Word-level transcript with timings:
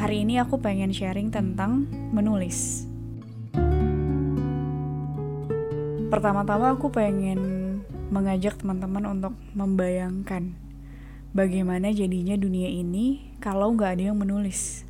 hari 0.00 0.24
ini 0.24 0.40
aku 0.40 0.56
pengen 0.56 0.96
sharing 0.96 1.28
tentang 1.28 1.84
menulis. 2.16 2.88
Pertama-tama 6.08 6.72
aku 6.72 6.88
pengen 6.88 7.38
mengajak 8.08 8.56
teman-teman 8.56 9.04
untuk 9.12 9.36
membayangkan 9.52 10.56
bagaimana 11.36 11.92
jadinya 11.92 12.32
dunia 12.40 12.72
ini 12.72 13.36
kalau 13.44 13.76
nggak 13.76 14.00
ada 14.00 14.04
yang 14.08 14.16
menulis. 14.16 14.88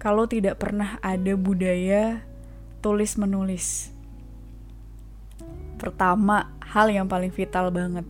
Kalau 0.00 0.24
tidak 0.24 0.56
pernah 0.56 0.96
ada 1.04 1.36
budaya 1.36 2.24
tulis 2.80 3.20
menulis. 3.20 3.92
Pertama, 5.76 6.56
hal 6.64 6.88
yang 6.88 7.04
paling 7.04 7.36
vital 7.36 7.68
banget. 7.68 8.08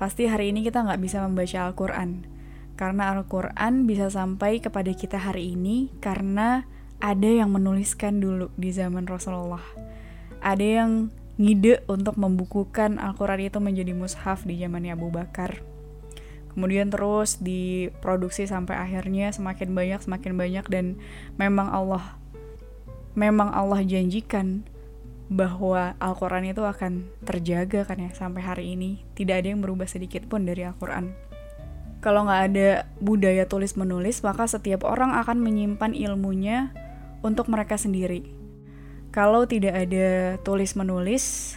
Pasti 0.00 0.24
hari 0.32 0.48
ini 0.48 0.64
kita 0.64 0.80
nggak 0.80 1.02
bisa 1.04 1.20
membaca 1.20 1.68
Al-Quran 1.68 2.37
karena 2.78 3.10
Al-Quran 3.10 3.90
bisa 3.90 4.06
sampai 4.06 4.62
kepada 4.62 4.94
kita 4.94 5.18
hari 5.18 5.58
ini 5.58 5.90
karena 5.98 6.62
ada 7.02 7.26
yang 7.26 7.50
menuliskan 7.50 8.22
dulu 8.22 8.54
di 8.54 8.70
zaman 8.70 9.02
Rasulullah. 9.10 9.62
Ada 10.38 10.62
yang 10.62 11.10
ngide 11.42 11.82
untuk 11.90 12.14
membukukan 12.14 13.02
Al-Quran 13.02 13.50
itu 13.50 13.58
menjadi 13.58 13.90
mushaf 13.98 14.46
di 14.46 14.62
zamannya 14.62 14.94
Abu 14.94 15.10
Bakar. 15.10 15.58
Kemudian 16.54 16.94
terus 16.94 17.42
diproduksi 17.42 18.46
sampai 18.46 18.78
akhirnya 18.78 19.34
semakin 19.34 19.74
banyak 19.74 20.00
semakin 20.06 20.32
banyak 20.38 20.64
dan 20.70 21.02
memang 21.34 21.70
Allah 21.70 22.14
memang 23.18 23.50
Allah 23.50 23.82
janjikan 23.82 24.62
bahwa 25.26 25.98
Al-Quran 25.98 26.54
itu 26.54 26.62
akan 26.62 27.10
terjaga 27.26 27.82
kan 27.90 27.98
ya 27.98 28.14
sampai 28.14 28.42
hari 28.46 28.64
ini. 28.78 29.02
Tidak 29.18 29.34
ada 29.34 29.50
yang 29.50 29.66
berubah 29.66 29.90
sedikit 29.90 30.30
pun 30.30 30.46
dari 30.46 30.62
Al-Quran 30.62 31.27
kalau 31.98 32.30
nggak 32.30 32.42
ada 32.52 32.68
budaya 33.02 33.44
tulis 33.50 33.74
menulis, 33.74 34.22
maka 34.22 34.46
setiap 34.46 34.86
orang 34.86 35.14
akan 35.18 35.42
menyimpan 35.42 35.98
ilmunya 35.98 36.70
untuk 37.26 37.50
mereka 37.50 37.74
sendiri. 37.74 38.22
Kalau 39.10 39.50
tidak 39.50 39.74
ada 39.74 40.38
tulis 40.46 40.78
menulis, 40.78 41.56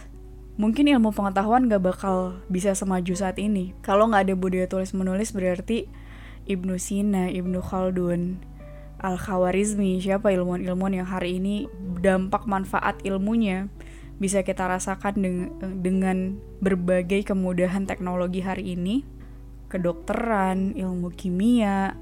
mungkin 0.58 0.90
ilmu 0.90 1.14
pengetahuan 1.14 1.70
nggak 1.70 1.82
bakal 1.84 2.42
bisa 2.50 2.74
semaju 2.74 3.14
saat 3.14 3.38
ini. 3.38 3.70
Kalau 3.86 4.10
nggak 4.10 4.30
ada 4.30 4.34
budaya 4.34 4.66
tulis 4.66 4.90
menulis, 4.90 5.30
berarti 5.30 5.86
Ibnu 6.50 6.74
Sina, 6.74 7.30
Ibnu 7.30 7.62
Khaldun, 7.62 8.42
Al-Khawarizmi, 8.98 10.02
siapa 10.02 10.34
ilmuwan-ilmuwan 10.34 10.94
yang 10.98 11.06
hari 11.06 11.38
ini 11.38 11.70
dampak 12.02 12.50
manfaat 12.50 12.98
ilmunya 13.06 13.70
bisa 14.18 14.46
kita 14.46 14.66
rasakan 14.70 15.18
dengan 15.82 16.38
berbagai 16.62 17.26
kemudahan 17.26 17.86
teknologi 17.86 18.38
hari 18.42 18.78
ini 18.78 19.02
kedokteran, 19.72 20.76
ilmu 20.76 21.08
kimia, 21.16 21.96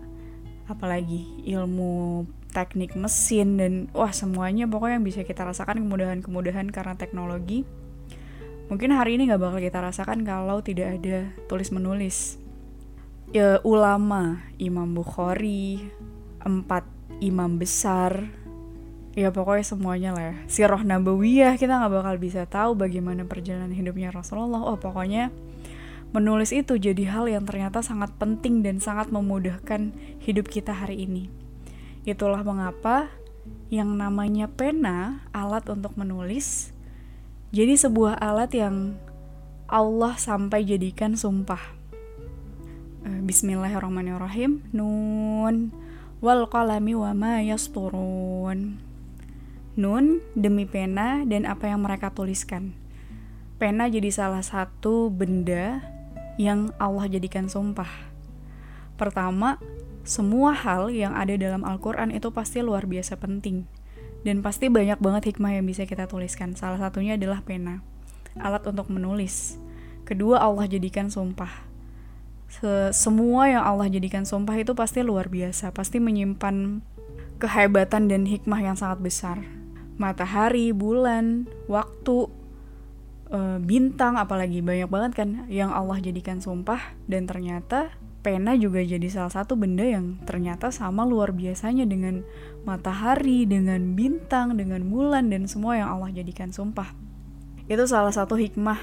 apalagi 0.67 1.47
ilmu 1.47 2.27
teknik 2.51 2.99
mesin 2.99 3.55
dan 3.55 3.73
wah 3.95 4.11
semuanya 4.11 4.67
pokoknya 4.67 4.99
yang 4.99 5.07
bisa 5.07 5.23
kita 5.23 5.47
rasakan 5.47 5.87
kemudahan-kemudahan 5.87 6.67
karena 6.75 6.99
teknologi. 6.99 7.63
Mungkin 8.67 8.91
hari 8.95 9.19
ini 9.19 9.31
nggak 9.31 9.43
bakal 9.43 9.59
kita 9.63 9.79
rasakan 9.83 10.27
kalau 10.27 10.63
tidak 10.63 10.99
ada 10.99 11.31
tulis 11.47 11.71
menulis. 11.71 12.39
Ya 13.31 13.63
ulama, 13.63 14.43
Imam 14.59 14.91
Bukhari, 14.91 15.87
empat 16.43 16.83
imam 17.23 17.59
besar, 17.59 18.27
ya 19.15 19.35
pokoknya 19.35 19.65
semuanya 19.67 20.11
lah 20.15 20.25
ya. 20.31 20.37
Sirah 20.47 20.83
Nabawiyah 20.83 21.59
kita 21.59 21.79
nggak 21.83 21.95
bakal 21.95 22.15
bisa 22.19 22.47
tahu 22.47 22.79
bagaimana 22.79 23.27
perjalanan 23.27 23.75
hidupnya 23.75 24.15
Rasulullah. 24.15 24.63
Oh 24.63 24.79
pokoknya 24.79 25.31
menulis 26.11 26.51
itu 26.51 26.75
jadi 26.75 27.07
hal 27.07 27.31
yang 27.31 27.47
ternyata 27.47 27.83
sangat 27.87 28.11
penting 28.19 28.67
dan 28.67 28.83
sangat 28.83 29.15
memudahkan 29.15 29.95
hidup 30.23 30.51
kita 30.51 30.75
hari 30.75 31.07
ini. 31.07 31.31
Itulah 32.03 32.43
mengapa 32.43 33.11
yang 33.71 33.95
namanya 33.95 34.51
pena, 34.51 35.23
alat 35.31 35.71
untuk 35.71 35.95
menulis, 35.95 36.75
jadi 37.51 37.75
sebuah 37.75 38.19
alat 38.19 38.51
yang 38.55 38.95
Allah 39.71 40.19
sampai 40.19 40.67
jadikan 40.67 41.15
sumpah. 41.15 41.63
Eh, 43.07 43.21
bismillahirrahmanirrahim. 43.23 44.67
Nun 44.75 45.71
wal 46.19 46.47
qalami 46.51 46.95
wa 46.95 47.15
ma 47.15 47.39
yasturun. 47.43 48.83
Nun 49.79 50.05
demi 50.35 50.67
pena 50.67 51.23
dan 51.23 51.47
apa 51.47 51.71
yang 51.71 51.87
mereka 51.87 52.11
tuliskan. 52.11 52.75
Pena 53.59 53.87
jadi 53.87 54.11
salah 54.11 54.43
satu 54.43 55.11
benda 55.11 55.83
yang 56.41 56.73
Allah 56.81 57.05
jadikan 57.05 57.53
sumpah. 57.53 58.09
Pertama, 58.97 59.61
semua 60.09 60.57
hal 60.57 60.89
yang 60.89 61.13
ada 61.13 61.37
dalam 61.37 61.61
Al-Quran 61.69 62.17
itu 62.17 62.33
pasti 62.33 62.65
luar 62.65 62.89
biasa 62.89 63.21
penting. 63.21 63.69
Dan 64.25 64.41
pasti 64.41 64.73
banyak 64.73 64.97
banget 65.01 65.37
hikmah 65.37 65.61
yang 65.61 65.69
bisa 65.69 65.85
kita 65.85 66.09
tuliskan. 66.09 66.57
Salah 66.57 66.81
satunya 66.81 67.21
adalah 67.21 67.45
pena, 67.45 67.85
alat 68.41 68.65
untuk 68.65 68.89
menulis. 68.89 69.61
Kedua, 70.09 70.41
Allah 70.41 70.65
jadikan 70.65 71.13
sumpah. 71.13 71.69
Se 72.51 72.91
semua 72.97 73.47
yang 73.47 73.63
Allah 73.63 73.87
jadikan 73.87 74.27
sumpah 74.27 74.59
itu 74.59 74.75
pasti 74.75 75.05
luar 75.05 75.31
biasa, 75.31 75.71
pasti 75.71 76.03
menyimpan 76.03 76.83
kehebatan 77.39 78.11
dan 78.11 78.27
hikmah 78.27 78.61
yang 78.61 78.77
sangat 78.77 79.01
besar. 79.01 79.39
Matahari, 80.01 80.73
bulan, 80.73 81.49
waktu, 81.69 82.29
uh, 83.31 83.59
bintang 83.63 84.19
apalagi 84.19 84.61
banyak 84.61 84.91
banget 84.91 85.13
kan 85.15 85.29
yang 85.49 85.71
Allah 85.73 85.99
jadikan 86.03 86.43
sumpah 86.43 86.95
dan 87.07 87.25
ternyata 87.25 87.95
pena 88.21 88.53
juga 88.53 88.85
jadi 88.85 89.09
salah 89.09 89.33
satu 89.33 89.57
benda 89.57 89.81
yang 89.81 90.21
ternyata 90.29 90.69
sama 90.69 91.09
luar 91.09 91.33
biasanya 91.33 91.89
dengan 91.89 92.21
matahari, 92.69 93.49
dengan 93.49 93.97
bintang, 93.97 94.61
dengan 94.61 94.85
bulan 94.93 95.33
dan 95.33 95.49
semua 95.49 95.81
yang 95.81 95.89
Allah 95.89 96.13
jadikan 96.13 96.53
sumpah. 96.53 96.93
Itu 97.65 97.89
salah 97.89 98.13
satu 98.13 98.37
hikmah 98.37 98.77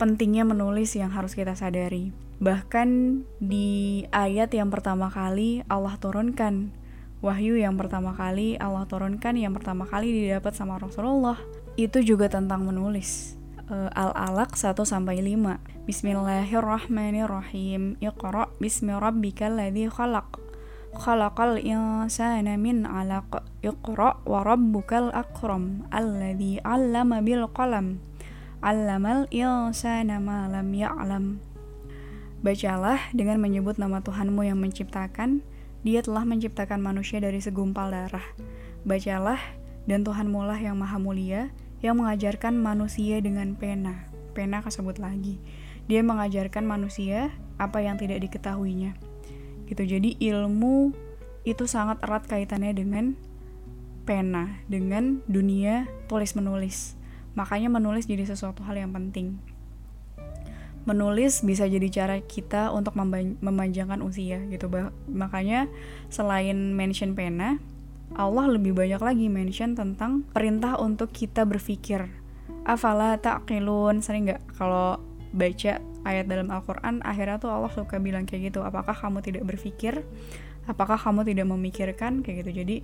pentingnya 0.00 0.48
menulis 0.48 0.96
yang 0.96 1.12
harus 1.12 1.36
kita 1.36 1.52
sadari. 1.52 2.16
Bahkan 2.40 3.20
di 3.44 4.08
ayat 4.08 4.48
yang 4.56 4.72
pertama 4.72 5.12
kali 5.12 5.60
Allah 5.68 6.00
turunkan 6.00 6.72
wahyu 7.20 7.60
yang 7.60 7.76
pertama 7.76 8.16
kali 8.16 8.56
Allah 8.56 8.88
turunkan 8.88 9.36
yang 9.36 9.52
pertama 9.52 9.84
kali 9.84 10.24
didapat 10.24 10.56
sama 10.56 10.80
Rasulullah 10.80 11.36
itu 11.76 12.00
juga 12.00 12.32
tentang 12.32 12.64
menulis 12.64 13.39
Al-Alaq 13.70 14.58
1 14.58 14.82
sampai 14.82 15.22
5. 15.22 15.86
Bismillahirrahmanirrahim. 15.86 18.02
Iqra 18.02 18.50
bismi 18.58 18.98
rabbikal 18.98 19.62
ladzi 19.62 19.86
khalaq. 19.86 20.42
Khalaqal 20.90 21.62
insana 21.62 22.58
min 22.58 22.82
'alaq. 22.82 23.46
Iqra 23.62 24.26
wa 24.26 24.42
rabbukal 24.42 25.14
akram. 25.14 25.86
Alladzi 25.94 26.58
'allama 26.66 27.22
bil 27.22 27.46
qalam. 27.54 28.02
'Allamal 28.58 29.30
insana 29.30 30.18
ma 30.18 30.50
lam 30.50 30.74
ya'lam. 30.74 31.38
Bacalah 32.42 32.98
dengan 33.14 33.38
menyebut 33.38 33.78
nama 33.78 34.02
Tuhanmu 34.02 34.50
yang 34.50 34.58
menciptakan. 34.58 35.46
Dia 35.86 36.02
telah 36.02 36.26
menciptakan 36.26 36.82
manusia 36.82 37.22
dari 37.22 37.38
segumpal 37.38 37.94
darah. 37.94 38.26
Bacalah, 38.82 39.38
dan 39.86 40.02
Tuhanmu 40.02 40.42
lah 40.42 40.58
yang 40.58 40.74
maha 40.74 40.98
mulia, 40.98 41.54
yang 41.80 42.00
mengajarkan 42.00 42.56
manusia 42.56 43.20
dengan 43.20 43.56
pena. 43.56 44.08
Pena 44.36 44.60
kesebut 44.60 45.00
lagi. 45.00 45.40
Dia 45.88 46.04
mengajarkan 46.04 46.64
manusia 46.64 47.34
apa 47.58 47.82
yang 47.82 47.98
tidak 47.98 48.22
diketahuinya. 48.24 48.94
Gitu. 49.66 49.82
Jadi 49.84 50.16
ilmu 50.20 50.92
itu 51.44 51.64
sangat 51.64 51.98
erat 52.04 52.28
kaitannya 52.28 52.76
dengan 52.76 53.16
pena, 54.04 54.60
dengan 54.68 55.24
dunia 55.24 55.88
tulis 56.10 56.36
menulis. 56.36 56.98
Makanya 57.38 57.72
menulis 57.72 58.04
jadi 58.10 58.26
sesuatu 58.26 58.60
hal 58.66 58.76
yang 58.76 58.92
penting. 58.92 59.40
Menulis 60.88 61.44
bisa 61.44 61.68
jadi 61.68 61.86
cara 61.92 62.16
kita 62.18 62.72
untuk 62.72 62.96
memanjangkan 63.40 64.00
usia 64.02 64.42
gitu. 64.50 64.66
Makanya 65.06 65.70
selain 66.10 66.74
mention 66.74 67.14
pena, 67.14 67.60
Allah 68.18 68.50
lebih 68.50 68.74
banyak 68.74 68.98
lagi 68.98 69.26
mention 69.30 69.78
tentang 69.78 70.26
perintah 70.34 70.74
untuk 70.82 71.14
kita 71.14 71.46
berpikir. 71.46 72.10
Afala 72.66 73.16
ta'qilun, 73.22 74.02
sering 74.02 74.26
nggak? 74.26 74.42
Kalau 74.58 74.98
baca 75.30 75.78
ayat 76.02 76.26
dalam 76.26 76.50
Al-Quran 76.50 77.06
akhirnya 77.06 77.38
tuh 77.38 77.54
Allah 77.54 77.70
suka 77.70 78.02
bilang 78.02 78.26
kayak 78.26 78.50
gitu 78.50 78.66
apakah 78.66 78.96
kamu 78.96 79.22
tidak 79.22 79.46
berpikir? 79.46 80.02
Apakah 80.66 80.98
kamu 80.98 81.22
tidak 81.22 81.46
memikirkan? 81.46 82.26
Kayak 82.26 82.46
gitu. 82.46 82.66
Jadi 82.66 82.76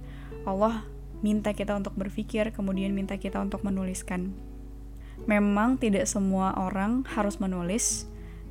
Allah 0.46 0.86
minta 1.26 1.50
kita 1.50 1.74
untuk 1.74 1.98
berpikir 1.98 2.54
kemudian 2.54 2.94
minta 2.94 3.18
kita 3.18 3.42
untuk 3.42 3.66
menuliskan. 3.66 4.30
Memang 5.26 5.80
tidak 5.80 6.06
semua 6.06 6.54
orang 6.54 7.02
harus 7.16 7.42
menulis 7.42 8.06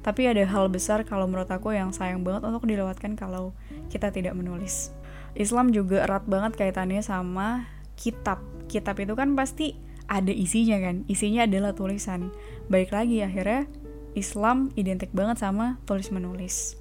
tapi 0.05 0.29
ada 0.29 0.45
hal 0.45 0.69
besar 0.69 1.01
kalau 1.01 1.25
menurut 1.25 1.49
aku 1.49 1.73
yang 1.73 1.89
sayang 1.89 2.21
banget 2.21 2.45
untuk 2.45 2.69
dilewatkan 2.69 3.17
kalau 3.17 3.57
kita 3.89 4.13
tidak 4.13 4.37
menulis 4.37 4.93
Islam 5.35 5.75
juga 5.75 6.07
erat 6.07 6.23
banget 6.25 6.55
kaitannya 6.55 7.03
sama 7.03 7.67
kitab. 7.99 8.39
Kitab 8.71 8.95
itu 9.03 9.13
kan 9.19 9.35
pasti 9.35 9.75
ada 10.07 10.31
isinya 10.31 10.79
kan. 10.79 11.03
Isinya 11.11 11.43
adalah 11.43 11.75
tulisan. 11.75 12.31
Baik 12.71 12.95
lagi 12.95 13.21
akhirnya 13.21 13.67
Islam 14.15 14.71
identik 14.79 15.11
banget 15.11 15.43
sama 15.43 15.77
tulis 15.83 16.07
menulis. 16.09 16.79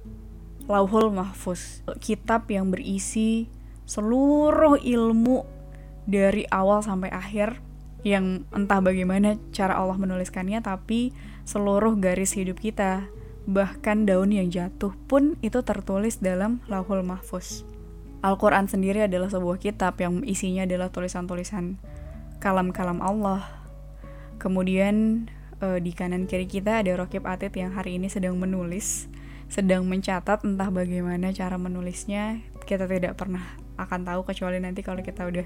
Lauhul 0.65 1.13
Mahfuz, 1.13 1.85
kitab 2.01 2.49
yang 2.49 2.73
berisi 2.73 3.45
seluruh 3.85 4.81
ilmu 4.81 5.45
dari 6.09 6.47
awal 6.49 6.81
sampai 6.81 7.13
akhir 7.13 7.61
yang 8.01 8.49
entah 8.49 8.81
bagaimana 8.81 9.37
cara 9.53 9.77
Allah 9.77 9.97
menuliskannya 9.97 10.61
tapi 10.65 11.13
seluruh 11.45 11.97
garis 12.01 12.33
hidup 12.33 12.57
kita 12.57 13.09
bahkan 13.45 14.09
daun 14.09 14.33
yang 14.33 14.49
jatuh 14.49 14.93
pun 15.05 15.37
itu 15.45 15.61
tertulis 15.61 16.17
dalam 16.17 16.65
Lauhul 16.65 17.05
Mahfuz. 17.05 17.74
Al-Quran 18.25 18.65
sendiri 18.65 19.05
adalah 19.05 19.29
sebuah 19.29 19.61
kitab 19.61 20.01
yang 20.01 20.25
isinya 20.25 20.65
adalah 20.65 20.89
tulisan-tulisan 20.89 21.77
kalam-kalam 22.41 22.97
Allah. 22.97 23.45
Kemudian 24.41 25.29
e, 25.61 25.77
di 25.77 25.93
kanan 25.93 26.25
kiri 26.25 26.49
kita 26.49 26.81
ada 26.81 26.89
Rokib 26.97 27.21
Atid 27.29 27.53
yang 27.53 27.77
hari 27.77 28.01
ini 28.01 28.09
sedang 28.09 28.41
menulis, 28.41 29.05
sedang 29.45 29.85
mencatat 29.85 30.41
entah 30.41 30.73
bagaimana 30.73 31.29
cara 31.37 31.61
menulisnya. 31.61 32.41
Kita 32.65 32.89
tidak 32.89 33.13
pernah 33.13 33.45
akan 33.77 34.09
tahu 34.09 34.25
kecuali 34.25 34.57
nanti 34.57 34.81
kalau 34.81 35.05
kita 35.05 35.29
udah 35.29 35.45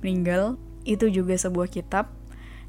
meninggal. 0.00 0.56
Itu 0.88 1.12
juga 1.12 1.36
sebuah 1.36 1.68
kitab. 1.68 2.08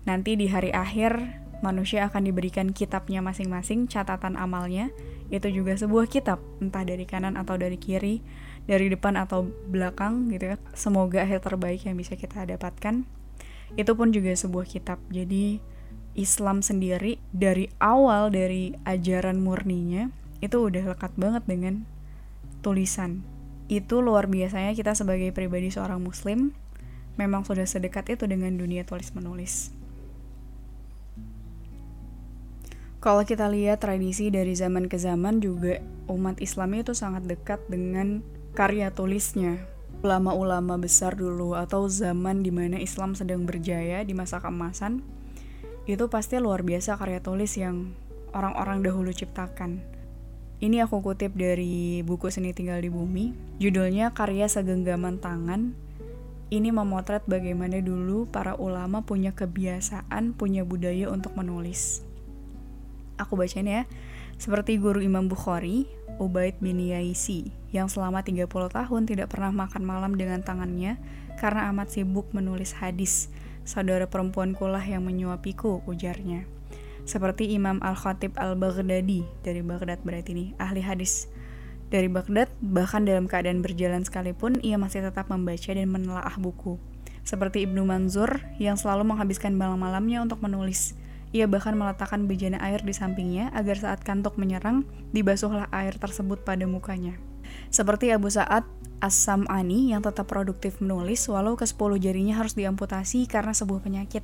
Nanti 0.03 0.35
di 0.35 0.51
hari 0.51 0.75
akhir 0.75 1.15
manusia 1.63 2.03
akan 2.11 2.27
diberikan 2.27 2.75
kitabnya 2.75 3.23
masing-masing, 3.23 3.87
catatan 3.87 4.35
amalnya. 4.35 4.91
Itu 5.31 5.47
juga 5.47 5.79
sebuah 5.79 6.11
kitab, 6.11 6.43
entah 6.59 6.83
dari 6.83 7.07
kanan 7.07 7.39
atau 7.39 7.55
dari 7.55 7.79
kiri, 7.79 8.19
dari 8.65 8.89
depan 8.89 9.17
atau 9.17 9.49
belakang 9.69 10.29
gitu 10.33 10.53
ya. 10.53 10.57
Semoga 10.73 11.25
akhir 11.25 11.45
terbaik 11.45 11.85
yang 11.85 11.97
bisa 11.97 12.17
kita 12.17 12.45
dapatkan. 12.45 13.05
Itu 13.77 13.91
pun 13.97 14.13
juga 14.13 14.33
sebuah 14.33 14.65
kitab. 14.65 15.01
Jadi 15.09 15.61
Islam 16.15 16.63
sendiri 16.63 17.19
dari 17.35 17.69
awal 17.77 18.31
dari 18.31 18.73
ajaran 18.87 19.43
murninya 19.43 20.09
itu 20.39 20.57
udah 20.57 20.95
lekat 20.95 21.13
banget 21.17 21.43
dengan 21.45 21.83
tulisan. 22.63 23.21
Itu 23.67 24.01
luar 24.01 24.29
biasanya 24.29 24.77
kita 24.77 24.93
sebagai 24.93 25.29
pribadi 25.33 25.73
seorang 25.73 26.01
muslim 26.01 26.55
memang 27.15 27.47
sudah 27.47 27.63
sedekat 27.63 28.11
itu 28.11 28.27
dengan 28.27 28.55
dunia 28.55 28.83
tulis 28.83 29.11
menulis. 29.15 29.71
Kalau 33.03 33.21
kita 33.21 33.45
lihat 33.51 33.85
tradisi 33.85 34.33
dari 34.33 34.57
zaman 34.57 34.89
ke 34.89 34.97
zaman 34.97 35.37
juga 35.37 35.77
umat 36.09 36.41
Islam 36.41 36.73
itu 36.73 36.97
sangat 36.97 37.29
dekat 37.29 37.61
dengan 37.69 38.25
karya 38.55 38.87
tulisnya. 38.87 39.59
Ulama-ulama 39.99 40.79
besar 40.79 41.19
dulu 41.19 41.59
atau 41.59 41.91
zaman 41.91 42.39
di 42.39 42.55
mana 42.55 42.79
Islam 42.79 43.11
sedang 43.11 43.43
berjaya 43.43 43.99
di 44.07 44.15
masa 44.15 44.39
keemasan, 44.39 45.03
itu 45.91 46.07
pasti 46.07 46.39
luar 46.39 46.63
biasa 46.63 46.95
karya 46.95 47.19
tulis 47.19 47.51
yang 47.59 47.91
orang-orang 48.31 48.79
dahulu 48.79 49.11
ciptakan. 49.11 49.83
Ini 50.63 50.87
aku 50.87 51.03
kutip 51.03 51.35
dari 51.35 51.99
buku 52.07 52.31
Seni 52.31 52.55
Tinggal 52.55 52.79
di 52.79 52.87
Bumi, 52.87 53.35
judulnya 53.59 54.15
Karya 54.15 54.47
Segenggaman 54.47 55.19
Tangan. 55.19 55.75
Ini 56.47 56.71
memotret 56.71 57.27
bagaimana 57.27 57.83
dulu 57.83 58.23
para 58.31 58.55
ulama 58.55 59.03
punya 59.03 59.35
kebiasaan, 59.35 60.31
punya 60.31 60.63
budaya 60.63 61.11
untuk 61.11 61.35
menulis 61.35 62.05
aku 63.17 63.39
bacain 63.39 63.67
ya. 63.67 63.83
Seperti 64.35 64.75
guru 64.75 64.99
Imam 64.99 65.31
Bukhari, 65.31 65.87
Ubaid 66.19 66.59
bin 66.59 66.79
Yaisi, 66.79 67.55
yang 67.71 67.87
selama 67.87 68.19
30 68.19 68.47
tahun 68.47 69.03
tidak 69.07 69.31
pernah 69.31 69.51
makan 69.51 69.83
malam 69.87 70.15
dengan 70.15 70.43
tangannya 70.43 70.99
karena 71.39 71.71
amat 71.71 71.95
sibuk 71.95 72.27
menulis 72.35 72.75
hadis. 72.75 73.31
Saudara 73.63 74.05
perempuan 74.05 74.51
kulah 74.51 74.83
yang 74.83 75.07
menyuapiku, 75.07 75.83
ujarnya. 75.87 76.45
Seperti 77.05 77.53
Imam 77.53 77.79
Al-Khatib 77.79 78.35
Al-Baghdadi, 78.35 79.23
dari 79.45 79.61
Baghdad 79.63 80.01
berarti 80.01 80.33
ini, 80.33 80.45
ahli 80.57 80.81
hadis. 80.81 81.29
Dari 81.93 82.09
Baghdad, 82.09 82.49
bahkan 82.59 83.05
dalam 83.05 83.29
keadaan 83.29 83.61
berjalan 83.61 84.01
sekalipun, 84.03 84.57
ia 84.65 84.75
masih 84.75 85.05
tetap 85.05 85.29
membaca 85.29 85.69
dan 85.69 85.85
menelaah 85.85 86.35
buku. 86.41 86.81
Seperti 87.25 87.65
Ibnu 87.65 87.85
Manzur, 87.85 88.41
yang 88.57 88.73
selalu 88.77 89.05
menghabiskan 89.05 89.53
malam-malamnya 89.53 90.21
untuk 90.25 90.41
menulis. 90.41 90.97
Ia 91.31 91.49
bahkan 91.49 91.73
meletakkan 91.73 92.29
bejana 92.29 92.61
air 92.61 92.83
di 92.85 92.93
sampingnya 92.93 93.49
agar 93.55 93.79
saat 93.79 94.03
kantuk 94.05 94.37
menyerang, 94.37 94.85
dibasuhlah 95.15 95.71
air 95.73 95.97
tersebut 95.97 96.43
pada 96.45 96.67
mukanya. 96.69 97.17
Seperti 97.69 98.13
Abu 98.13 98.29
Sa'ad 98.29 98.65
As-Sam'ani 99.03 99.93
yang 99.93 100.01
tetap 100.01 100.25
produktif 100.31 100.79
menulis 100.79 101.21
walau 101.29 101.53
ke-10 101.59 102.01
jarinya 102.01 102.39
harus 102.39 102.55
diamputasi 102.55 103.27
karena 103.27 103.51
sebuah 103.51 103.83
penyakit. 103.83 104.23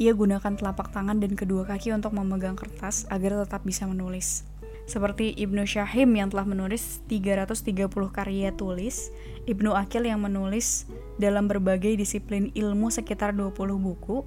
Ia 0.00 0.12
gunakan 0.16 0.56
telapak 0.56 0.92
tangan 0.92 1.20
dan 1.20 1.36
kedua 1.36 1.68
kaki 1.68 1.92
untuk 1.92 2.16
memegang 2.16 2.56
kertas 2.56 3.04
agar 3.12 3.44
tetap 3.44 3.64
bisa 3.64 3.84
menulis. 3.84 4.48
Seperti 4.82 5.30
Ibnu 5.38 5.62
Syahim 5.62 6.10
yang 6.18 6.28
telah 6.28 6.42
menulis 6.42 7.00
330 7.06 7.86
karya 8.10 8.50
tulis, 8.50 9.14
Ibnu 9.46 9.72
Akil 9.78 10.10
yang 10.10 10.20
menulis 10.20 10.90
dalam 11.22 11.46
berbagai 11.46 11.94
disiplin 11.94 12.50
ilmu 12.52 12.90
sekitar 12.90 13.30
20 13.32 13.54
buku, 13.78 14.26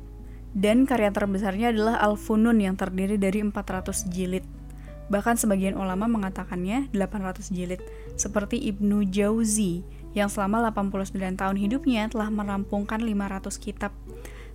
dan 0.56 0.88
karya 0.88 1.12
terbesarnya 1.12 1.76
adalah 1.76 2.00
Al-Funun 2.00 2.64
yang 2.64 2.80
terdiri 2.80 3.20
dari 3.20 3.44
400 3.44 4.08
jilid. 4.08 4.48
Bahkan 5.12 5.36
sebagian 5.38 5.76
ulama 5.76 6.08
mengatakannya 6.08 6.90
800 6.96 7.52
jilid, 7.52 7.84
seperti 8.16 8.58
Ibnu 8.72 9.06
Jauzi 9.12 9.84
yang 10.16 10.32
selama 10.32 10.64
89 10.72 11.12
tahun 11.36 11.58
hidupnya 11.60 12.08
telah 12.08 12.32
merampungkan 12.32 13.04
500 13.04 13.52
kitab, 13.60 13.92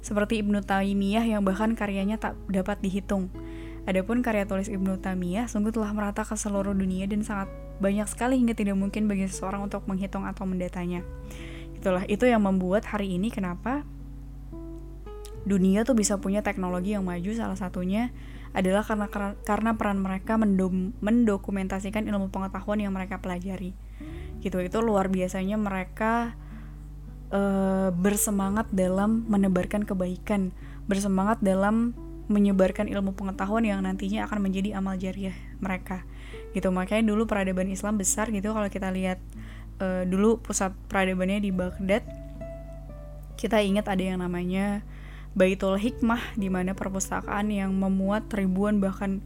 seperti 0.01 0.41
Ibnu 0.41 0.65
Taimiyah 0.65 1.23
yang 1.23 1.45
bahkan 1.45 1.77
karyanya 1.77 2.17
tak 2.17 2.35
dapat 2.49 2.81
dihitung. 2.81 3.29
Adapun 3.85 4.25
karya 4.25 4.49
tulis 4.49 4.73
Ibnu 4.73 4.99
Taimiyah 5.05 5.53
sungguh 5.53 5.71
telah 5.71 5.93
merata 5.93 6.25
ke 6.25 6.33
seluruh 6.33 6.73
dunia 6.73 7.05
dan 7.05 7.21
sangat 7.21 7.53
banyak 7.81 8.09
sekali 8.09 8.41
hingga 8.41 8.57
tidak 8.57 8.77
mungkin 8.77 9.05
bagi 9.05 9.29
seseorang 9.29 9.69
untuk 9.69 9.85
menghitung 9.85 10.25
atau 10.25 10.49
mendatanya. 10.49 11.05
Itulah 11.77 12.05
itu 12.09 12.25
yang 12.29 12.45
membuat 12.45 12.89
hari 12.89 13.17
ini 13.17 13.33
kenapa 13.33 13.85
dunia 15.45 15.89
tuh 15.89 15.97
bisa 15.97 16.21
punya 16.21 16.45
teknologi 16.45 16.93
yang 16.93 17.05
maju 17.07 17.31
salah 17.33 17.57
satunya 17.57 18.13
adalah 18.51 18.83
karena 18.83 19.07
karena 19.47 19.71
peran 19.79 20.03
mereka 20.03 20.35
mendom, 20.35 20.91
mendokumentasikan 20.99 22.05
ilmu 22.11 22.35
pengetahuan 22.35 22.83
yang 22.83 22.91
mereka 22.91 23.23
pelajari. 23.23 23.73
Gitu 24.43 24.59
itu 24.59 24.79
luar 24.83 25.07
biasanya 25.07 25.55
mereka 25.55 26.35
uh, 27.31 27.95
bersemangat 27.95 28.67
dalam 28.75 29.25
menebarkan 29.31 29.87
kebaikan 29.87 30.51
bersemangat 30.91 31.39
dalam 31.39 31.95
menyebarkan 32.27 32.91
ilmu 32.91 33.15
pengetahuan 33.15 33.63
yang 33.63 33.83
nantinya 33.87 34.27
akan 34.27 34.43
menjadi 34.43 34.79
amal 34.79 34.99
jariah 34.99 35.35
mereka. 35.63 36.03
Gitu 36.51 36.67
makanya 36.75 37.07
dulu 37.15 37.31
peradaban 37.31 37.71
Islam 37.71 37.99
besar 37.99 38.35
gitu 38.35 38.51
kalau 38.51 38.67
kita 38.67 38.91
lihat 38.91 39.23
uh, 39.79 40.03
dulu 40.03 40.43
pusat 40.43 40.75
peradabannya 40.91 41.39
di 41.39 41.51
Baghdad 41.55 42.03
kita 43.39 43.63
ingat 43.65 43.89
ada 43.89 44.03
yang 44.05 44.21
namanya 44.21 44.85
Baitul 45.31 45.79
Hikmah 45.79 46.35
di 46.35 46.51
mana 46.51 46.75
perpustakaan 46.75 47.55
yang 47.55 47.71
memuat 47.75 48.27
ribuan 48.35 48.83
bahkan 48.83 49.23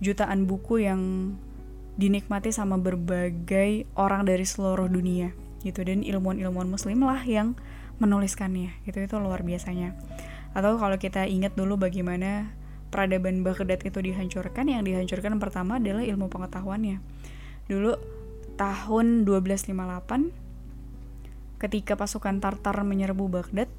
jutaan 0.00 0.48
buku 0.48 0.88
yang 0.88 1.34
dinikmati 2.00 2.50
sama 2.50 2.80
berbagai 2.80 3.84
orang 3.92 4.24
dari 4.24 4.48
seluruh 4.48 4.88
dunia 4.88 5.36
gitu. 5.60 5.84
Dan 5.84 6.02
ilmuwan-ilmuwan 6.02 6.72
muslim 6.72 7.04
lah 7.04 7.20
yang 7.22 7.54
menuliskannya 8.00 8.72
gitu. 8.88 9.04
Itu 9.04 9.20
luar 9.20 9.44
biasanya. 9.44 9.92
Atau 10.56 10.80
kalau 10.80 10.96
kita 10.96 11.28
ingat 11.28 11.52
dulu 11.52 11.76
bagaimana 11.76 12.48
peradaban 12.92 13.40
Baghdad 13.40 13.80
itu 13.84 14.00
dihancurkan 14.04 14.68
yang 14.68 14.84
dihancurkan 14.84 15.40
pertama 15.40 15.80
adalah 15.80 16.04
ilmu 16.04 16.28
pengetahuannya. 16.28 17.00
Dulu 17.68 17.92
tahun 18.60 19.24
1258 19.24 20.28
ketika 21.56 21.96
pasukan 21.96 22.36
Tartar 22.42 22.84
menyerbu 22.84 23.32
Baghdad 23.32 23.72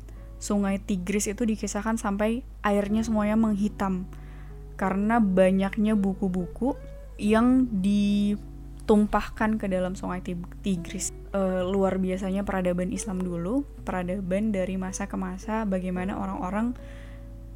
sungai 0.43 0.75
Tigris 0.83 1.31
itu 1.31 1.47
dikisahkan 1.47 1.95
sampai 1.95 2.43
airnya 2.67 3.00
semuanya 3.00 3.39
menghitam 3.39 4.03
karena 4.75 5.23
banyaknya 5.23 5.95
buku-buku 5.95 6.75
yang 7.15 7.71
ditumpahkan 7.79 9.55
ke 9.55 9.71
dalam 9.71 9.95
sungai 9.95 10.19
Tigris. 10.59 11.15
E, 11.31 11.63
luar 11.63 11.95
biasanya 11.95 12.43
peradaban 12.43 12.91
Islam 12.91 13.23
dulu, 13.23 13.63
peradaban 13.88 14.51
dari 14.51 14.75
masa 14.75 15.07
ke 15.07 15.15
masa 15.15 15.63
bagaimana 15.63 16.19
orang-orang 16.19 16.75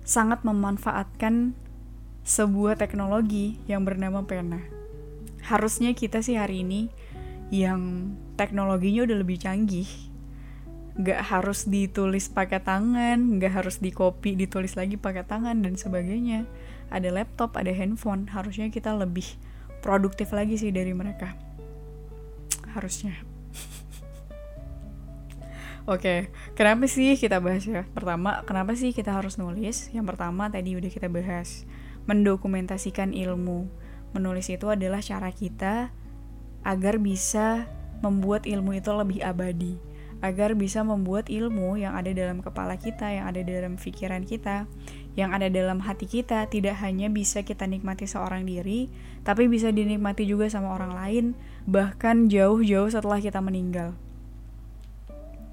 sangat 0.08 0.48
memanfaatkan 0.48 1.52
sebuah 2.24 2.80
teknologi 2.80 3.60
yang 3.68 3.84
bernama 3.84 4.24
pena. 4.24 4.64
Harusnya 5.44 5.92
kita 5.92 6.24
sih 6.24 6.40
hari 6.40 6.64
ini 6.64 6.88
yang 7.52 8.16
teknologinya 8.40 9.04
udah 9.04 9.18
lebih 9.20 9.44
canggih 9.44 10.07
nggak 10.98 11.22
harus 11.30 11.70
ditulis 11.70 12.26
pakai 12.26 12.58
tangan 12.58 13.38
nggak 13.38 13.54
harus 13.62 13.78
di 13.78 13.94
copy 13.94 14.34
ditulis 14.34 14.74
lagi 14.74 14.98
pakai 14.98 15.22
tangan 15.22 15.62
dan 15.62 15.78
sebagainya 15.78 16.50
ada 16.90 17.14
laptop 17.14 17.54
ada 17.54 17.70
handphone 17.70 18.26
harusnya 18.34 18.74
kita 18.74 18.98
lebih 18.98 19.38
produktif 19.86 20.34
lagi 20.34 20.58
sih 20.58 20.74
dari 20.74 20.98
mereka 20.98 21.38
harusnya 22.74 23.14
Oke, 25.88 26.04
okay. 26.04 26.20
kenapa 26.52 26.84
sih 26.92 27.16
kita 27.16 27.40
bahas 27.40 27.64
ya? 27.64 27.88
Pertama, 27.96 28.44
kenapa 28.44 28.76
sih 28.76 28.92
kita 28.92 29.16
harus 29.16 29.40
nulis? 29.40 29.88
Yang 29.96 30.12
pertama 30.12 30.52
tadi 30.52 30.76
udah 30.76 30.92
kita 30.92 31.08
bahas, 31.08 31.64
mendokumentasikan 32.12 33.16
ilmu. 33.16 33.72
Menulis 34.12 34.52
itu 34.52 34.68
adalah 34.68 35.00
cara 35.00 35.32
kita 35.32 35.96
agar 36.68 37.00
bisa 37.00 37.72
membuat 38.04 38.44
ilmu 38.44 38.76
itu 38.76 38.92
lebih 38.92 39.24
abadi 39.24 39.80
agar 40.22 40.58
bisa 40.58 40.82
membuat 40.82 41.30
ilmu 41.30 41.78
yang 41.78 41.94
ada 41.94 42.10
dalam 42.10 42.42
kepala 42.42 42.78
kita, 42.78 43.14
yang 43.14 43.30
ada 43.30 43.42
dalam 43.46 43.78
pikiran 43.78 44.26
kita, 44.26 44.66
yang 45.18 45.34
ada 45.34 45.50
dalam 45.50 45.82
hati 45.82 46.06
kita 46.06 46.46
tidak 46.50 46.78
hanya 46.82 47.10
bisa 47.10 47.42
kita 47.42 47.66
nikmati 47.66 48.06
seorang 48.10 48.46
diri, 48.46 48.90
tapi 49.22 49.50
bisa 49.50 49.74
dinikmati 49.74 50.26
juga 50.26 50.50
sama 50.50 50.74
orang 50.74 50.94
lain, 50.94 51.26
bahkan 51.66 52.30
jauh-jauh 52.30 52.90
setelah 52.90 53.18
kita 53.22 53.42
meninggal. 53.42 53.98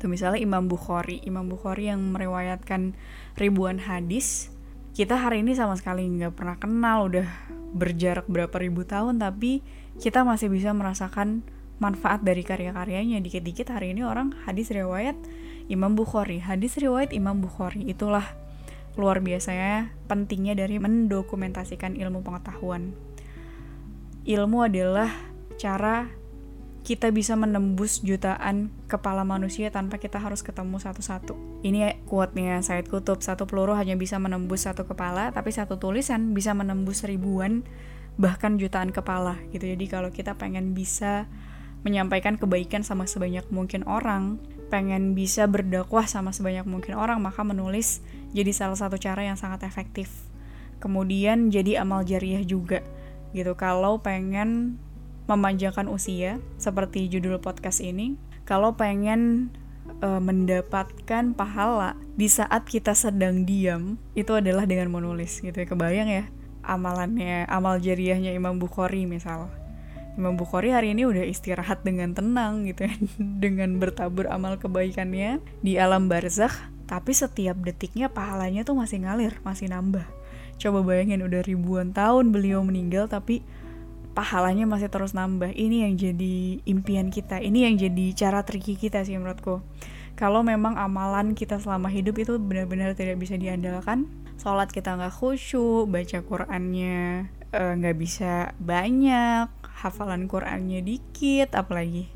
Tuh 0.00 0.08
misalnya 0.12 0.40
Imam 0.40 0.68
Bukhari, 0.68 1.24
Imam 1.24 1.48
Bukhari 1.48 1.88
yang 1.88 2.00
meriwayatkan 2.12 2.92
ribuan 3.40 3.80
hadis, 3.80 4.52
kita 4.92 5.16
hari 5.16 5.40
ini 5.40 5.56
sama 5.56 5.80
sekali 5.80 6.04
nggak 6.04 6.36
pernah 6.36 6.56
kenal, 6.60 7.08
udah 7.08 7.26
berjarak 7.72 8.28
berapa 8.28 8.52
ribu 8.60 8.84
tahun, 8.84 9.16
tapi 9.16 9.64
kita 9.98 10.22
masih 10.22 10.52
bisa 10.52 10.76
merasakan 10.76 11.42
manfaat 11.84 12.24
dari 12.24 12.40
karya-karyanya. 12.40 13.20
Dikit-dikit 13.20 13.68
hari 13.68 13.92
ini 13.92 14.00
orang 14.00 14.32
hadis 14.48 14.72
riwayat 14.72 15.20
Imam 15.68 15.92
Bukhari. 15.92 16.40
Hadis 16.40 16.80
riwayat 16.80 17.12
Imam 17.12 17.44
Bukhari. 17.44 17.84
Itulah 17.84 18.24
luar 18.96 19.20
biasanya 19.20 19.92
pentingnya 20.08 20.56
dari 20.56 20.80
mendokumentasikan 20.80 22.00
ilmu 22.00 22.24
pengetahuan. 22.24 22.96
Ilmu 24.24 24.58
adalah 24.64 25.12
cara 25.60 26.08
kita 26.84 27.08
bisa 27.08 27.32
menembus 27.32 28.04
jutaan 28.04 28.68
kepala 28.92 29.24
manusia 29.24 29.72
tanpa 29.72 29.96
kita 29.96 30.20
harus 30.20 30.44
ketemu 30.44 30.76
satu-satu. 30.76 31.64
Ini 31.64 32.04
quote-nya 32.04 32.60
Said 32.60 32.92
Kutub, 32.92 33.24
satu 33.24 33.48
peluru 33.48 33.72
hanya 33.72 33.96
bisa 33.96 34.20
menembus 34.20 34.68
satu 34.68 34.84
kepala, 34.84 35.32
tapi 35.32 35.48
satu 35.48 35.80
tulisan 35.80 36.36
bisa 36.36 36.52
menembus 36.52 37.08
ribuan 37.08 37.64
bahkan 38.20 38.60
jutaan 38.60 38.92
kepala. 38.92 39.40
Gitu. 39.48 39.64
Jadi 39.64 39.84
kalau 39.88 40.12
kita 40.12 40.36
pengen 40.36 40.76
bisa 40.76 41.24
menyampaikan 41.84 42.40
kebaikan 42.40 42.80
sama 42.80 43.04
sebanyak 43.04 43.44
mungkin 43.52 43.84
orang, 43.84 44.40
pengen 44.72 45.12
bisa 45.12 45.44
berdakwah 45.44 46.08
sama 46.08 46.32
sebanyak 46.32 46.64
mungkin 46.64 46.96
orang, 46.96 47.20
maka 47.20 47.44
menulis 47.44 48.00
jadi 48.32 48.50
salah 48.50 48.74
satu 48.74 48.96
cara 48.96 49.22
yang 49.22 49.36
sangat 49.36 49.68
efektif. 49.68 50.10
Kemudian 50.80 51.52
jadi 51.52 51.84
amal 51.84 52.02
jariah 52.02 52.42
juga 52.42 52.80
gitu. 53.36 53.52
Kalau 53.54 54.00
pengen 54.00 54.80
memanjangkan 55.28 55.88
usia 55.88 56.40
seperti 56.56 57.06
judul 57.08 57.38
podcast 57.38 57.84
ini, 57.84 58.16
kalau 58.48 58.76
pengen 58.76 59.52
e, 60.00 60.08
mendapatkan 60.20 61.32
pahala 61.36 61.96
di 62.16 62.28
saat 62.28 62.64
kita 62.68 62.96
sedang 62.96 63.44
diam, 63.44 64.00
itu 64.16 64.32
adalah 64.32 64.64
dengan 64.64 64.88
menulis 64.92 65.40
gitu 65.40 65.54
ya. 65.54 65.68
Kebayang 65.68 66.08
ya 66.08 66.24
amalannya, 66.64 67.44
amal 67.48 67.76
jariahnya 67.76 68.32
Imam 68.32 68.56
Bukhari 68.56 69.04
misal 69.04 69.52
Imam 70.14 70.38
Bukhari 70.38 70.70
hari 70.70 70.94
ini 70.94 71.10
udah 71.10 71.26
istirahat 71.26 71.82
dengan 71.82 72.14
tenang 72.14 72.70
gitu 72.70 72.86
ya. 72.86 72.94
Dengan 73.42 73.82
bertabur 73.82 74.30
amal 74.30 74.62
kebaikannya 74.62 75.42
di 75.60 75.74
alam 75.74 76.06
barzakh 76.06 76.54
tapi 76.84 77.16
setiap 77.16 77.56
detiknya 77.64 78.12
pahalanya 78.12 78.62
tuh 78.62 78.78
masih 78.78 79.02
ngalir 79.02 79.34
masih 79.42 79.72
nambah. 79.72 80.06
Coba 80.60 80.86
bayangin 80.86 81.26
udah 81.26 81.42
ribuan 81.42 81.90
tahun 81.90 82.30
beliau 82.30 82.62
meninggal 82.62 83.10
tapi 83.10 83.42
pahalanya 84.14 84.70
masih 84.70 84.86
terus 84.86 85.18
nambah. 85.18 85.50
Ini 85.50 85.90
yang 85.90 85.98
jadi 85.98 86.62
impian 86.62 87.10
kita 87.10 87.42
ini 87.42 87.66
yang 87.66 87.74
jadi 87.74 88.14
cara 88.14 88.46
triki 88.46 88.78
kita 88.78 89.02
sih 89.02 89.18
menurutku. 89.18 89.66
Kalau 90.14 90.46
memang 90.46 90.78
amalan 90.78 91.34
kita 91.34 91.58
selama 91.58 91.90
hidup 91.90 92.14
itu 92.22 92.38
benar-benar 92.38 92.94
tidak 92.94 93.18
bisa 93.18 93.34
diandalkan 93.34 94.06
sholat 94.38 94.70
kita 94.70 94.94
nggak 94.94 95.10
khusyuk 95.10 95.90
baca 95.90 96.22
Qurannya 96.22 97.26
eh, 97.50 97.72
nggak 97.82 97.96
bisa 97.98 98.54
banyak 98.62 99.63
hafalan 99.84 100.24
Qurannya 100.24 100.80
dikit 100.80 101.52
apalagi 101.52 102.08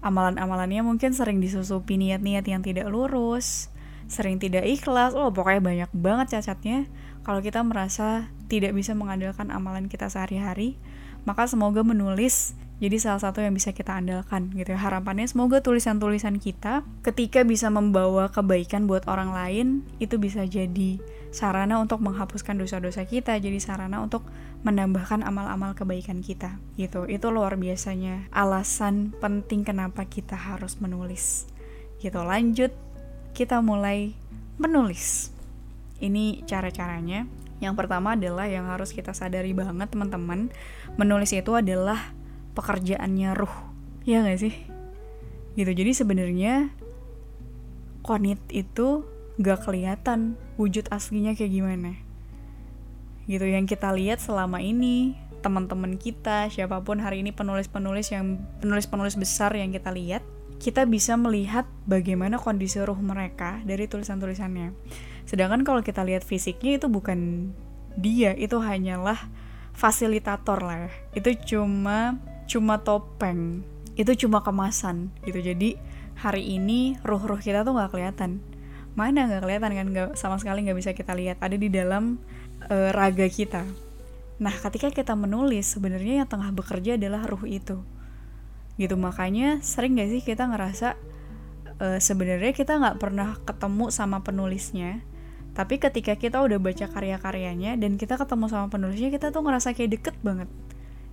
amalan-amalannya 0.00 0.86
mungkin 0.86 1.10
sering 1.10 1.42
disusupi 1.42 1.98
niat-niat 1.98 2.46
yang 2.46 2.62
tidak 2.62 2.86
lurus 2.88 3.68
sering 4.10 4.42
tidak 4.42 4.66
ikhlas. 4.66 5.14
Oh 5.14 5.30
pokoknya 5.30 5.62
banyak 5.62 5.90
banget 5.94 6.38
cacatnya. 6.38 6.90
Kalau 7.22 7.38
kita 7.38 7.62
merasa 7.62 8.26
tidak 8.50 8.74
bisa 8.74 8.96
mengandalkan 8.96 9.54
amalan 9.54 9.86
kita 9.86 10.10
sehari-hari 10.10 10.80
maka 11.28 11.44
semoga 11.44 11.84
menulis 11.84 12.56
jadi 12.80 12.96
salah 12.96 13.20
satu 13.20 13.44
yang 13.44 13.52
bisa 13.52 13.76
kita 13.76 13.92
andalkan 13.92 14.48
gitu. 14.56 14.72
Ya 14.72 14.80
harapannya 14.80 15.28
semoga 15.28 15.60
tulisan-tulisan 15.60 16.40
kita 16.40 16.80
ketika 17.04 17.44
bisa 17.44 17.68
membawa 17.68 18.32
kebaikan 18.32 18.88
buat 18.88 19.04
orang 19.04 19.36
lain 19.36 19.66
itu 20.00 20.16
bisa 20.16 20.48
jadi 20.48 20.96
sarana 21.30 21.78
untuk 21.78 22.02
menghapuskan 22.02 22.58
dosa-dosa 22.58 23.06
kita 23.06 23.38
jadi 23.38 23.58
sarana 23.62 24.02
untuk 24.02 24.26
menambahkan 24.66 25.22
amal-amal 25.22 25.78
kebaikan 25.78 26.20
kita 26.20 26.58
gitu. 26.74 27.06
Itu 27.06 27.30
luar 27.30 27.56
biasanya 27.56 28.26
alasan 28.34 29.14
penting 29.22 29.62
kenapa 29.62 30.04
kita 30.04 30.34
harus 30.34 30.82
menulis 30.82 31.46
gitu. 32.02 32.20
Lanjut 32.20 32.74
kita 33.32 33.62
mulai 33.62 34.12
menulis. 34.58 35.30
Ini 36.02 36.44
cara-caranya. 36.44 37.24
Yang 37.60 37.74
pertama 37.76 38.16
adalah 38.16 38.48
yang 38.48 38.66
harus 38.72 38.90
kita 38.90 39.12
sadari 39.12 39.52
banget 39.52 39.92
teman-teman 39.92 40.48
menulis 40.96 41.30
itu 41.36 41.52
adalah 41.52 42.16
pekerjaannya 42.56 43.36
ruh 43.36 43.56
ya 44.08 44.24
gak 44.24 44.40
sih? 44.40 44.54
Gitu. 45.54 45.70
Jadi 45.70 45.92
sebenarnya 45.92 46.72
konit 48.00 48.40
itu 48.48 49.04
gak 49.40 49.64
kelihatan 49.64 50.36
wujud 50.60 50.84
aslinya 50.92 51.32
kayak 51.32 51.52
gimana. 51.56 51.96
Gitu 53.24 53.48
yang 53.48 53.64
kita 53.64 53.88
lihat 53.96 54.20
selama 54.20 54.60
ini 54.60 55.16
teman-teman 55.40 55.96
kita 55.96 56.52
siapa 56.52 56.84
pun 56.84 57.00
hari 57.00 57.24
ini 57.24 57.32
penulis-penulis 57.32 58.12
yang 58.12 58.44
penulis-penulis 58.60 59.16
besar 59.16 59.56
yang 59.56 59.72
kita 59.72 59.88
lihat 59.88 60.20
kita 60.60 60.84
bisa 60.84 61.16
melihat 61.16 61.64
bagaimana 61.88 62.36
kondisi 62.36 62.76
ruh 62.84 63.00
mereka 63.00 63.64
dari 63.64 63.88
tulisan-tulisannya. 63.88 64.76
Sedangkan 65.24 65.64
kalau 65.64 65.80
kita 65.80 66.04
lihat 66.04 66.20
fisiknya 66.20 66.76
itu 66.76 66.92
bukan 66.92 67.48
dia 67.96 68.36
itu 68.36 68.60
hanyalah 68.60 69.16
fasilitator 69.72 70.60
lah. 70.60 70.92
Itu 71.16 71.32
cuma 71.48 72.20
cuma 72.44 72.76
topeng. 72.84 73.64
Itu 73.96 74.12
cuma 74.20 74.44
kemasan 74.44 75.08
gitu. 75.24 75.40
Jadi 75.40 75.80
hari 76.20 76.60
ini 76.60 77.00
ruh-ruh 77.00 77.40
kita 77.40 77.64
tuh 77.64 77.72
nggak 77.72 77.96
kelihatan 77.96 78.44
mana? 78.98 79.26
Nggak 79.26 79.42
kelihatan 79.46 79.72
kan? 79.74 79.86
Nggak 79.90 80.08
sama 80.18 80.36
sekali 80.38 80.66
nggak 80.66 80.78
bisa 80.78 80.90
kita 80.94 81.12
lihat. 81.14 81.38
Ada 81.42 81.56
di 81.56 81.68
dalam 81.70 82.18
uh, 82.66 82.90
raga 82.94 83.26
kita. 83.26 83.66
Nah 84.40 84.54
ketika 84.56 84.88
kita 84.88 85.12
menulis 85.18 85.76
sebenarnya 85.76 86.24
yang 86.24 86.28
tengah 86.28 86.50
bekerja 86.54 86.96
adalah 86.96 87.26
ruh 87.26 87.44
itu. 87.46 87.82
Gitu. 88.80 88.94
Makanya 88.96 89.60
sering 89.60 90.00
gak 90.00 90.08
sih 90.08 90.22
kita 90.24 90.48
ngerasa 90.48 90.96
uh, 91.82 91.98
sebenarnya 92.00 92.56
kita 92.56 92.80
nggak 92.80 92.96
pernah 92.96 93.36
ketemu 93.44 93.92
sama 93.92 94.24
penulisnya 94.24 95.04
tapi 95.50 95.82
ketika 95.82 96.14
kita 96.14 96.38
udah 96.46 96.62
baca 96.62 96.86
karya-karyanya 96.86 97.74
dan 97.74 97.98
kita 97.98 98.14
ketemu 98.14 98.46
sama 98.46 98.70
penulisnya 98.70 99.10
kita 99.10 99.34
tuh 99.34 99.42
ngerasa 99.42 99.74
kayak 99.74 99.98
deket 99.98 100.16
banget. 100.22 100.48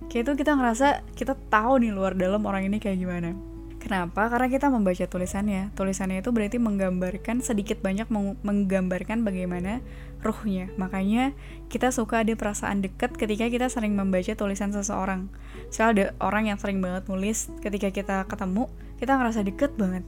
Kayak 0.06 0.22
itu 0.24 0.32
kita 0.46 0.52
ngerasa 0.54 0.86
kita 1.18 1.34
tahu 1.50 1.82
nih 1.82 1.90
luar 1.90 2.14
dalam 2.14 2.46
orang 2.46 2.70
ini 2.70 2.78
kayak 2.78 3.02
gimana 3.02 3.57
Kenapa? 3.88 4.28
Karena 4.28 4.52
kita 4.52 4.68
membaca 4.68 5.00
tulisannya. 5.08 5.72
Tulisannya 5.72 6.20
itu 6.20 6.28
berarti 6.28 6.60
menggambarkan 6.60 7.40
sedikit 7.40 7.80
banyak 7.80 8.04
menggambarkan 8.44 9.24
bagaimana 9.24 9.80
ruhnya. 10.20 10.68
Makanya 10.76 11.32
kita 11.72 11.88
suka 11.88 12.20
ada 12.20 12.36
perasaan 12.36 12.84
dekat 12.84 13.16
ketika 13.16 13.48
kita 13.48 13.72
sering 13.72 13.96
membaca 13.96 14.28
tulisan 14.36 14.76
seseorang. 14.76 15.32
Soalnya 15.72 15.88
ada 15.88 16.04
orang 16.20 16.52
yang 16.52 16.60
sering 16.60 16.84
banget 16.84 17.08
nulis, 17.08 17.48
ketika 17.64 17.88
kita 17.88 18.28
ketemu, 18.28 18.68
kita 19.00 19.16
ngerasa 19.16 19.40
deket 19.40 19.72
banget. 19.80 20.04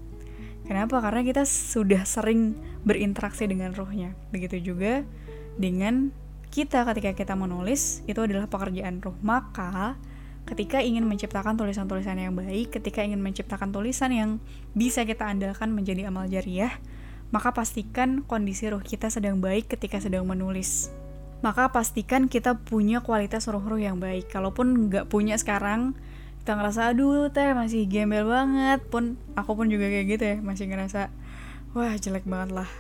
Kenapa? 0.69 1.01
Karena 1.01 1.25
kita 1.25 1.49
sudah 1.49 2.05
sering 2.05 2.61
berinteraksi 2.85 3.49
dengan 3.49 3.73
ruhnya. 3.73 4.13
Begitu 4.29 4.61
juga 4.61 5.09
dengan 5.57 6.13
kita 6.53 6.83
ketika 6.85 7.17
kita 7.17 7.35
menulis 7.39 8.03
itu 8.11 8.19
adalah 8.19 8.51
pekerjaan 8.51 8.99
ruh 8.99 9.15
maka 9.23 9.95
ketika 10.49 10.83
ingin 10.83 11.07
menciptakan 11.07 11.55
tulisan-tulisan 11.55 12.17
yang 12.19 12.35
baik 12.35 12.75
ketika 12.75 13.05
ingin 13.05 13.21
menciptakan 13.23 13.71
tulisan 13.71 14.11
yang 14.11 14.31
bisa 14.73 15.07
kita 15.07 15.29
andalkan 15.29 15.71
menjadi 15.71 16.09
amal 16.11 16.27
jariah 16.27 16.73
maka 17.31 17.55
pastikan 17.55 18.27
kondisi 18.27 18.67
ruh 18.67 18.83
kita 18.83 19.07
sedang 19.07 19.39
baik 19.39 19.71
ketika 19.71 20.03
sedang 20.03 20.27
menulis. 20.27 20.91
Maka 21.47 21.71
pastikan 21.71 22.27
kita 22.27 22.59
punya 22.59 23.01
kualitas 23.01 23.47
ruh-ruh 23.47 23.79
yang 23.79 24.03
baik. 24.03 24.29
Kalaupun 24.29 24.91
nggak 24.91 25.07
punya 25.07 25.39
sekarang 25.39 25.95
kita 26.43 26.59
ngerasa 26.59 26.91
aduh 26.91 27.31
teh 27.31 27.55
masih 27.55 27.87
gembel 27.87 28.27
banget 28.27 28.83
pun 28.91 29.15
aku 29.39 29.55
pun 29.55 29.71
juga 29.71 29.87
kayak 29.87 30.07
gitu 30.09 30.25
ya 30.25 30.37
masih 30.41 30.73
ngerasa 30.73 31.13
wah 31.77 31.93
jelek 32.01 32.25
banget 32.25 32.57
lah 32.57 32.71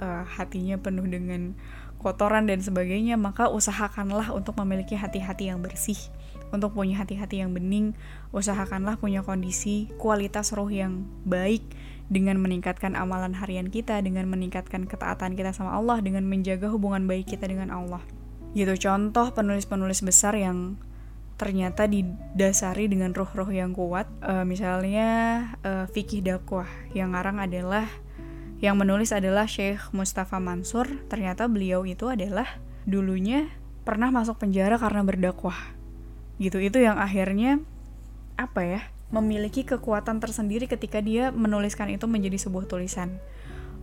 uh, 0.00 0.24
hatinya 0.24 0.80
penuh 0.80 1.04
dengan 1.04 1.52
kotoran 2.02 2.50
dan 2.50 2.58
sebagainya, 2.58 3.14
maka 3.14 3.46
usahakanlah 3.48 4.34
untuk 4.34 4.58
memiliki 4.58 4.98
hati-hati 4.98 5.54
yang 5.54 5.62
bersih. 5.62 5.96
Untuk 6.52 6.76
punya 6.76 7.00
hati-hati 7.00 7.40
yang 7.40 7.56
bening, 7.56 7.96
usahakanlah 8.36 9.00
punya 9.00 9.24
kondisi 9.24 9.88
kualitas 9.96 10.52
roh 10.52 10.68
yang 10.68 11.08
baik 11.24 11.64
dengan 12.12 12.36
meningkatkan 12.44 12.92
amalan 12.92 13.32
harian 13.32 13.72
kita, 13.72 14.04
dengan 14.04 14.28
meningkatkan 14.28 14.84
ketaatan 14.84 15.32
kita 15.32 15.56
sama 15.56 15.72
Allah, 15.72 16.04
dengan 16.04 16.28
menjaga 16.28 16.68
hubungan 16.68 17.08
baik 17.08 17.32
kita 17.32 17.48
dengan 17.48 17.72
Allah. 17.72 18.04
Gitu 18.52 18.76
contoh 18.76 19.32
penulis-penulis 19.32 20.04
besar 20.04 20.36
yang 20.36 20.76
ternyata 21.40 21.88
didasari 21.88 22.86
dengan 22.86 23.16
roh-roh 23.16 23.48
yang 23.48 23.72
kuat. 23.72 24.06
Uh, 24.20 24.44
misalnya 24.44 25.08
uh, 25.64 25.88
fikih 25.88 26.20
dakwah 26.20 26.68
yang 26.92 27.16
ngarang 27.16 27.40
adalah 27.40 27.88
yang 28.62 28.78
menulis 28.78 29.10
adalah 29.10 29.48
Syekh 29.48 29.90
Mustafa 29.90 30.38
Mansur. 30.38 30.86
Ternyata 31.08 31.48
beliau 31.48 31.82
itu 31.88 32.12
adalah 32.12 32.46
dulunya 32.86 33.50
pernah 33.82 34.14
masuk 34.14 34.38
penjara 34.38 34.78
karena 34.78 35.02
berdakwah. 35.02 35.81
Gitu 36.40 36.62
itu 36.62 36.78
yang 36.80 36.96
akhirnya 37.00 37.60
apa 38.38 38.62
ya? 38.64 38.82
memiliki 39.12 39.62
kekuatan 39.68 40.24
tersendiri 40.24 40.64
ketika 40.64 41.04
dia 41.04 41.28
menuliskan 41.30 41.92
itu 41.92 42.08
menjadi 42.08 42.48
sebuah 42.48 42.64
tulisan. 42.64 43.20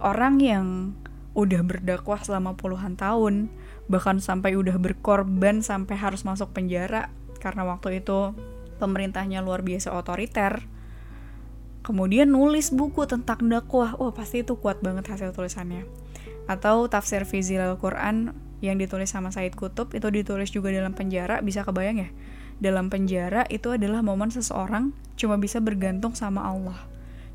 Orang 0.01 0.41
yang 0.41 0.97
udah 1.37 1.61
berdakwah 1.61 2.17
selama 2.25 2.57
puluhan 2.57 2.97
tahun, 2.97 3.53
bahkan 3.85 4.17
sampai 4.17 4.57
udah 4.57 4.81
berkorban 4.81 5.61
sampai 5.61 5.95
harus 5.95 6.25
masuk 6.25 6.49
penjara 6.51 7.13
karena 7.37 7.63
waktu 7.63 8.01
itu 8.01 8.33
pemerintahnya 8.81 9.45
luar 9.45 9.61
biasa 9.61 9.93
otoriter. 9.93 10.65
Kemudian 11.85 12.33
nulis 12.33 12.73
buku 12.73 13.05
tentang 13.05 13.45
dakwah, 13.47 13.95
wah 14.01 14.11
pasti 14.11 14.41
itu 14.41 14.57
kuat 14.57 14.81
banget 14.81 15.07
hasil 15.13 15.31
tulisannya. 15.31 15.85
Atau 16.49 16.89
tafsir 16.89 17.23
Fizil 17.23 17.61
Al-Quran 17.61 18.33
yang 18.59 18.75
ditulis 18.75 19.13
sama 19.13 19.29
Said 19.29 19.55
Kutub 19.55 19.93
itu 19.95 20.09
ditulis 20.11 20.49
juga 20.51 20.73
dalam 20.73 20.91
penjara, 20.91 21.39
bisa 21.39 21.63
kebayang 21.63 22.03
ya? 22.03 22.09
Dalam 22.59 22.91
penjara 22.91 23.47
itu 23.47 23.71
adalah 23.71 24.03
momen 24.03 24.31
seseorang 24.31 24.91
cuma 25.15 25.39
bisa 25.39 25.63
bergantung 25.63 26.15
sama 26.15 26.43
Allah. 26.43 26.79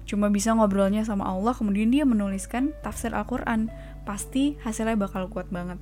Cuma 0.05 0.29
bisa 0.29 0.53
ngobrolnya 0.53 1.01
sama 1.05 1.25
Allah, 1.25 1.57
kemudian 1.57 1.89
dia 1.89 2.05
menuliskan 2.05 2.77
tafsir 2.85 3.17
Al-Quran. 3.17 3.73
Pasti 4.05 4.61
hasilnya 4.61 5.01
bakal 5.01 5.33
kuat 5.33 5.49
banget. 5.49 5.81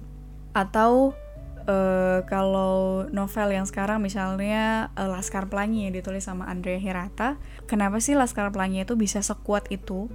Atau 0.55 1.19
uh, 1.67 2.23
kalau 2.27 3.07
novel 3.11 3.49
yang 3.51 3.67
sekarang 3.67 3.99
misalnya 3.99 4.95
uh, 4.95 5.11
Laskar 5.11 5.51
Pelangi 5.51 5.91
yang 5.91 5.95
ditulis 5.95 6.27
sama 6.27 6.47
Andrea 6.47 6.79
Hirata, 6.79 7.39
kenapa 7.67 7.99
sih 7.99 8.15
Laskar 8.15 8.55
Pelangi 8.55 8.87
itu 8.87 8.95
bisa 8.95 9.23
sekuat 9.23 9.67
itu? 9.75 10.07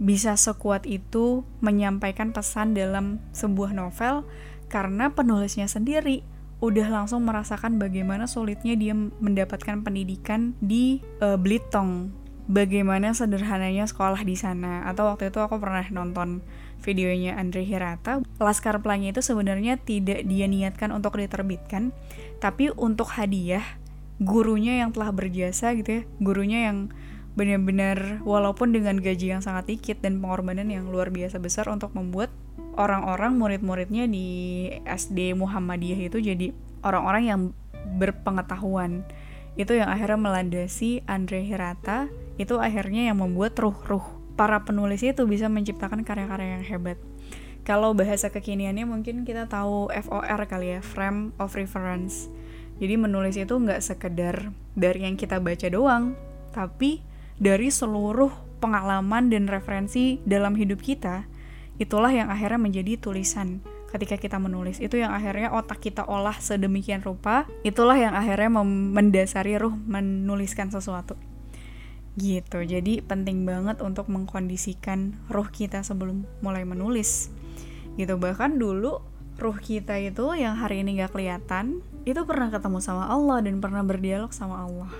Bisa 0.00 0.36
sekuat 0.36 0.88
itu 0.88 1.44
menyampaikan 1.64 2.32
pesan 2.32 2.72
dalam 2.72 3.20
sebuah 3.36 3.72
novel 3.76 4.24
karena 4.72 5.12
penulisnya 5.12 5.68
sendiri 5.68 6.24
udah 6.60 6.86
langsung 6.92 7.24
merasakan 7.24 7.80
bagaimana 7.80 8.28
sulitnya 8.28 8.76
dia 8.76 8.92
mendapatkan 8.96 9.80
pendidikan 9.80 10.52
di 10.60 11.00
uh, 11.24 11.40
Belitung. 11.40 12.12
Bagaimana 12.50 13.14
sederhananya 13.14 13.86
sekolah 13.86 14.26
di 14.26 14.34
sana. 14.34 14.82
Atau 14.84 15.06
waktu 15.06 15.30
itu 15.30 15.38
aku 15.38 15.56
pernah 15.62 15.86
nonton 15.88 16.42
videonya 16.80 17.36
Andre 17.36 17.62
Hirata, 17.62 18.24
Laskar 18.40 18.80
Pelangi 18.80 19.12
itu 19.12 19.20
sebenarnya 19.20 19.76
tidak 19.78 20.24
dia 20.24 20.46
niatkan 20.48 20.90
untuk 20.90 21.20
diterbitkan, 21.20 21.92
tapi 22.40 22.72
untuk 22.74 23.12
hadiah 23.14 23.62
gurunya 24.20 24.80
yang 24.84 24.90
telah 24.92 25.12
berjasa 25.12 25.72
gitu 25.76 26.00
ya, 26.00 26.02
gurunya 26.20 26.72
yang 26.72 26.92
benar-benar 27.38 28.20
walaupun 28.26 28.74
dengan 28.74 28.98
gaji 28.98 29.32
yang 29.38 29.40
sangat 29.44 29.70
dikit 29.70 30.02
dan 30.02 30.18
pengorbanan 30.18 30.66
yang 30.68 30.90
luar 30.90 31.14
biasa 31.14 31.38
besar 31.38 31.70
untuk 31.70 31.94
membuat 31.94 32.28
orang-orang 32.78 33.38
murid-muridnya 33.38 34.06
di 34.06 34.28
SD 34.86 35.34
Muhammadiyah 35.34 36.00
itu 36.10 36.18
jadi 36.22 36.54
orang-orang 36.86 37.22
yang 37.26 37.40
berpengetahuan 37.98 39.02
itu 39.58 39.74
yang 39.74 39.90
akhirnya 39.90 40.20
melandasi 40.20 41.02
Andre 41.10 41.42
Hirata 41.42 42.06
itu 42.38 42.56
akhirnya 42.56 43.10
yang 43.10 43.18
membuat 43.18 43.58
ruh-ruh 43.58 44.04
para 44.38 44.62
penulis 44.64 45.04
itu 45.04 45.26
bisa 45.28 45.52
menciptakan 45.52 46.00
karya-karya 46.00 46.56
yang 46.56 46.64
hebat. 46.64 46.96
Kalau 47.60 47.92
bahasa 47.92 48.32
kekiniannya 48.32 48.88
mungkin 48.88 49.28
kita 49.28 49.44
tahu 49.52 49.92
FOR 49.92 50.40
kali 50.48 50.78
ya, 50.78 50.80
frame 50.80 51.36
of 51.36 51.52
reference. 51.52 52.32
Jadi 52.80 52.96
menulis 52.96 53.36
itu 53.36 53.52
nggak 53.52 53.84
sekedar 53.84 54.48
dari 54.72 55.04
yang 55.04 55.20
kita 55.20 55.36
baca 55.44 55.68
doang, 55.68 56.16
tapi 56.56 57.04
dari 57.36 57.68
seluruh 57.68 58.32
pengalaman 58.64 59.28
dan 59.28 59.44
referensi 59.44 60.16
dalam 60.24 60.56
hidup 60.56 60.80
kita, 60.80 61.28
itulah 61.80 62.12
yang 62.12 62.28
akhirnya 62.28 62.60
menjadi 62.60 63.00
tulisan 63.00 63.64
ketika 63.90 64.20
kita 64.20 64.36
menulis. 64.38 64.78
Itu 64.78 65.00
yang 65.00 65.10
akhirnya 65.10 65.50
otak 65.50 65.82
kita 65.82 66.06
olah 66.06 66.36
sedemikian 66.36 67.02
rupa, 67.02 67.48
itulah 67.66 67.96
yang 67.96 68.14
akhirnya 68.14 68.60
mendasari 68.62 69.56
ruh 69.56 69.74
menuliskan 69.74 70.68
sesuatu. 70.68 71.16
Gitu. 72.14 72.58
Jadi 72.68 73.00
penting 73.00 73.48
banget 73.48 73.80
untuk 73.80 74.06
mengkondisikan 74.12 75.16
ruh 75.32 75.48
kita 75.48 75.82
sebelum 75.82 76.28
mulai 76.44 76.62
menulis. 76.68 77.32
Gitu. 77.96 78.14
Bahkan 78.14 78.60
dulu 78.60 79.00
ruh 79.40 79.58
kita 79.58 79.96
itu 79.96 80.36
yang 80.36 80.60
hari 80.60 80.84
ini 80.84 81.00
gak 81.00 81.16
kelihatan 81.16 81.80
itu 82.04 82.20
pernah 82.28 82.52
ketemu 82.52 82.78
sama 82.84 83.08
Allah 83.08 83.40
dan 83.40 83.56
pernah 83.58 83.80
berdialog 83.80 84.30
sama 84.36 84.68
Allah. 84.68 84.92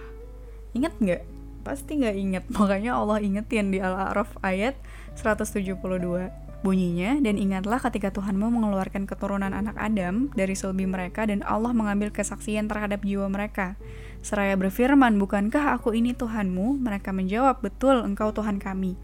Inget 0.73 0.97
nggak? 0.97 1.23
Pasti 1.61 2.01
nggak 2.01 2.17
inget 2.17 2.45
makanya 2.57 2.97
Allah 2.97 3.21
ingetin 3.21 3.69
di 3.69 3.79
Al-A'raf 3.81 4.37
ayat 4.41 4.77
172 5.17 6.50
Bunyinya, 6.61 7.17
dan 7.25 7.41
ingatlah 7.41 7.81
ketika 7.81 8.13
Tuhanmu 8.13 8.53
mengeluarkan 8.53 9.09
keturunan 9.09 9.57
anak 9.57 9.81
Adam 9.81 10.29
dari 10.37 10.53
sulbi 10.53 10.85
mereka 10.85 11.25
dan 11.25 11.41
Allah 11.49 11.73
mengambil 11.73 12.13
kesaksian 12.13 12.69
terhadap 12.69 13.01
jiwa 13.01 13.33
mereka. 13.33 13.81
Seraya 14.21 14.61
berfirman, 14.61 15.17
bukankah 15.17 15.73
aku 15.81 15.97
ini 15.97 16.13
Tuhanmu? 16.13 16.85
Mereka 16.85 17.17
menjawab, 17.17 17.65
betul, 17.65 18.05
engkau 18.05 18.37
Tuhan 18.37 18.61
kami. 18.61 19.01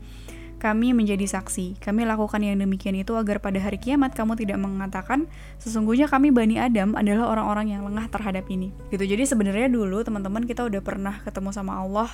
Kami 0.57 0.97
menjadi 0.97 1.25
saksi. 1.25 1.81
Kami 1.81 2.09
lakukan 2.09 2.41
yang 2.41 2.57
demikian 2.57 2.97
itu 2.97 3.13
agar 3.13 3.45
pada 3.45 3.61
hari 3.61 3.77
kiamat 3.77 4.17
kamu 4.17 4.41
tidak 4.41 4.57
mengatakan 4.57 5.29
sesungguhnya 5.61 6.09
kami 6.09 6.33
Bani 6.33 6.57
Adam 6.57 6.97
adalah 6.97 7.29
orang-orang 7.29 7.77
yang 7.77 7.85
lengah 7.85 8.09
terhadap 8.09 8.49
ini. 8.49 8.73
Gitu. 8.89 9.05
Jadi 9.05 9.29
sebenarnya 9.29 9.69
dulu 9.69 10.01
teman-teman 10.01 10.49
kita 10.49 10.65
udah 10.65 10.81
pernah 10.81 11.21
ketemu 11.29 11.53
sama 11.53 11.77
Allah 11.77 12.09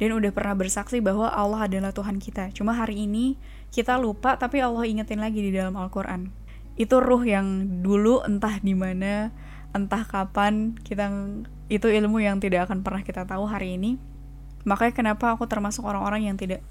dan 0.00 0.16
udah 0.16 0.32
pernah 0.32 0.56
bersaksi 0.56 1.04
bahwa 1.04 1.28
Allah 1.28 1.68
adalah 1.68 1.92
Tuhan 1.92 2.16
kita. 2.16 2.56
Cuma 2.56 2.72
hari 2.72 3.04
ini 3.04 3.36
kita 3.74 3.98
lupa 3.98 4.38
tapi 4.38 4.62
Allah 4.62 4.86
ingetin 4.86 5.18
lagi 5.18 5.42
di 5.42 5.50
dalam 5.50 5.74
Al-Qur'an. 5.74 6.30
Itu 6.78 7.02
ruh 7.02 7.26
yang 7.26 7.82
dulu 7.82 8.22
entah 8.22 8.62
di 8.62 8.70
mana, 8.70 9.34
entah 9.74 10.06
kapan 10.06 10.78
kita 10.78 11.10
itu 11.66 11.90
ilmu 11.90 12.22
yang 12.22 12.38
tidak 12.38 12.70
akan 12.70 12.86
pernah 12.86 13.02
kita 13.02 13.26
tahu 13.26 13.50
hari 13.50 13.74
ini. 13.74 13.98
Makanya 14.62 14.94
kenapa 14.94 15.34
aku 15.34 15.50
termasuk 15.50 15.82
orang-orang 15.82 16.30
yang 16.30 16.38
tidak 16.38 16.62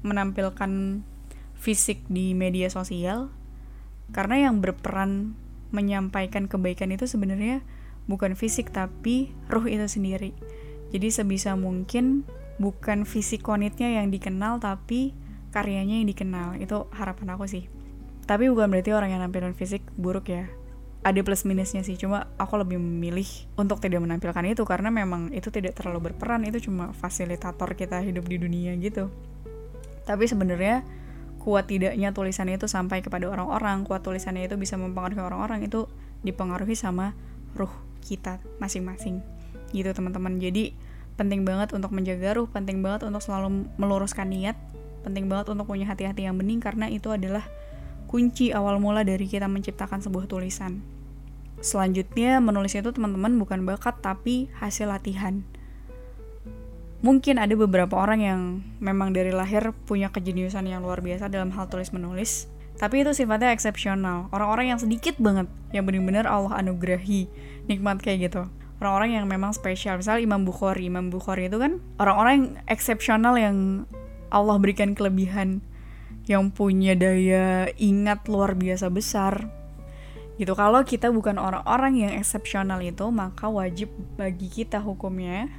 menampilkan 0.00 1.04
fisik 1.52 2.00
di 2.08 2.32
media 2.32 2.72
sosial 2.72 3.28
karena 4.16 4.48
yang 4.48 4.64
berperan 4.64 5.36
menyampaikan 5.68 6.48
kebaikan 6.48 6.88
itu 6.88 7.04
sebenarnya 7.04 7.60
bukan 8.08 8.32
fisik 8.32 8.72
tapi 8.72 9.36
ruh 9.52 9.68
itu 9.68 9.84
sendiri. 9.84 10.32
Jadi 10.96 11.12
sebisa 11.12 11.60
mungkin 11.60 12.24
bukan 12.56 13.04
fisik 13.04 13.44
konitnya 13.44 14.00
yang 14.00 14.08
dikenal 14.08 14.64
tapi 14.64 15.12
karyanya 15.54 16.00
yang 16.00 16.08
dikenal. 16.08 16.56
Itu 16.60 16.88
harapan 16.92 17.34
aku 17.36 17.48
sih. 17.48 17.66
Tapi 18.28 18.52
bukan 18.52 18.68
berarti 18.68 18.92
orang 18.92 19.16
yang 19.16 19.24
nampilkan 19.24 19.56
fisik 19.56 19.80
buruk 19.96 20.28
ya. 20.28 20.44
Ada 21.00 21.24
plus 21.24 21.46
minusnya 21.46 21.80
sih, 21.86 21.94
cuma 21.96 22.28
aku 22.36 22.58
lebih 22.58 22.76
memilih 22.76 23.24
untuk 23.56 23.80
tidak 23.80 24.04
menampilkan 24.04 24.44
itu. 24.44 24.66
Karena 24.68 24.92
memang 24.92 25.32
itu 25.32 25.48
tidak 25.48 25.78
terlalu 25.80 26.12
berperan, 26.12 26.44
itu 26.44 26.68
cuma 26.68 26.92
fasilitator 26.92 27.72
kita 27.72 28.02
hidup 28.04 28.28
di 28.28 28.36
dunia 28.36 28.76
gitu. 28.76 29.08
Tapi 30.04 30.28
sebenarnya 30.28 30.84
kuat 31.40 31.70
tidaknya 31.70 32.12
tulisannya 32.12 32.60
itu 32.60 32.68
sampai 32.68 33.00
kepada 33.00 33.30
orang-orang. 33.32 33.88
Kuat 33.88 34.04
tulisannya 34.04 34.44
itu 34.44 34.60
bisa 34.60 34.76
mempengaruhi 34.76 35.24
orang-orang. 35.24 35.64
Itu 35.64 35.88
dipengaruhi 36.20 36.76
sama 36.76 37.16
ruh 37.56 37.72
kita 38.04 38.44
masing-masing. 38.60 39.24
Gitu 39.72 39.88
teman-teman. 39.96 40.36
Jadi 40.36 40.76
penting 41.16 41.48
banget 41.48 41.72
untuk 41.72 41.96
menjaga 41.96 42.36
ruh. 42.36 42.48
Penting 42.52 42.84
banget 42.84 43.08
untuk 43.08 43.24
selalu 43.24 43.64
meluruskan 43.80 44.28
niat 44.28 44.60
penting 45.04 45.30
banget 45.30 45.52
untuk 45.52 45.68
punya 45.68 45.86
hati-hati 45.86 46.26
yang 46.26 46.36
bening 46.36 46.58
karena 46.62 46.90
itu 46.90 47.12
adalah 47.12 47.46
kunci 48.08 48.50
awal 48.56 48.80
mula 48.80 49.04
dari 49.04 49.28
kita 49.28 49.46
menciptakan 49.46 50.00
sebuah 50.00 50.26
tulisan. 50.26 50.80
Selanjutnya 51.58 52.38
menulis 52.38 52.74
itu 52.78 52.88
teman-teman 52.94 53.34
bukan 53.36 53.66
bakat 53.66 53.98
tapi 53.98 54.48
hasil 54.62 54.88
latihan. 54.88 55.42
Mungkin 56.98 57.38
ada 57.38 57.54
beberapa 57.54 57.94
orang 57.94 58.20
yang 58.22 58.40
memang 58.82 59.14
dari 59.14 59.30
lahir 59.30 59.70
punya 59.86 60.10
kejeniusan 60.10 60.66
yang 60.66 60.82
luar 60.82 60.98
biasa 60.98 61.30
dalam 61.30 61.54
hal 61.54 61.70
tulis 61.70 61.94
menulis 61.94 62.50
tapi 62.78 63.02
itu 63.02 63.10
sifatnya 63.10 63.50
eksepsional. 63.50 64.30
Orang-orang 64.30 64.70
yang 64.70 64.78
sedikit 64.78 65.18
banget 65.18 65.50
yang 65.74 65.82
benar-benar 65.82 66.30
Allah 66.30 66.62
anugerahi 66.62 67.26
nikmat 67.66 67.98
kayak 67.98 68.30
gitu. 68.30 68.46
Orang-orang 68.78 69.18
yang 69.18 69.26
memang 69.26 69.50
spesial 69.50 69.98
misalnya 69.98 70.22
Imam 70.22 70.46
Bukhari. 70.46 70.86
Imam 70.86 71.10
Bukhari 71.10 71.50
itu 71.50 71.58
kan 71.58 71.82
orang-orang 71.98 72.32
yang 72.38 72.48
eksepsional 72.70 73.34
yang 73.34 73.56
Allah 74.28 74.56
berikan 74.60 74.92
kelebihan 74.92 75.60
yang 76.28 76.52
punya 76.52 76.92
daya 76.92 77.72
ingat 77.80 78.28
luar 78.28 78.52
biasa 78.52 78.92
besar 78.92 79.48
gitu 80.38 80.54
kalau 80.54 80.86
kita 80.86 81.10
bukan 81.10 81.34
orang-orang 81.40 82.06
yang 82.06 82.12
eksepsional 82.14 82.78
itu 82.84 83.08
maka 83.10 83.50
wajib 83.50 83.90
bagi 84.14 84.46
kita 84.46 84.78
hukumnya 84.78 85.50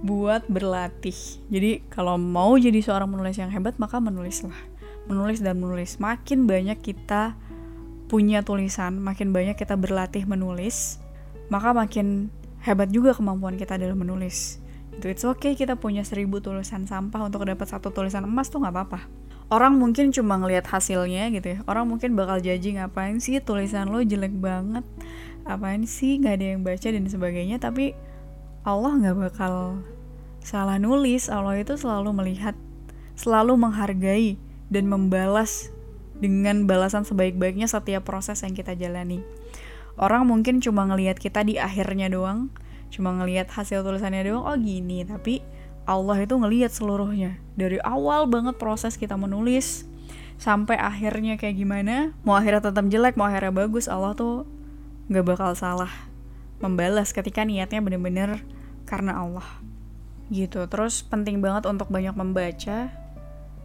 buat 0.00 0.46
berlatih. 0.46 1.16
Jadi 1.50 1.82
kalau 1.90 2.20
mau 2.20 2.54
jadi 2.54 2.78
seorang 2.78 3.10
penulis 3.10 3.36
yang 3.40 3.50
hebat 3.50 3.76
maka 3.76 3.98
menulislah. 3.98 4.54
Menulis 5.08 5.40
dan 5.40 5.58
menulis. 5.58 5.96
Makin 5.98 6.44
banyak 6.44 6.78
kita 6.78 7.34
punya 8.08 8.44
tulisan, 8.44 9.00
makin 9.00 9.32
banyak 9.32 9.56
kita 9.56 9.76
berlatih 9.76 10.24
menulis, 10.24 11.00
maka 11.52 11.76
makin 11.76 12.32
hebat 12.64 12.88
juga 12.88 13.12
kemampuan 13.12 13.56
kita 13.56 13.76
dalam 13.76 14.00
menulis 14.00 14.60
itu 14.96 15.06
it's 15.12 15.24
okay 15.26 15.54
kita 15.54 15.76
punya 15.76 16.02
seribu 16.02 16.40
tulisan 16.40 16.88
sampah 16.88 17.28
untuk 17.28 17.44
dapat 17.44 17.68
satu 17.68 17.92
tulisan 17.92 18.24
emas 18.24 18.48
tuh 18.48 18.64
nggak 18.64 18.74
apa-apa. 18.74 19.00
Orang 19.48 19.80
mungkin 19.80 20.12
cuma 20.12 20.36
ngelihat 20.36 20.68
hasilnya 20.68 21.32
gitu 21.32 21.56
ya. 21.56 21.58
Orang 21.64 21.88
mungkin 21.88 22.12
bakal 22.12 22.40
judging 22.44 22.76
ngapain 22.76 23.16
sih 23.16 23.40
tulisan 23.40 23.88
lo 23.88 24.04
jelek 24.04 24.36
banget? 24.36 24.84
Apaan 25.48 25.88
sih 25.88 26.20
nggak 26.20 26.34
ada 26.36 26.46
yang 26.52 26.60
baca 26.60 26.88
dan 26.92 27.04
sebagainya. 27.08 27.56
Tapi 27.56 27.96
Allah 28.68 28.92
nggak 28.92 29.16
bakal 29.16 29.80
salah 30.44 30.76
nulis. 30.76 31.32
Allah 31.32 31.56
itu 31.56 31.80
selalu 31.80 32.12
melihat 32.12 32.52
selalu 33.16 33.56
menghargai 33.56 34.36
dan 34.68 34.84
membalas 34.84 35.72
dengan 36.18 36.68
balasan 36.68 37.08
sebaik-baiknya 37.08 37.70
setiap 37.70 38.04
proses 38.04 38.44
yang 38.44 38.52
kita 38.52 38.76
jalani. 38.76 39.24
Orang 39.98 40.30
mungkin 40.30 40.62
cuma 40.62 40.86
ngelihat 40.86 41.18
kita 41.18 41.42
di 41.42 41.58
akhirnya 41.58 42.06
doang 42.12 42.52
cuma 42.88 43.12
ngelihat 43.16 43.48
hasil 43.52 43.84
tulisannya 43.84 44.28
doang 44.28 44.44
oh 44.44 44.56
gini. 44.56 45.04
Tapi 45.04 45.40
Allah 45.88 46.20
itu 46.20 46.36
ngelihat 46.36 46.72
seluruhnya. 46.72 47.40
Dari 47.56 47.80
awal 47.80 48.28
banget 48.28 48.60
proses 48.60 49.00
kita 49.00 49.16
menulis 49.16 49.88
sampai 50.38 50.78
akhirnya 50.78 51.34
kayak 51.34 51.58
gimana 51.58 52.14
mau 52.22 52.38
akhirnya 52.38 52.70
tetap 52.70 52.86
jelek 52.86 53.18
mau 53.18 53.26
akhirnya 53.26 53.50
bagus 53.50 53.90
Allah 53.90 54.14
tuh 54.14 54.46
nggak 55.10 55.26
bakal 55.34 55.50
salah 55.58 55.90
membalas 56.62 57.10
ketika 57.10 57.42
niatnya 57.42 57.82
bener-bener 57.82 58.42
karena 58.84 59.16
Allah. 59.18 59.46
Gitu. 60.28 60.66
Terus 60.68 61.00
penting 61.06 61.40
banget 61.40 61.64
untuk 61.64 61.88
banyak 61.88 62.12
membaca 62.12 62.92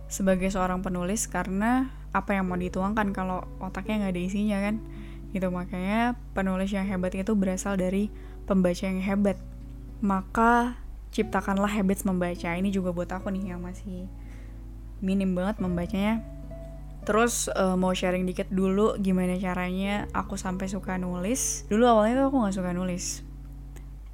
sebagai 0.08 0.48
seorang 0.54 0.80
penulis 0.86 1.26
karena 1.26 1.90
apa 2.14 2.38
yang 2.38 2.46
mau 2.46 2.56
dituangkan 2.56 3.10
kalau 3.12 3.44
otaknya 3.60 4.06
nggak 4.08 4.14
ada 4.14 4.22
isinya 4.22 4.58
kan. 4.62 4.76
Gitu. 5.34 5.48
Makanya 5.50 6.16
penulis 6.38 6.70
yang 6.72 6.86
hebat 6.86 7.12
itu 7.18 7.34
berasal 7.34 7.76
dari 7.76 8.08
pembaca 8.46 8.84
yang 8.84 9.02
hebat. 9.02 9.38
Maka 10.04 10.78
ciptakanlah 11.14 11.70
habits 11.70 12.04
membaca. 12.04 12.50
Ini 12.58 12.70
juga 12.74 12.92
buat 12.92 13.08
aku 13.14 13.30
nih 13.30 13.56
yang 13.56 13.62
masih 13.62 14.10
minim 15.04 15.38
banget 15.38 15.62
membacanya. 15.62 16.26
Terus 17.04 17.52
uh, 17.52 17.76
mau 17.76 17.92
sharing 17.92 18.24
dikit 18.24 18.48
dulu 18.48 18.96
gimana 18.96 19.36
caranya 19.36 20.08
aku 20.16 20.40
sampai 20.40 20.72
suka 20.72 20.96
nulis. 20.96 21.68
Dulu 21.68 21.84
awalnya 21.84 22.24
tuh 22.24 22.26
aku 22.32 22.38
nggak 22.40 22.56
suka 22.56 22.72
nulis. 22.72 23.06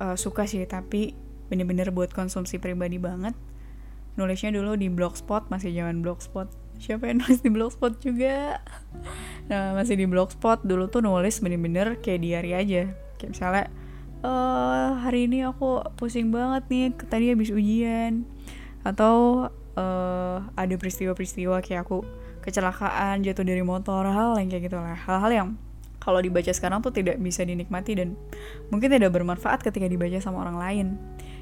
Uh, 0.02 0.18
suka 0.18 0.50
sih 0.50 0.66
tapi 0.66 1.14
bener-bener 1.54 1.94
buat 1.94 2.10
konsumsi 2.10 2.58
pribadi 2.58 2.98
banget. 2.98 3.38
Nulisnya 4.18 4.52
dulu 4.52 4.74
di 4.76 4.90
blogspot 4.90 5.54
masih 5.54 5.70
zaman 5.72 6.02
blogspot. 6.02 6.50
Siapa 6.82 7.08
yang 7.08 7.22
nulis 7.22 7.40
di 7.46 7.54
blogspot 7.54 8.02
juga? 8.02 8.66
Nah 9.48 9.78
masih 9.78 9.94
di 9.94 10.10
blogspot. 10.10 10.66
Dulu 10.66 10.90
tuh 10.90 11.06
nulis 11.06 11.38
bener-bener 11.46 12.02
kayak 12.02 12.26
diary 12.26 12.52
aja. 12.58 12.84
Kayak 13.22 13.32
misalnya 13.38 13.66
uh, 14.24 15.00
hari 15.00 15.28
ini 15.28 15.46
aku 15.48 15.84
pusing 15.96 16.32
banget 16.32 16.64
nih 16.68 16.86
tadi 17.08 17.32
habis 17.32 17.52
ujian. 17.52 18.26
Atau 18.84 19.48
uh, 19.76 20.38
ada 20.56 20.76
peristiwa-peristiwa 20.76 21.60
kayak 21.64 21.88
aku 21.88 22.04
kecelakaan 22.40 23.22
jatuh 23.24 23.44
dari 23.44 23.64
motor 23.64 24.08
hal 24.08 24.40
yang 24.40 24.50
kayak 24.52 24.72
gitulah. 24.72 24.96
Hal-hal 24.96 25.32
yang 25.32 25.50
kalau 26.00 26.24
dibaca 26.24 26.50
sekarang 26.50 26.80
tuh 26.80 26.96
tidak 26.96 27.20
bisa 27.20 27.44
dinikmati 27.44 28.00
dan 28.00 28.16
mungkin 28.72 28.88
tidak 28.88 29.12
bermanfaat 29.12 29.60
ketika 29.60 29.86
dibaca 29.86 30.18
sama 30.24 30.48
orang 30.48 30.58
lain. 30.58 30.88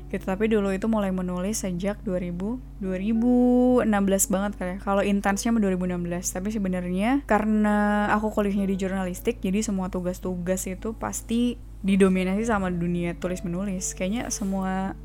Gitu 0.08 0.24
tapi 0.24 0.48
dulu 0.48 0.72
itu 0.72 0.88
mulai 0.88 1.12
menulis 1.12 1.68
sejak 1.68 2.00
2000 2.08 2.80
2016 2.80 3.84
banget 4.32 4.52
kayak 4.56 4.80
kalau 4.80 5.04
intensnya 5.04 5.52
2016 5.52 6.00
tapi 6.32 6.48
sebenarnya 6.48 7.28
karena 7.28 8.08
aku 8.16 8.32
kuliahnya 8.32 8.72
di 8.72 8.80
jurnalistik 8.80 9.44
jadi 9.44 9.60
semua 9.60 9.92
tugas-tugas 9.92 10.64
itu 10.64 10.96
pasti 10.96 11.60
didominasi 11.86 12.48
sama 12.48 12.74
dunia 12.74 13.14
tulis 13.18 13.46
menulis 13.46 13.94
kayaknya 13.94 14.30
semua 14.34 14.98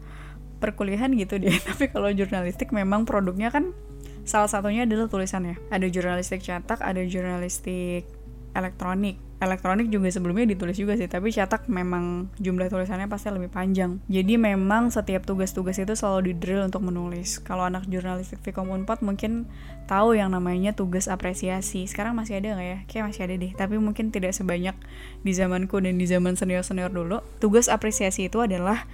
perkuliahan 0.62 1.12
gitu 1.18 1.36
deh 1.42 1.52
tapi 1.68 1.90
kalau 1.90 2.08
jurnalistik 2.14 2.70
memang 2.70 3.04
produknya 3.04 3.50
kan 3.50 3.74
salah 4.22 4.46
satunya 4.46 4.86
adalah 4.86 5.10
tulisannya 5.10 5.58
ada 5.68 5.86
jurnalistik 5.90 6.40
cetak 6.40 6.78
ada 6.78 7.02
jurnalistik 7.02 8.06
elektronik 8.54 9.18
elektronik 9.42 9.90
juga 9.90 10.06
sebelumnya 10.06 10.46
ditulis 10.46 10.78
juga 10.78 10.94
sih 10.94 11.10
tapi 11.10 11.34
cetak 11.34 11.66
memang 11.66 12.30
jumlah 12.38 12.70
tulisannya 12.70 13.10
pasti 13.10 13.34
lebih 13.34 13.50
panjang. 13.50 13.98
Jadi 14.06 14.38
memang 14.38 14.94
setiap 14.94 15.26
tugas-tugas 15.26 15.82
itu 15.82 15.98
selalu 15.98 16.30
di 16.30 16.32
drill 16.38 16.62
untuk 16.70 16.86
menulis. 16.86 17.42
Kalau 17.42 17.66
anak 17.66 17.90
jurnalistik 17.90 18.38
Vkom 18.46 18.70
Unpad 18.70 19.02
mungkin 19.02 19.50
tahu 19.90 20.14
yang 20.14 20.30
namanya 20.30 20.70
tugas 20.78 21.10
apresiasi. 21.10 21.90
Sekarang 21.90 22.14
masih 22.14 22.38
ada 22.38 22.54
nggak 22.54 22.68
ya? 22.70 22.78
Kayak 22.86 23.04
masih 23.10 23.22
ada 23.26 23.34
deh 23.34 23.52
tapi 23.58 23.74
mungkin 23.82 24.14
tidak 24.14 24.30
sebanyak 24.38 24.78
di 25.26 25.32
zamanku 25.34 25.82
dan 25.82 25.98
di 25.98 26.06
zaman 26.06 26.38
senior-senior 26.38 26.94
dulu. 26.94 27.18
Tugas 27.42 27.66
apresiasi 27.66 28.30
itu 28.30 28.38
adalah 28.38 28.86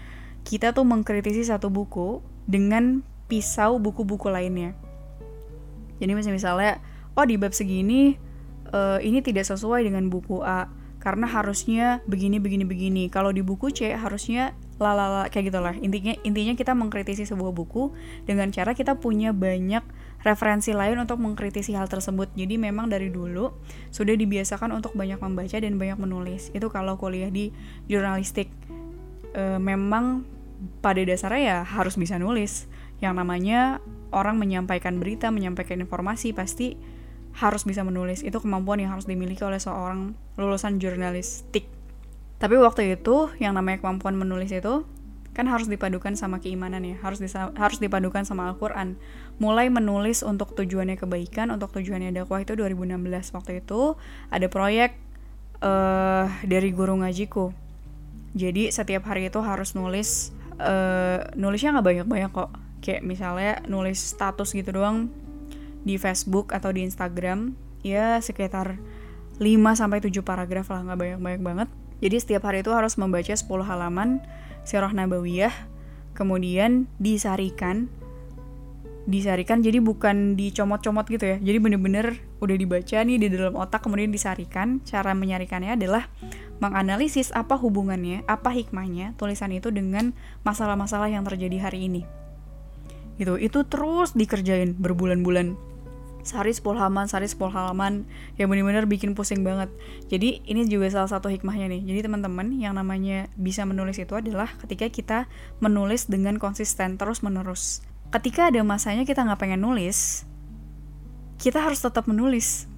kita 0.48 0.72
tuh 0.72 0.88
mengkritisi 0.88 1.44
satu 1.44 1.68
buku 1.68 2.24
dengan 2.48 3.04
pisau 3.28 3.76
buku-buku 3.76 4.32
lainnya. 4.32 4.72
Jadi 6.00 6.12
misalnya 6.16 6.80
oh 7.18 7.26
di 7.26 7.37
bab 7.37 7.52
segini 7.52 8.16
uh, 8.72 8.98
ini 9.00 9.24
tidak 9.24 9.48
sesuai 9.48 9.85
dengan 9.87 10.09
buku 10.12 10.40
A 10.44 10.68
karena 10.98 11.31
harusnya 11.31 12.02
begini 12.11 12.42
begini 12.42 12.66
begini. 12.66 13.02
Kalau 13.07 13.31
di 13.31 13.40
buku 13.40 13.70
C 13.70 13.94
harusnya 13.94 14.52
lalala 14.83 15.31
kayak 15.31 15.50
gitulah. 15.50 15.74
Intinya 15.78 16.14
intinya 16.26 16.54
kita 16.54 16.74
mengkritisi 16.74 17.26
sebuah 17.26 17.54
buku 17.54 17.94
dengan 18.26 18.50
cara 18.50 18.74
kita 18.74 18.98
punya 18.98 19.31
banyak 19.31 19.83
referensi 20.26 20.74
lain 20.74 20.98
untuk 20.98 21.22
mengkritisi 21.22 21.74
hal 21.74 21.87
tersebut. 21.87 22.31
Jadi 22.35 22.59
memang 22.59 22.90
dari 22.90 23.11
dulu 23.11 23.54
sudah 23.94 24.14
dibiasakan 24.18 24.74
untuk 24.74 24.94
banyak 24.98 25.18
membaca 25.22 25.57
dan 25.59 25.78
banyak 25.78 25.98
menulis. 25.98 26.50
Itu 26.54 26.70
kalau 26.70 26.98
kuliah 26.98 27.31
di 27.31 27.54
jurnalistik. 27.87 28.50
E, 29.35 29.59
memang 29.62 30.26
pada 30.83 30.98
dasarnya 31.02 31.42
ya 31.42 31.59
harus 31.62 31.94
bisa 31.94 32.18
nulis. 32.18 32.66
Yang 32.98 33.14
namanya 33.22 33.61
orang 34.11 34.42
menyampaikan 34.42 34.98
berita, 34.98 35.31
menyampaikan 35.31 35.78
informasi 35.78 36.35
pasti 36.35 36.74
harus 37.38 37.62
bisa 37.62 37.87
menulis. 37.87 38.27
Itu 38.27 38.42
kemampuan 38.42 38.83
yang 38.83 38.94
harus 38.94 39.07
dimiliki 39.07 39.46
oleh 39.46 39.62
seorang 39.62 40.18
lulusan 40.35 40.83
jurnalistik. 40.83 41.70
Tapi 42.38 42.55
waktu 42.59 42.98
itu 42.98 43.31
yang 43.38 43.55
namanya 43.55 43.83
kemampuan 43.83 44.14
menulis 44.18 44.51
itu 44.51 44.87
kan 45.35 45.46
harus 45.46 45.70
dipadukan 45.70 46.18
sama 46.18 46.42
keimanan 46.42 46.83
ya. 46.83 46.98
Harus 46.98 47.22
disa 47.22 47.55
harus 47.55 47.79
dipadukan 47.79 48.27
sama 48.27 48.51
Al-Quran. 48.51 48.98
Mulai 49.38 49.70
menulis 49.70 50.27
untuk 50.27 50.59
tujuannya 50.59 50.98
kebaikan 50.98 51.55
untuk 51.55 51.70
tujuannya 51.70 52.11
dakwah 52.11 52.42
itu 52.42 52.59
2016 52.59 52.98
waktu 53.35 53.62
itu 53.62 53.94
ada 54.35 54.46
proyek 54.51 54.98
uh, 55.62 56.27
dari 56.42 56.74
guru 56.74 56.98
ngajiku. 56.98 57.55
Jadi 58.35 58.74
setiap 58.74 59.07
hari 59.07 59.31
itu 59.31 59.38
harus 59.38 59.79
nulis 59.79 60.35
uh, 60.59 61.22
nulisnya 61.38 61.79
nggak 61.79 61.87
banyak-banyak 61.87 62.31
kok. 62.35 62.51
Kayak 62.83 63.03
misalnya 63.07 63.62
nulis 63.70 63.98
status 63.98 64.55
gitu 64.55 64.74
doang 64.74 65.11
di 65.82 65.98
Facebook 65.98 66.50
atau 66.54 66.74
di 66.74 66.86
Instagram 66.86 67.54
ya 67.86 68.18
sekitar 68.18 68.78
5 69.38 69.78
sampai 69.78 69.98
7 70.02 70.10
paragraf 70.26 70.70
lah 70.74 70.82
nggak 70.82 70.98
banyak-banyak 70.98 71.42
banget. 71.42 71.68
Jadi 71.98 72.16
setiap 72.18 72.46
hari 72.46 72.62
itu 72.62 72.70
harus 72.74 72.94
membaca 72.98 73.34
10 73.34 73.46
halaman 73.66 74.22
Sirah 74.62 74.90
Nabawiyah 74.94 75.54
kemudian 76.14 76.90
disarikan 76.98 77.86
disarikan 79.08 79.64
jadi 79.64 79.80
bukan 79.80 80.36
dicomot-comot 80.36 81.08
gitu 81.08 81.24
ya. 81.24 81.36
Jadi 81.40 81.58
bener-bener 81.64 82.20
udah 82.44 82.56
dibaca 82.60 82.98
nih 83.00 83.16
di 83.16 83.26
dalam 83.32 83.56
otak 83.56 83.80
kemudian 83.80 84.12
disarikan. 84.12 84.84
Cara 84.84 85.16
menyarikannya 85.16 85.80
adalah 85.80 86.12
menganalisis 86.60 87.32
apa 87.32 87.56
hubungannya 87.56 88.26
apa 88.28 88.52
hikmahnya 88.52 89.16
tulisan 89.16 89.54
itu 89.54 89.72
dengan 89.72 90.12
masalah-masalah 90.44 91.08
yang 91.08 91.24
terjadi 91.24 91.70
hari 91.70 91.88
ini 91.88 92.02
gitu 93.18 93.35
itu 93.37 93.66
terus 93.66 94.14
dikerjain 94.14 94.78
berbulan-bulan 94.78 95.59
sehari 96.28 96.52
10 96.52 96.76
halaman, 96.76 97.09
sehari 97.09 97.24
10 97.24 97.48
halaman 97.48 98.04
yang 98.37 98.52
benar-benar 98.52 98.85
bikin 98.85 99.16
pusing 99.16 99.40
banget. 99.40 99.72
Jadi 100.12 100.44
ini 100.44 100.68
juga 100.68 100.92
salah 100.92 101.09
satu 101.09 101.33
hikmahnya 101.33 101.72
nih. 101.72 101.83
Jadi 101.88 102.04
teman-teman 102.04 102.52
yang 102.61 102.76
namanya 102.76 103.33
bisa 103.40 103.64
menulis 103.64 103.96
itu 103.96 104.12
adalah 104.12 104.52
ketika 104.61 104.92
kita 104.92 105.18
menulis 105.64 106.04
dengan 106.04 106.37
konsisten 106.37 107.00
terus 107.00 107.24
menerus. 107.24 107.81
Ketika 108.12 108.52
ada 108.52 108.61
masanya 108.61 109.09
kita 109.09 109.24
nggak 109.24 109.40
pengen 109.40 109.64
nulis, 109.64 110.28
kita 111.40 111.64
harus 111.64 111.81
tetap 111.81 112.04
menulis. 112.04 112.68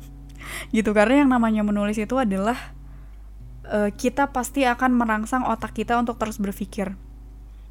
gitu 0.76 0.90
karena 0.90 1.22
yang 1.22 1.30
namanya 1.30 1.62
menulis 1.62 1.98
itu 1.98 2.18
adalah 2.18 2.74
uh, 3.70 3.90
kita 3.94 4.34
pasti 4.34 4.66
akan 4.66 4.98
merangsang 4.98 5.46
otak 5.46 5.78
kita 5.78 5.94
untuk 5.94 6.18
terus 6.18 6.42
berpikir. 6.42 6.98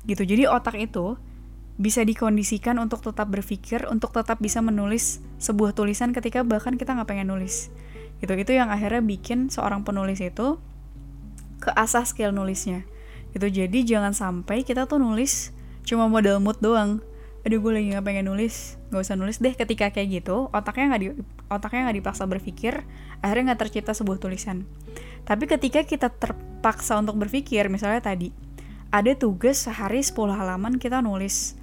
Gitu. 0.08 0.24
Jadi 0.24 0.48
otak 0.48 0.80
itu 0.80 1.20
bisa 1.80 2.04
dikondisikan 2.04 2.76
untuk 2.76 3.00
tetap 3.00 3.32
berpikir, 3.32 3.88
untuk 3.88 4.12
tetap 4.12 4.44
bisa 4.44 4.60
menulis 4.60 5.24
sebuah 5.40 5.72
tulisan 5.72 6.12
ketika 6.12 6.44
bahkan 6.44 6.76
kita 6.76 6.92
nggak 6.92 7.08
pengen 7.08 7.32
nulis. 7.32 7.72
Gitu, 8.20 8.36
itu 8.36 8.52
yang 8.52 8.68
akhirnya 8.68 9.00
bikin 9.00 9.48
seorang 9.48 9.88
penulis 9.88 10.20
itu 10.20 10.60
keasah 11.64 12.04
skill 12.04 12.36
nulisnya. 12.36 12.84
Gitu, 13.32 13.48
jadi 13.48 13.80
jangan 13.88 14.12
sampai 14.12 14.68
kita 14.68 14.92
tuh 14.92 15.00
nulis 15.00 15.56
cuma 15.88 16.06
modal 16.06 16.38
mood 16.44 16.60
doang. 16.60 17.02
aduh 17.40 17.56
gue 17.64 17.72
lagi 17.72 17.88
nggak 17.96 18.04
pengen 18.04 18.28
nulis 18.28 18.76
nggak 18.92 19.00
usah 19.00 19.16
nulis 19.16 19.40
deh 19.40 19.56
ketika 19.56 19.96
kayak 19.96 20.22
gitu 20.22 20.52
otaknya 20.52 20.92
nggak 20.92 21.02
di 21.02 21.10
otaknya 21.48 21.88
nggak 21.88 21.98
dipaksa 22.04 22.24
berpikir 22.28 22.84
akhirnya 23.24 23.56
nggak 23.56 23.62
tercipta 23.64 23.96
sebuah 23.96 24.20
tulisan 24.20 24.68
tapi 25.24 25.48
ketika 25.48 25.88
kita 25.88 26.12
terpaksa 26.12 27.00
untuk 27.00 27.16
berpikir 27.16 27.72
misalnya 27.72 28.04
tadi 28.04 28.36
ada 28.92 29.16
tugas 29.16 29.64
sehari 29.64 30.04
10 30.04 30.20
halaman 30.36 30.76
kita 30.84 31.00
nulis 31.00 31.56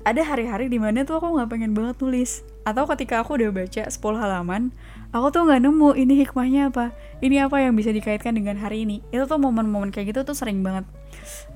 ada 0.00 0.22
hari-hari 0.24 0.72
di 0.72 0.80
mana 0.80 1.04
tuh 1.04 1.20
aku 1.20 1.36
nggak 1.36 1.48
pengen 1.52 1.72
banget 1.76 2.00
nulis. 2.00 2.40
Atau 2.64 2.84
ketika 2.88 3.24
aku 3.24 3.40
udah 3.40 3.50
baca 3.52 3.82
10 3.88 3.96
halaman 4.20 4.72
aku 5.10 5.26
tuh 5.32 5.42
nggak 5.48 5.64
nemu 5.64 5.90
ini 5.98 6.14
hikmahnya 6.22 6.70
apa 6.70 6.94
ini 7.18 7.42
apa 7.42 7.58
yang 7.58 7.74
bisa 7.74 7.90
dikaitkan 7.90 8.36
dengan 8.36 8.56
hari 8.60 8.84
ini. 8.88 9.02
Itu 9.12 9.26
tuh 9.26 9.40
momen-momen 9.40 9.92
kayak 9.92 10.14
gitu 10.14 10.20
tuh 10.24 10.36
sering 10.36 10.64
banget. 10.64 10.88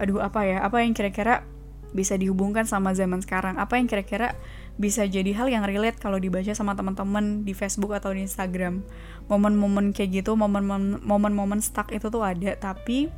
Aduh 0.01 0.21
apa 0.21 0.45
ya? 0.45 0.61
Apa 0.65 0.85
yang 0.85 0.93
kira-kira 0.93 1.47
bisa 1.95 2.19
dihubungkan 2.19 2.67
sama 2.67 2.91
zaman 2.93 3.23
sekarang? 3.23 3.55
Apa 3.57 3.79
yang 3.79 3.87
kira-kira 3.87 4.35
bisa 4.75 5.07
jadi 5.07 5.31
hal 5.39 5.47
yang 5.47 5.63
relate 5.63 6.03
kalau 6.03 6.19
dibaca 6.19 6.51
sama 6.51 6.75
teman-teman 6.75 7.47
di 7.47 7.55
Facebook 7.55 7.95
atau 7.95 8.11
di 8.11 8.27
Instagram? 8.27 8.83
Momen-momen 9.31 9.95
kayak 9.95 10.25
gitu 10.25 10.35
momen-momen 10.35 11.61
stuck 11.63 11.95
itu 11.95 12.11
tuh 12.11 12.27
ada. 12.27 12.59
Tapi 12.59 13.09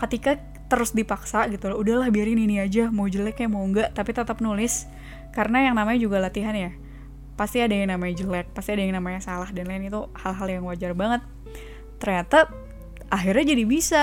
ketika 0.00 0.40
terus 0.72 0.96
dipaksa 0.96 1.44
gitu 1.52 1.68
loh. 1.68 1.84
Udahlah 1.84 2.08
biarin 2.08 2.40
ini 2.40 2.56
aja 2.56 2.88
mau 2.88 3.04
jelek 3.04 3.44
kayak 3.44 3.52
mau 3.52 3.60
enggak. 3.60 3.92
Tapi 3.92 4.16
tetap 4.16 4.40
nulis 4.40 4.88
karena 5.36 5.68
yang 5.68 5.76
namanya 5.76 6.00
juga 6.00 6.16
latihan 6.16 6.56
ya. 6.56 6.72
Pasti 7.36 7.60
ada 7.60 7.76
yang 7.76 7.92
namanya 7.92 8.24
jelek 8.24 8.56
pasti 8.56 8.72
ada 8.72 8.80
yang 8.80 8.96
namanya 8.96 9.20
salah 9.20 9.52
dan 9.52 9.68
lain 9.68 9.92
itu 9.92 10.00
hal-hal 10.16 10.48
yang 10.48 10.64
wajar 10.64 10.96
banget. 10.96 11.20
Ternyata 12.00 12.48
akhirnya 13.12 13.52
jadi 13.52 13.64
bisa. 13.68 14.02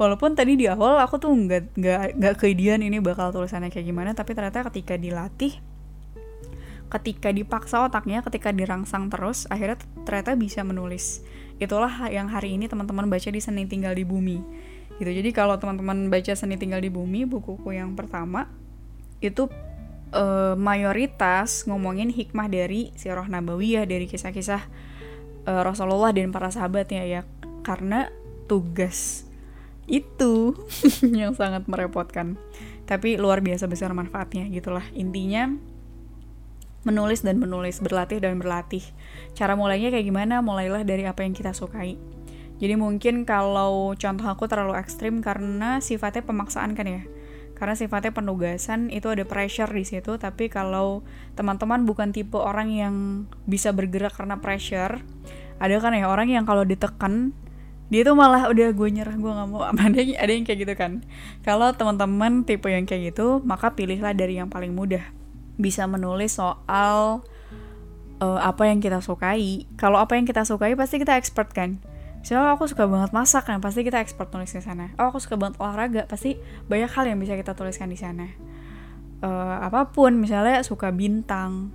Walaupun 0.00 0.32
tadi 0.32 0.56
di 0.56 0.64
awal 0.64 0.96
aku 1.04 1.20
tuh 1.20 1.28
nggak 1.28 1.76
nggak 1.76 2.00
nggak 2.16 2.34
keidian 2.40 2.80
ini 2.80 2.96
bakal 3.04 3.28
tulisannya 3.28 3.68
kayak 3.68 3.84
gimana 3.84 4.16
tapi 4.16 4.32
ternyata 4.32 4.64
ketika 4.72 4.96
dilatih 4.96 5.60
ketika 6.88 7.28
dipaksa 7.28 7.84
otaknya 7.84 8.24
ketika 8.24 8.56
dirangsang 8.56 9.12
terus 9.12 9.44
akhirnya 9.52 9.76
ternyata 10.08 10.32
bisa 10.32 10.64
menulis. 10.64 11.20
Itulah 11.60 12.08
yang 12.08 12.32
hari 12.32 12.56
ini 12.56 12.72
teman-teman 12.72 13.12
baca 13.12 13.28
di 13.28 13.40
seni 13.44 13.68
tinggal 13.68 13.92
di 13.92 14.08
bumi 14.08 14.40
gitu. 14.98 15.10
Jadi 15.10 15.30
kalau 15.30 15.56
teman-teman 15.56 16.08
baca 16.10 16.32
seni 16.34 16.56
tinggal 16.60 16.82
di 16.82 16.92
bumi 16.92 17.24
bukuku 17.24 17.76
yang 17.76 17.94
pertama 17.96 18.48
itu 19.22 19.46
uh, 20.12 20.54
mayoritas 20.58 21.64
ngomongin 21.64 22.10
hikmah 22.10 22.50
dari 22.50 22.90
sirah 22.98 23.26
nabawiyah 23.26 23.86
dari 23.86 24.10
kisah-kisah 24.10 24.62
uh, 25.46 25.62
Rasulullah 25.62 26.10
dan 26.10 26.34
para 26.34 26.50
sahabatnya 26.50 27.02
ya. 27.06 27.22
Karena 27.62 28.10
tugas 28.50 29.24
itu 29.86 30.54
yang 31.20 31.32
sangat 31.34 31.66
merepotkan. 31.70 32.36
Tapi 32.84 33.16
luar 33.16 33.40
biasa 33.40 33.70
besar 33.70 33.94
manfaatnya 33.94 34.50
gitulah. 34.50 34.84
Intinya 34.92 35.54
menulis 36.82 37.22
dan 37.22 37.38
menulis 37.38 37.78
berlatih 37.78 38.18
dan 38.18 38.42
berlatih. 38.42 38.82
Cara 39.38 39.54
mulainya 39.54 39.94
kayak 39.94 40.02
gimana? 40.02 40.42
Mulailah 40.42 40.82
dari 40.82 41.06
apa 41.06 41.22
yang 41.22 41.30
kita 41.30 41.54
sukai 41.54 41.94
jadi 42.62 42.78
mungkin 42.78 43.26
kalau 43.26 43.90
contoh 43.98 44.22
aku 44.30 44.46
terlalu 44.46 44.78
ekstrim 44.78 45.18
karena 45.18 45.82
sifatnya 45.82 46.22
pemaksaan 46.22 46.78
kan 46.78 46.86
ya. 46.86 47.02
Karena 47.58 47.74
sifatnya 47.74 48.14
penugasan 48.14 48.86
itu 48.94 49.10
ada 49.10 49.26
pressure 49.26 49.66
di 49.74 49.82
situ. 49.82 50.14
Tapi 50.14 50.46
kalau 50.46 51.02
teman-teman 51.34 51.82
bukan 51.82 52.14
tipe 52.14 52.38
orang 52.38 52.70
yang 52.70 52.94
bisa 53.50 53.74
bergerak 53.74 54.14
karena 54.14 54.38
pressure 54.38 55.02
ada 55.58 55.74
kan 55.82 55.94
ya 55.94 56.06
orang 56.06 56.30
yang 56.30 56.46
kalau 56.46 56.62
ditekan 56.62 57.34
dia 57.90 58.06
tuh 58.06 58.14
malah 58.14 58.46
udah 58.46 58.70
gue 58.70 58.88
nyerah 58.94 59.18
gue 59.18 59.32
nggak 59.34 59.48
mau. 59.50 59.66
Ada 59.82 59.98
yang 59.98 60.14
ada 60.22 60.30
yang 60.30 60.44
kayak 60.46 60.58
gitu 60.62 60.74
kan. 60.78 60.92
Kalau 61.42 61.74
teman-teman 61.74 62.46
tipe 62.46 62.70
yang 62.70 62.86
kayak 62.86 63.10
gitu 63.10 63.42
maka 63.42 63.74
pilihlah 63.74 64.14
dari 64.14 64.38
yang 64.38 64.46
paling 64.46 64.70
mudah. 64.70 65.02
Bisa 65.58 65.90
menulis 65.90 66.38
soal 66.38 67.26
uh, 68.22 68.38
apa 68.38 68.70
yang 68.70 68.78
kita 68.78 69.02
sukai. 69.02 69.66
Kalau 69.74 69.98
apa 69.98 70.14
yang 70.14 70.30
kita 70.30 70.46
sukai 70.46 70.78
pasti 70.78 71.02
kita 71.02 71.18
expert 71.18 71.50
kan 71.50 71.91
Misalnya 72.22 72.54
aku 72.54 72.70
suka 72.70 72.86
banget 72.86 73.10
masak 73.10 73.50
kan, 73.50 73.58
pasti 73.58 73.82
kita 73.82 73.98
expert 73.98 74.30
nulis 74.30 74.54
di 74.54 74.62
sana. 74.62 74.94
Oh, 74.96 75.10
aku 75.10 75.18
suka 75.18 75.34
banget 75.34 75.58
olahraga, 75.58 76.02
pasti 76.06 76.38
banyak 76.70 76.90
hal 76.94 77.04
yang 77.10 77.18
bisa 77.18 77.34
kita 77.34 77.58
tuliskan 77.58 77.90
di 77.90 77.98
sana. 77.98 78.30
Uh, 79.22 79.58
apa 79.58 79.90
pun, 79.90 80.22
misalnya 80.22 80.62
suka 80.62 80.94
bintang, 80.94 81.74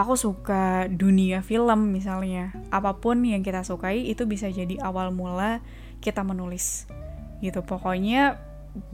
aku 0.00 0.14
suka 0.16 0.86
dunia 0.88 1.44
film 1.44 1.92
misalnya 1.92 2.54
apa 2.72 2.96
pun 2.98 3.20
yang 3.20 3.44
kita 3.44 3.66
sukai 3.66 4.08
itu 4.08 4.24
bisa 4.24 4.48
jadi 4.48 4.80
awal 4.80 5.12
mula 5.12 5.60
kita 6.00 6.24
menulis 6.24 6.88
gitu 7.44 7.60
pokoknya 7.60 8.40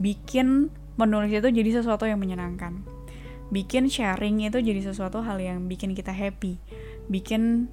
bikin 0.01 0.73
menulis 0.99 1.31
itu 1.31 1.47
jadi 1.47 1.69
sesuatu 1.79 2.03
yang 2.03 2.19
menyenangkan 2.19 2.83
bikin 3.53 3.87
sharing 3.87 4.43
itu 4.43 4.59
jadi 4.59 4.83
sesuatu 4.83 5.23
hal 5.23 5.39
yang 5.39 5.71
bikin 5.71 5.95
kita 5.95 6.11
happy 6.11 6.59
bikin 7.07 7.71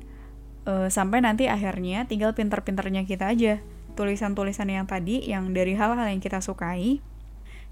uh, 0.69 0.89
sampai 0.89 1.25
nanti 1.25 1.49
akhirnya 1.49 2.05
tinggal 2.09 2.37
pinter-pinternya 2.37 3.09
kita 3.09 3.31
aja. 3.31 3.61
Tulisan-tulisan 3.95 4.67
yang 4.67 4.91
tadi 4.91 5.23
yang 5.23 5.55
dari 5.55 5.79
hal-hal 5.79 6.11
yang 6.11 6.19
kita 6.19 6.43
sukai 6.43 6.99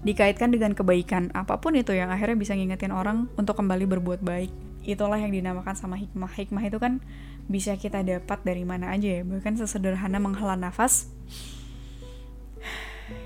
dikaitkan 0.07 0.55
dengan 0.55 0.71
kebaikan. 0.71 1.35
Apa 1.35 1.59
pun 1.59 1.75
itu 1.75 1.91
yang 1.91 2.09
akhirnya 2.09 2.39
bisa 2.39 2.55
ngingetin 2.55 2.95
orang 2.95 3.27
untuk 3.35 3.59
kembali 3.59 3.83
berbuat 3.87 4.23
baik. 4.23 4.51
Itulah 4.87 5.19
yang 5.19 5.35
dinamakan 5.35 5.75
sama 5.75 5.99
hikmah. 5.99 6.31
Hikmah 6.31 6.63
itu 6.63 6.79
kan 6.79 7.03
bisa 7.51 7.75
kita 7.75 8.07
dapat 8.07 8.39
dari 8.47 8.63
mana 8.63 8.95
aja 8.95 9.19
ya. 9.19 9.21
Bahkan 9.27 9.59
sesederhana 9.59 10.23
menghela 10.23 10.55
nafas. 10.55 11.11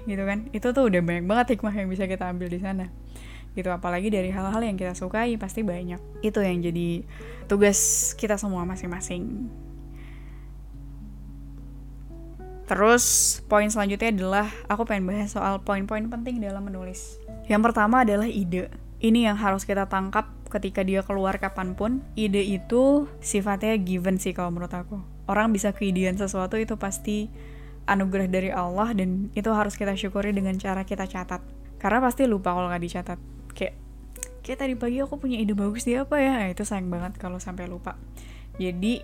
Gitu 0.10 0.24
kan? 0.26 0.50
Itu 0.54 0.74
tuh 0.74 0.90
udah 0.90 1.02
banyak 1.06 1.26
banget 1.30 1.46
hikmah 1.58 1.74
yang 1.78 1.90
bisa 1.94 2.10
kita 2.10 2.26
ambil 2.26 2.50
di 2.50 2.58
sana 2.58 2.90
gitu 3.54 3.70
apalagi 3.70 4.12
dari 4.12 4.34
hal-hal 4.34 4.60
yang 4.60 4.76
kita 4.76 4.98
sukai 4.98 5.38
pasti 5.38 5.62
banyak 5.62 6.00
itu 6.26 6.40
yang 6.42 6.60
jadi 6.60 7.06
tugas 7.48 8.12
kita 8.18 8.36
semua 8.36 8.68
masing-masing 8.68 9.48
Terus 12.68 13.40
poin 13.48 13.72
selanjutnya 13.72 14.12
adalah 14.12 14.48
aku 14.68 14.84
pengen 14.84 15.08
bahas 15.08 15.32
soal 15.32 15.64
poin-poin 15.64 16.04
penting 16.12 16.44
dalam 16.44 16.68
menulis. 16.68 17.16
Yang 17.48 17.72
pertama 17.72 18.04
adalah 18.04 18.28
ide. 18.28 18.68
Ini 19.00 19.32
yang 19.32 19.40
harus 19.40 19.64
kita 19.64 19.88
tangkap 19.88 20.28
ketika 20.52 20.84
dia 20.84 21.00
keluar 21.00 21.40
kapan 21.40 21.80
pun. 21.80 22.04
Ide 22.20 22.44
itu 22.44 23.08
sifatnya 23.24 23.80
given 23.80 24.20
sih 24.20 24.36
kalau 24.36 24.52
menurut 24.52 24.76
aku. 24.76 25.00
Orang 25.32 25.56
bisa 25.56 25.72
keidean 25.72 26.20
sesuatu 26.20 26.60
itu 26.60 26.76
pasti 26.76 27.32
anugerah 27.88 28.28
dari 28.28 28.52
Allah 28.52 28.92
dan 28.92 29.32
itu 29.32 29.48
harus 29.56 29.80
kita 29.80 29.96
syukuri 29.96 30.36
dengan 30.36 30.60
cara 30.60 30.84
kita 30.84 31.08
catat. 31.08 31.40
Karena 31.80 32.04
pasti 32.04 32.28
lupa 32.28 32.52
kalau 32.52 32.68
nggak 32.68 32.84
dicatat. 32.84 33.20
Kayak 33.58 33.74
kayak 34.46 34.60
tadi 34.62 34.74
pagi 34.78 35.02
aku 35.02 35.18
punya 35.18 35.42
ide 35.42 35.58
bagus 35.58 35.84
dia 35.84 36.06
apa 36.06 36.22
ya? 36.22 36.38
Nah, 36.38 36.48
itu 36.54 36.62
sayang 36.62 36.94
banget 36.94 37.18
kalau 37.18 37.42
sampai 37.42 37.66
lupa. 37.66 37.98
Jadi 38.62 39.02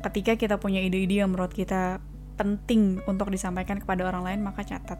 ketika 0.00 0.32
kita 0.40 0.56
punya 0.56 0.80
ide-ide 0.80 1.20
yang 1.20 1.30
menurut 1.30 1.52
kita 1.52 2.00
penting 2.40 3.04
untuk 3.04 3.28
disampaikan 3.28 3.76
kepada 3.76 4.08
orang 4.08 4.24
lain 4.24 4.40
maka 4.40 4.64
catat. 4.64 4.96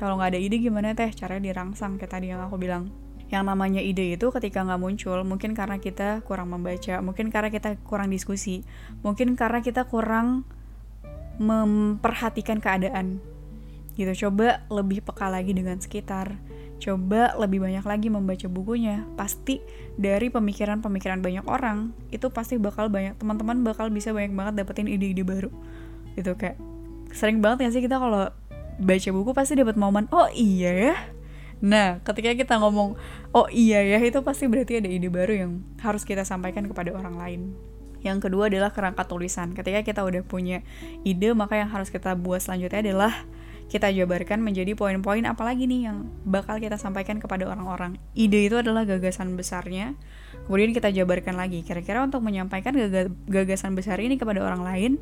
Kalau 0.00 0.16
nggak 0.16 0.32
ada 0.32 0.40
ide 0.40 0.56
gimana 0.56 0.96
teh? 0.96 1.12
Caranya 1.12 1.52
dirangsang 1.52 2.00
kayak 2.00 2.16
tadi 2.16 2.32
yang 2.32 2.40
aku 2.40 2.56
bilang. 2.56 2.88
Yang 3.28 3.44
namanya 3.44 3.84
ide 3.84 4.16
itu 4.16 4.32
ketika 4.32 4.64
nggak 4.64 4.80
muncul 4.80 5.20
mungkin 5.20 5.52
karena 5.52 5.76
kita 5.76 6.24
kurang 6.24 6.48
membaca 6.48 7.04
mungkin 7.04 7.28
karena 7.28 7.52
kita 7.52 7.76
kurang 7.84 8.08
diskusi 8.08 8.64
mungkin 9.04 9.36
karena 9.36 9.60
kita 9.60 9.84
kurang 9.84 10.48
memperhatikan 11.36 12.64
keadaan. 12.64 13.20
Gitu 14.00 14.26
coba 14.26 14.64
lebih 14.72 15.04
peka 15.04 15.28
lagi 15.28 15.52
dengan 15.52 15.76
sekitar 15.76 16.40
coba 16.78 17.34
lebih 17.36 17.58
banyak 17.62 17.82
lagi 17.82 18.08
membaca 18.08 18.46
bukunya. 18.46 19.04
Pasti 19.18 19.58
dari 19.98 20.30
pemikiran-pemikiran 20.30 21.18
banyak 21.18 21.44
orang 21.50 21.92
itu 22.14 22.30
pasti 22.30 22.56
bakal 22.56 22.86
banyak 22.88 23.18
teman-teman 23.18 23.66
bakal 23.66 23.90
bisa 23.90 24.14
banyak 24.14 24.32
banget 24.32 24.62
dapetin 24.62 24.86
ide-ide 24.86 25.26
baru. 25.26 25.50
Gitu 26.14 26.34
kayak 26.38 26.56
sering 27.10 27.42
banget 27.42 27.68
gak 27.68 27.72
sih 27.74 27.82
kita 27.82 27.98
kalau 27.98 28.30
baca 28.78 29.08
buku 29.10 29.30
pasti 29.34 29.58
dapat 29.58 29.74
momen 29.74 30.06
oh 30.14 30.30
iya 30.30 30.70
ya. 30.72 30.94
Nah 31.58 31.98
ketika 32.06 32.30
kita 32.38 32.62
ngomong 32.62 32.94
oh 33.34 33.46
iya 33.50 33.82
ya 33.82 33.98
itu 33.98 34.22
pasti 34.22 34.46
berarti 34.46 34.78
ada 34.78 34.88
ide 34.88 35.10
baru 35.10 35.34
yang 35.34 35.52
harus 35.82 36.06
kita 36.06 36.22
sampaikan 36.22 36.70
kepada 36.70 36.94
orang 36.94 37.18
lain. 37.18 37.40
Yang 37.98 38.30
kedua 38.30 38.46
adalah 38.46 38.70
kerangka 38.70 39.10
tulisan. 39.10 39.50
Ketika 39.58 39.82
kita 39.82 40.06
udah 40.06 40.22
punya 40.22 40.62
ide 41.02 41.34
maka 41.34 41.58
yang 41.58 41.66
harus 41.74 41.90
kita 41.90 42.14
buat 42.14 42.38
selanjutnya 42.38 42.86
adalah 42.86 43.12
kita 43.68 43.92
jabarkan 43.92 44.40
menjadi 44.40 44.72
poin-poin 44.72 45.20
apalagi 45.28 45.68
nih 45.68 45.92
yang 45.92 46.08
bakal 46.24 46.56
kita 46.56 46.80
sampaikan 46.80 47.20
kepada 47.20 47.44
orang-orang. 47.44 48.00
Ide 48.16 48.48
itu 48.48 48.56
adalah 48.56 48.88
gagasan 48.88 49.36
besarnya. 49.36 49.92
Kemudian 50.48 50.72
kita 50.72 50.88
jabarkan 50.88 51.36
lagi. 51.36 51.60
Kira-kira 51.60 52.00
untuk 52.00 52.24
menyampaikan 52.24 52.72
gagasan 53.28 53.76
besar 53.76 54.00
ini 54.00 54.16
kepada 54.16 54.40
orang 54.40 54.64
lain, 54.64 54.92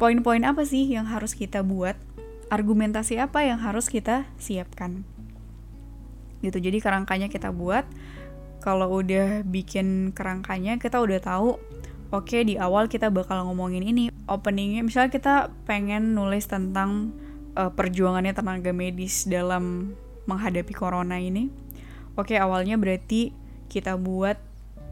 poin-poin 0.00 0.40
apa 0.48 0.64
sih 0.64 0.88
yang 0.88 1.04
harus 1.04 1.36
kita 1.36 1.60
buat, 1.60 2.00
argumentasi 2.48 3.20
apa 3.20 3.44
yang 3.44 3.60
harus 3.60 3.92
kita 3.92 4.24
siapkan. 4.40 5.04
Gitu, 6.40 6.56
jadi 6.56 6.80
kerangkanya 6.80 7.28
kita 7.28 7.52
buat, 7.52 7.84
kalau 8.64 9.04
udah 9.04 9.44
bikin 9.44 10.16
kerangkanya 10.16 10.80
kita 10.80 10.96
udah 10.96 11.20
tahu, 11.20 11.60
oke 12.08 12.38
di 12.40 12.56
awal 12.56 12.88
kita 12.88 13.12
bakal 13.12 13.44
ngomongin 13.44 13.84
ini, 13.84 14.08
openingnya, 14.24 14.80
misalnya 14.80 15.12
kita 15.12 15.34
pengen 15.68 16.16
nulis 16.16 16.48
tentang 16.48 17.12
uh, 17.56 17.72
perjuangannya 17.72 18.34
tenaga 18.34 18.70
medis 18.74 19.26
dalam 19.26 19.94
menghadapi 20.26 20.74
corona 20.76 21.18
ini, 21.18 21.50
oke 22.14 22.34
awalnya 22.36 22.76
berarti 22.76 23.34
kita 23.70 23.96
buat 23.96 24.36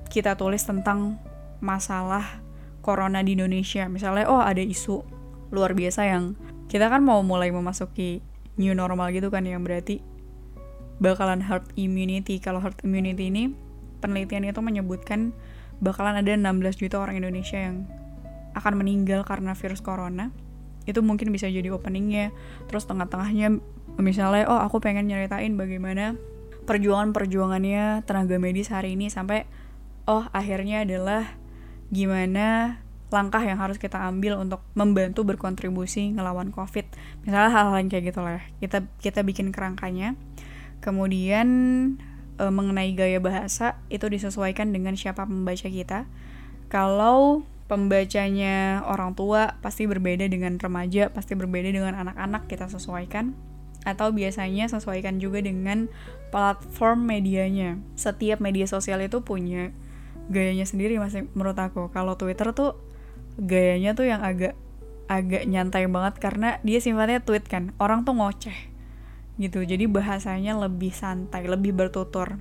kita 0.08 0.34
tulis 0.38 0.64
tentang 0.64 1.20
masalah 1.60 2.40
corona 2.80 3.20
di 3.20 3.36
Indonesia. 3.36 3.84
Misalnya 3.90 4.30
oh 4.30 4.40
ada 4.40 4.62
isu 4.62 5.04
luar 5.52 5.76
biasa 5.76 6.08
yang 6.08 6.38
kita 6.68 6.88
kan 6.88 7.04
mau 7.04 7.20
mulai 7.24 7.52
memasuki 7.52 8.20
new 8.56 8.72
normal 8.72 9.12
gitu 9.12 9.28
kan 9.28 9.44
yang 9.44 9.62
berarti 9.62 10.00
bakalan 11.02 11.44
herd 11.44 11.66
immunity. 11.76 12.40
Kalau 12.40 12.62
herd 12.62 12.78
immunity 12.82 13.28
ini 13.28 13.52
penelitian 14.00 14.48
itu 14.48 14.62
menyebutkan 14.62 15.34
bakalan 15.78 16.18
ada 16.18 16.34
16 16.34 16.80
juta 16.80 16.98
orang 16.98 17.20
Indonesia 17.22 17.58
yang 17.58 17.86
akan 18.56 18.74
meninggal 18.80 19.22
karena 19.22 19.54
virus 19.54 19.78
corona 19.84 20.34
itu 20.88 21.04
mungkin 21.04 21.28
bisa 21.28 21.46
jadi 21.52 21.68
openingnya. 21.68 22.32
Terus 22.72 22.88
tengah-tengahnya 22.88 23.60
misalnya 24.00 24.48
oh 24.48 24.56
aku 24.64 24.80
pengen 24.80 25.12
nyeritain 25.12 25.60
bagaimana 25.60 26.16
perjuangan-perjuangannya 26.64 28.08
tenaga 28.08 28.36
medis 28.40 28.72
hari 28.72 28.96
ini 28.96 29.12
sampai 29.12 29.44
oh 30.08 30.24
akhirnya 30.32 30.88
adalah 30.88 31.36
gimana 31.92 32.80
langkah 33.08 33.40
yang 33.40 33.56
harus 33.56 33.80
kita 33.80 33.96
ambil 34.04 34.36
untuk 34.36 34.60
membantu 34.76 35.24
berkontribusi 35.24 36.12
ngelawan 36.12 36.52
covid. 36.52 36.84
Misalnya 37.24 37.50
hal-hal 37.52 37.76
yang 37.80 37.88
kayak 37.88 38.04
gitu 38.12 38.20
lah 38.20 38.44
kita 38.60 38.84
kita 39.00 39.24
bikin 39.24 39.48
kerangkanya. 39.52 40.12
Kemudian 40.84 41.48
e, 42.36 42.44
mengenai 42.52 42.92
gaya 42.92 43.18
bahasa 43.18 43.80
itu 43.88 44.04
disesuaikan 44.12 44.70
dengan 44.70 44.92
siapa 44.92 45.24
pembaca 45.24 45.68
kita. 45.68 46.04
Kalau 46.68 47.48
pembacanya 47.68 48.82
orang 48.88 49.12
tua 49.12 49.60
pasti 49.60 49.84
berbeda 49.84 50.24
dengan 50.24 50.56
remaja 50.56 51.12
pasti 51.12 51.36
berbeda 51.36 51.68
dengan 51.68 51.94
anak-anak 51.94 52.48
kita 52.48 52.66
sesuaikan. 52.72 53.36
Atau 53.86 54.10
biasanya 54.10 54.66
sesuaikan 54.66 55.22
juga 55.22 55.38
dengan 55.44 55.86
platform 56.34 57.06
medianya. 57.06 57.78
Setiap 57.94 58.42
media 58.42 58.66
sosial 58.66 59.04
itu 59.04 59.22
punya 59.22 59.70
gayanya 60.32 60.64
sendiri 60.64 60.96
masih 60.98 61.28
menurut 61.36 61.56
aku. 61.56 61.92
Kalau 61.92 62.16
Twitter 62.16 62.50
tuh 62.56 62.74
gayanya 63.38 63.94
tuh 63.94 64.08
yang 64.08 64.24
agak 64.24 64.58
agak 65.08 65.48
nyantai 65.48 65.88
banget 65.88 66.20
karena 66.20 66.60
dia 66.64 66.80
sifatnya 66.80 67.20
tweet 67.20 67.46
kan. 67.46 67.76
Orang 67.76 68.04
tuh 68.04 68.16
ngoceh 68.16 68.56
gitu. 69.38 69.62
Jadi 69.62 69.86
bahasanya 69.86 70.58
lebih 70.58 70.90
santai 70.92 71.46
lebih 71.46 71.72
bertutur. 71.72 72.36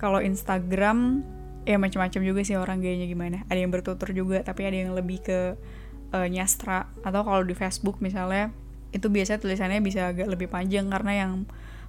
Kalau 0.00 0.18
Instagram 0.18 1.22
ya 1.62 1.78
macam-macam 1.78 2.20
juga 2.22 2.40
sih 2.42 2.58
orang 2.58 2.82
gayanya 2.82 3.06
gimana. 3.06 3.46
Ada 3.46 3.58
yang 3.62 3.72
bertutur 3.72 4.10
juga 4.10 4.42
tapi 4.42 4.66
ada 4.66 4.76
yang 4.76 4.94
lebih 4.94 5.22
ke 5.22 5.54
uh, 6.14 6.28
nyastra. 6.28 6.90
Atau 7.06 7.22
kalau 7.22 7.42
di 7.46 7.54
Facebook 7.54 8.02
misalnya 8.02 8.50
itu 8.92 9.08
biasanya 9.08 9.40
tulisannya 9.40 9.80
bisa 9.80 10.12
agak 10.12 10.28
lebih 10.28 10.52
panjang 10.52 10.90
karena 10.92 11.26
yang 11.26 11.32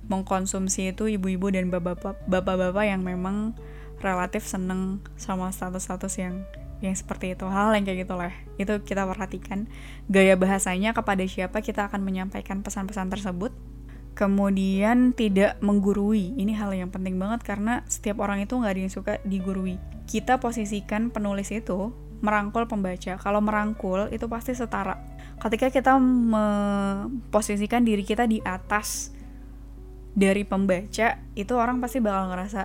mengkonsumsi 0.08 0.92
itu 0.96 1.08
ibu-ibu 1.08 1.52
dan 1.52 1.72
bapak-bapak 1.72 2.86
yang 2.86 3.04
memang 3.04 3.56
relatif 4.04 4.44
seneng 4.44 5.00
sama 5.16 5.48
status-status 5.52 6.20
yang 6.20 6.44
yang 6.84 6.92
seperti 6.92 7.32
itu. 7.32 7.48
Hal 7.48 7.72
yang 7.72 7.88
kayak 7.88 8.04
gitu 8.04 8.16
lah. 8.20 8.36
Itu 8.60 8.84
kita 8.84 9.08
perhatikan. 9.08 9.72
Gaya 10.12 10.36
bahasanya 10.36 10.92
kepada 10.92 11.24
siapa 11.24 11.64
kita 11.64 11.88
akan 11.88 12.04
menyampaikan 12.04 12.60
pesan-pesan 12.60 13.08
tersebut 13.08 13.56
kemudian 14.14 15.14
tidak 15.14 15.58
menggurui. 15.60 16.38
Ini 16.38 16.54
hal 16.58 16.74
yang 16.74 16.90
penting 16.94 17.18
banget 17.18 17.42
karena 17.46 17.82
setiap 17.90 18.22
orang 18.22 18.42
itu 18.46 18.54
nggak 18.58 18.74
ada 18.74 18.82
yang 18.82 18.94
suka 18.94 19.14
digurui. 19.26 19.78
Kita 20.06 20.38
posisikan 20.38 21.10
penulis 21.10 21.50
itu 21.50 21.94
merangkul 22.24 22.70
pembaca. 22.70 23.20
Kalau 23.20 23.42
merangkul 23.44 24.08
itu 24.14 24.26
pasti 24.32 24.56
setara. 24.56 24.96
Ketika 25.42 25.74
kita 25.74 26.00
memposisikan 26.00 27.84
diri 27.84 28.06
kita 28.06 28.30
di 28.30 28.40
atas 28.46 29.12
dari 30.14 30.46
pembaca 30.46 31.18
itu 31.34 31.54
orang 31.58 31.82
pasti 31.82 31.98
bakal 32.00 32.32
ngerasa 32.32 32.62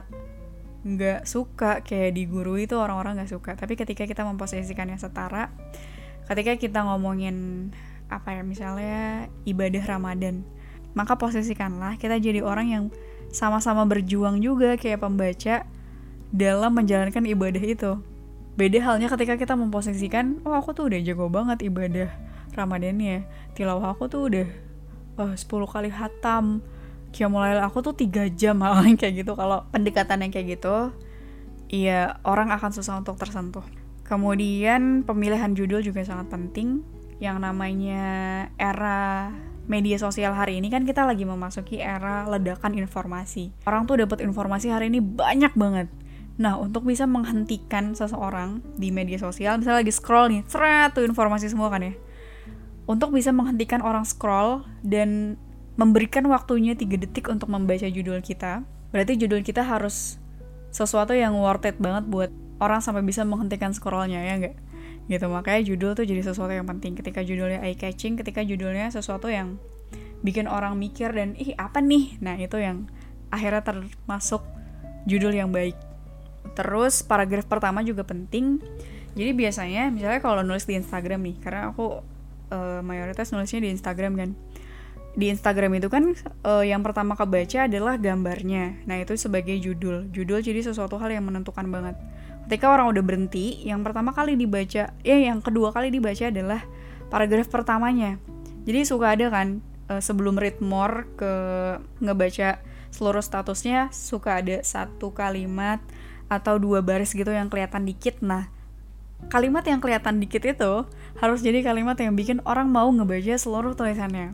nggak 0.84 1.26
suka. 1.26 1.80
Kayak 1.82 2.12
di 2.14 2.24
guru 2.28 2.60
itu 2.60 2.76
orang-orang 2.76 3.18
nggak 3.18 3.32
suka. 3.32 3.56
Tapi 3.56 3.74
ketika 3.74 4.04
kita 4.04 4.22
memposisikannya 4.22 5.00
setara 5.00 5.50
ketika 6.28 6.60
kita 6.60 6.84
ngomongin 6.84 7.68
apa 8.12 8.36
ya 8.36 8.42
misalnya 8.44 9.28
ibadah 9.48 9.84
Ramadan 9.84 10.44
maka 10.92 11.16
posisikanlah 11.16 11.96
kita 12.00 12.16
jadi 12.20 12.40
orang 12.44 12.66
yang 12.68 12.84
sama-sama 13.28 13.84
berjuang 13.84 14.40
juga 14.40 14.76
kayak 14.80 15.04
pembaca 15.04 15.68
dalam 16.32 16.72
menjalankan 16.72 17.24
ibadah 17.28 17.64
itu. 17.64 17.92
Beda 18.58 18.78
halnya 18.82 19.06
ketika 19.06 19.38
kita 19.38 19.54
memposisikan 19.54 20.42
oh 20.42 20.56
aku 20.56 20.74
tuh 20.74 20.90
udah 20.90 20.98
jago 20.98 21.30
banget 21.30 21.62
ibadah 21.62 22.10
Ramadannya 22.58 23.22
tilawah 23.54 23.94
aku 23.94 24.10
tuh 24.10 24.26
udah 24.26 24.48
oh, 25.20 25.30
10 25.30 25.46
kali 25.46 25.90
hatam. 25.94 26.64
Mulai 27.14 27.62
aku 27.62 27.80
tuh 27.80 27.94
tiga 27.94 28.26
jam. 28.26 28.58
Hal 28.64 28.82
yang 28.82 28.98
kayak 28.98 29.22
gitu. 29.22 29.32
Kalau 29.38 29.62
pendekatan 29.70 30.26
yang 30.26 30.32
kayak 30.34 30.58
gitu 30.58 30.90
iya 31.68 32.16
orang 32.24 32.50
akan 32.50 32.74
susah 32.74 32.98
untuk 32.98 33.14
tersentuh. 33.20 33.64
Kemudian 34.02 35.04
pemilihan 35.04 35.52
judul 35.52 35.84
juga 35.84 36.02
sangat 36.02 36.32
penting. 36.32 36.82
Yang 37.22 37.38
namanya 37.42 38.06
era 38.58 39.30
media 39.68 40.00
sosial 40.00 40.32
hari 40.34 40.58
ini 40.58 40.72
kan 40.72 40.82
kita 40.88 41.04
lagi 41.04 41.28
memasuki 41.28 41.78
era 41.78 42.24
ledakan 42.26 42.74
informasi 42.74 43.52
orang 43.68 43.84
tuh 43.84 44.00
dapat 44.00 44.24
informasi 44.24 44.72
hari 44.72 44.88
ini 44.88 44.98
banyak 44.98 45.52
banget 45.54 45.88
Nah, 46.38 46.54
untuk 46.54 46.86
bisa 46.86 47.02
menghentikan 47.02 47.98
seseorang 47.98 48.62
di 48.78 48.94
media 48.94 49.18
sosial, 49.18 49.58
misalnya 49.58 49.82
lagi 49.82 49.90
scroll 49.90 50.30
nih, 50.30 50.40
seret 50.46 50.94
tuh 50.94 51.02
informasi 51.02 51.50
semua 51.50 51.66
kan 51.66 51.82
ya. 51.82 51.98
Untuk 52.86 53.10
bisa 53.10 53.34
menghentikan 53.34 53.82
orang 53.82 54.06
scroll 54.06 54.62
dan 54.86 55.34
memberikan 55.74 56.22
waktunya 56.30 56.78
3 56.78 56.94
detik 56.94 57.26
untuk 57.26 57.50
membaca 57.50 57.84
judul 57.90 58.22
kita, 58.22 58.62
berarti 58.94 59.18
judul 59.18 59.42
kita 59.42 59.66
harus 59.66 60.22
sesuatu 60.70 61.10
yang 61.10 61.34
worth 61.34 61.66
it 61.66 61.76
banget 61.82 62.06
buat 62.06 62.30
orang 62.62 62.78
sampai 62.78 63.02
bisa 63.02 63.26
menghentikan 63.26 63.74
scrollnya 63.74 64.22
ya 64.22 64.38
enggak? 64.38 64.56
Gitu, 65.08 65.24
makanya 65.26 65.60
judul 65.64 65.96
tuh 65.96 66.04
jadi 66.04 66.20
sesuatu 66.20 66.52
yang 66.52 66.68
penting. 66.68 66.94
Ketika 66.94 67.24
judulnya 67.24 67.64
eye 67.64 67.74
catching, 67.74 68.20
ketika 68.20 68.44
judulnya 68.44 68.92
sesuatu 68.92 69.32
yang 69.32 69.56
bikin 70.20 70.44
orang 70.44 70.76
mikir 70.76 71.10
dan 71.16 71.32
ih 71.34 71.56
apa 71.56 71.80
nih? 71.80 72.20
Nah, 72.20 72.36
itu 72.36 72.60
yang 72.60 72.86
akhirnya 73.32 73.64
termasuk 73.64 74.44
judul 75.08 75.32
yang 75.32 75.48
baik. 75.48 75.74
Terus 76.52 77.00
paragraf 77.00 77.48
pertama 77.48 77.80
juga 77.80 78.04
penting. 78.04 78.60
Jadi 79.16 79.30
biasanya 79.32 79.88
misalnya 79.88 80.20
kalau 80.20 80.44
nulis 80.44 80.68
di 80.68 80.76
Instagram 80.76 81.24
nih, 81.24 81.36
karena 81.40 81.72
aku 81.72 82.04
uh, 82.52 82.80
mayoritas 82.84 83.32
nulisnya 83.32 83.64
di 83.64 83.72
Instagram 83.72 84.12
kan 84.14 84.30
di 85.18 85.34
Instagram 85.34 85.82
itu 85.82 85.90
kan 85.90 86.14
uh, 86.46 86.62
yang 86.62 86.86
pertama 86.86 87.18
kebaca 87.18 87.66
adalah 87.66 87.98
gambarnya. 87.98 88.78
Nah, 88.86 89.02
itu 89.02 89.18
sebagai 89.18 89.58
judul. 89.58 90.06
Judul 90.14 90.38
jadi 90.38 90.62
sesuatu 90.62 90.94
hal 90.94 91.10
yang 91.10 91.26
menentukan 91.26 91.66
banget. 91.66 91.98
Ketika 92.48 92.72
orang 92.72 92.88
udah 92.88 93.04
berhenti, 93.04 93.60
yang 93.60 93.84
pertama 93.84 94.16
kali 94.16 94.32
dibaca, 94.32 94.88
ya 95.04 95.16
yang 95.20 95.44
kedua 95.44 95.68
kali 95.68 95.92
dibaca 95.92 96.32
adalah 96.32 96.64
paragraf 97.12 97.52
pertamanya. 97.52 98.16
Jadi 98.64 98.88
suka 98.88 99.12
ada 99.12 99.28
kan 99.28 99.60
uh, 99.92 100.00
sebelum 100.00 100.40
read 100.40 100.56
more 100.64 101.04
ke 101.20 101.32
ngebaca 102.00 102.64
seluruh 102.88 103.20
statusnya 103.20 103.92
suka 103.92 104.40
ada 104.40 104.64
satu 104.64 105.12
kalimat 105.12 105.76
atau 106.32 106.56
dua 106.56 106.80
baris 106.80 107.12
gitu 107.12 107.28
yang 107.28 107.52
kelihatan 107.52 107.84
dikit. 107.84 108.24
Nah, 108.24 108.48
kalimat 109.28 109.60
yang 109.68 109.84
kelihatan 109.84 110.16
dikit 110.16 110.40
itu 110.48 110.88
harus 111.20 111.44
jadi 111.44 111.60
kalimat 111.60 112.00
yang 112.00 112.16
bikin 112.16 112.40
orang 112.48 112.72
mau 112.72 112.88
ngebaca 112.88 113.36
seluruh 113.36 113.76
tulisannya 113.76 114.32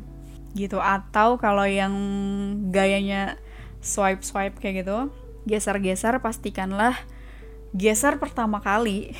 gitu 0.54 0.78
atau 0.78 1.34
kalau 1.34 1.66
yang 1.66 1.90
gayanya 2.70 3.34
swipe 3.82 4.22
swipe 4.22 4.62
kayak 4.62 4.86
gitu 4.86 5.10
geser 5.50 5.82
geser 5.82 6.14
pastikanlah 6.22 6.94
geser 7.74 8.22
pertama 8.22 8.62
kali 8.62 9.10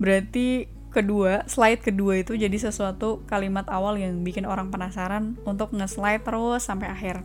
berarti 0.00 0.68
kedua 0.90 1.46
slide 1.46 1.80
kedua 1.80 2.20
itu 2.20 2.34
jadi 2.34 2.52
sesuatu 2.58 3.22
kalimat 3.30 3.64
awal 3.70 3.94
yang 3.94 4.26
bikin 4.26 4.42
orang 4.42 4.74
penasaran 4.74 5.38
untuk 5.46 5.70
nge-slide 5.70 6.26
terus 6.26 6.66
sampai 6.66 6.90
akhir. 6.90 7.22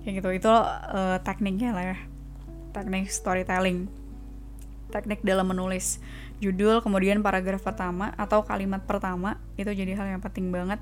Kayak 0.00 0.22
gitu 0.22 0.28
itu 0.32 0.50
uh, 0.50 1.18
tekniknya 1.26 1.74
lah 1.74 1.84
ya. 1.94 1.98
Teknik 2.70 3.10
storytelling. 3.10 3.90
Teknik 4.94 5.26
dalam 5.26 5.50
menulis. 5.50 5.98
Judul 6.40 6.80
kemudian 6.80 7.20
paragraf 7.20 7.60
pertama 7.60 8.14
atau 8.16 8.46
kalimat 8.46 8.80
pertama 8.86 9.36
itu 9.60 9.68
jadi 9.74 9.92
hal 9.98 10.06
yang 10.16 10.22
penting 10.22 10.54
banget. 10.54 10.80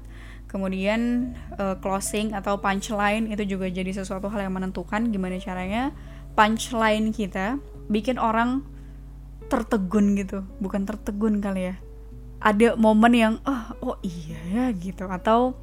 Kemudian 0.52 1.32
uh, 1.56 1.80
closing 1.80 2.36
atau 2.36 2.60
punchline 2.60 3.32
itu 3.32 3.56
juga 3.56 3.72
jadi 3.72 3.90
sesuatu 3.90 4.28
hal 4.28 4.48
yang 4.48 4.54
menentukan 4.54 5.08
gimana 5.08 5.40
caranya 5.40 5.96
punchline 6.36 7.10
kita 7.10 7.56
bikin 7.88 8.20
orang 8.20 8.62
tertegun 9.48 10.14
gitu. 10.14 10.44
Bukan 10.60 10.84
tertegun 10.84 11.40
kali 11.40 11.72
ya. 11.72 11.76
Ada 12.38 12.78
momen 12.78 13.12
yang 13.16 13.34
oh, 13.42 13.64
oh 13.82 13.96
iya 14.06 14.38
ya 14.48 14.64
gitu. 14.76 15.08
Atau 15.10 15.58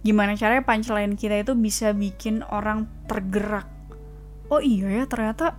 gimana 0.00 0.38
caranya 0.38 0.64
punchline 0.64 1.18
kita 1.18 1.42
itu 1.42 1.52
bisa 1.58 1.92
bikin 1.92 2.46
orang 2.48 2.88
tergerak. 3.10 3.68
Oh 4.48 4.62
iya 4.62 5.02
ya 5.02 5.04
ternyata 5.04 5.58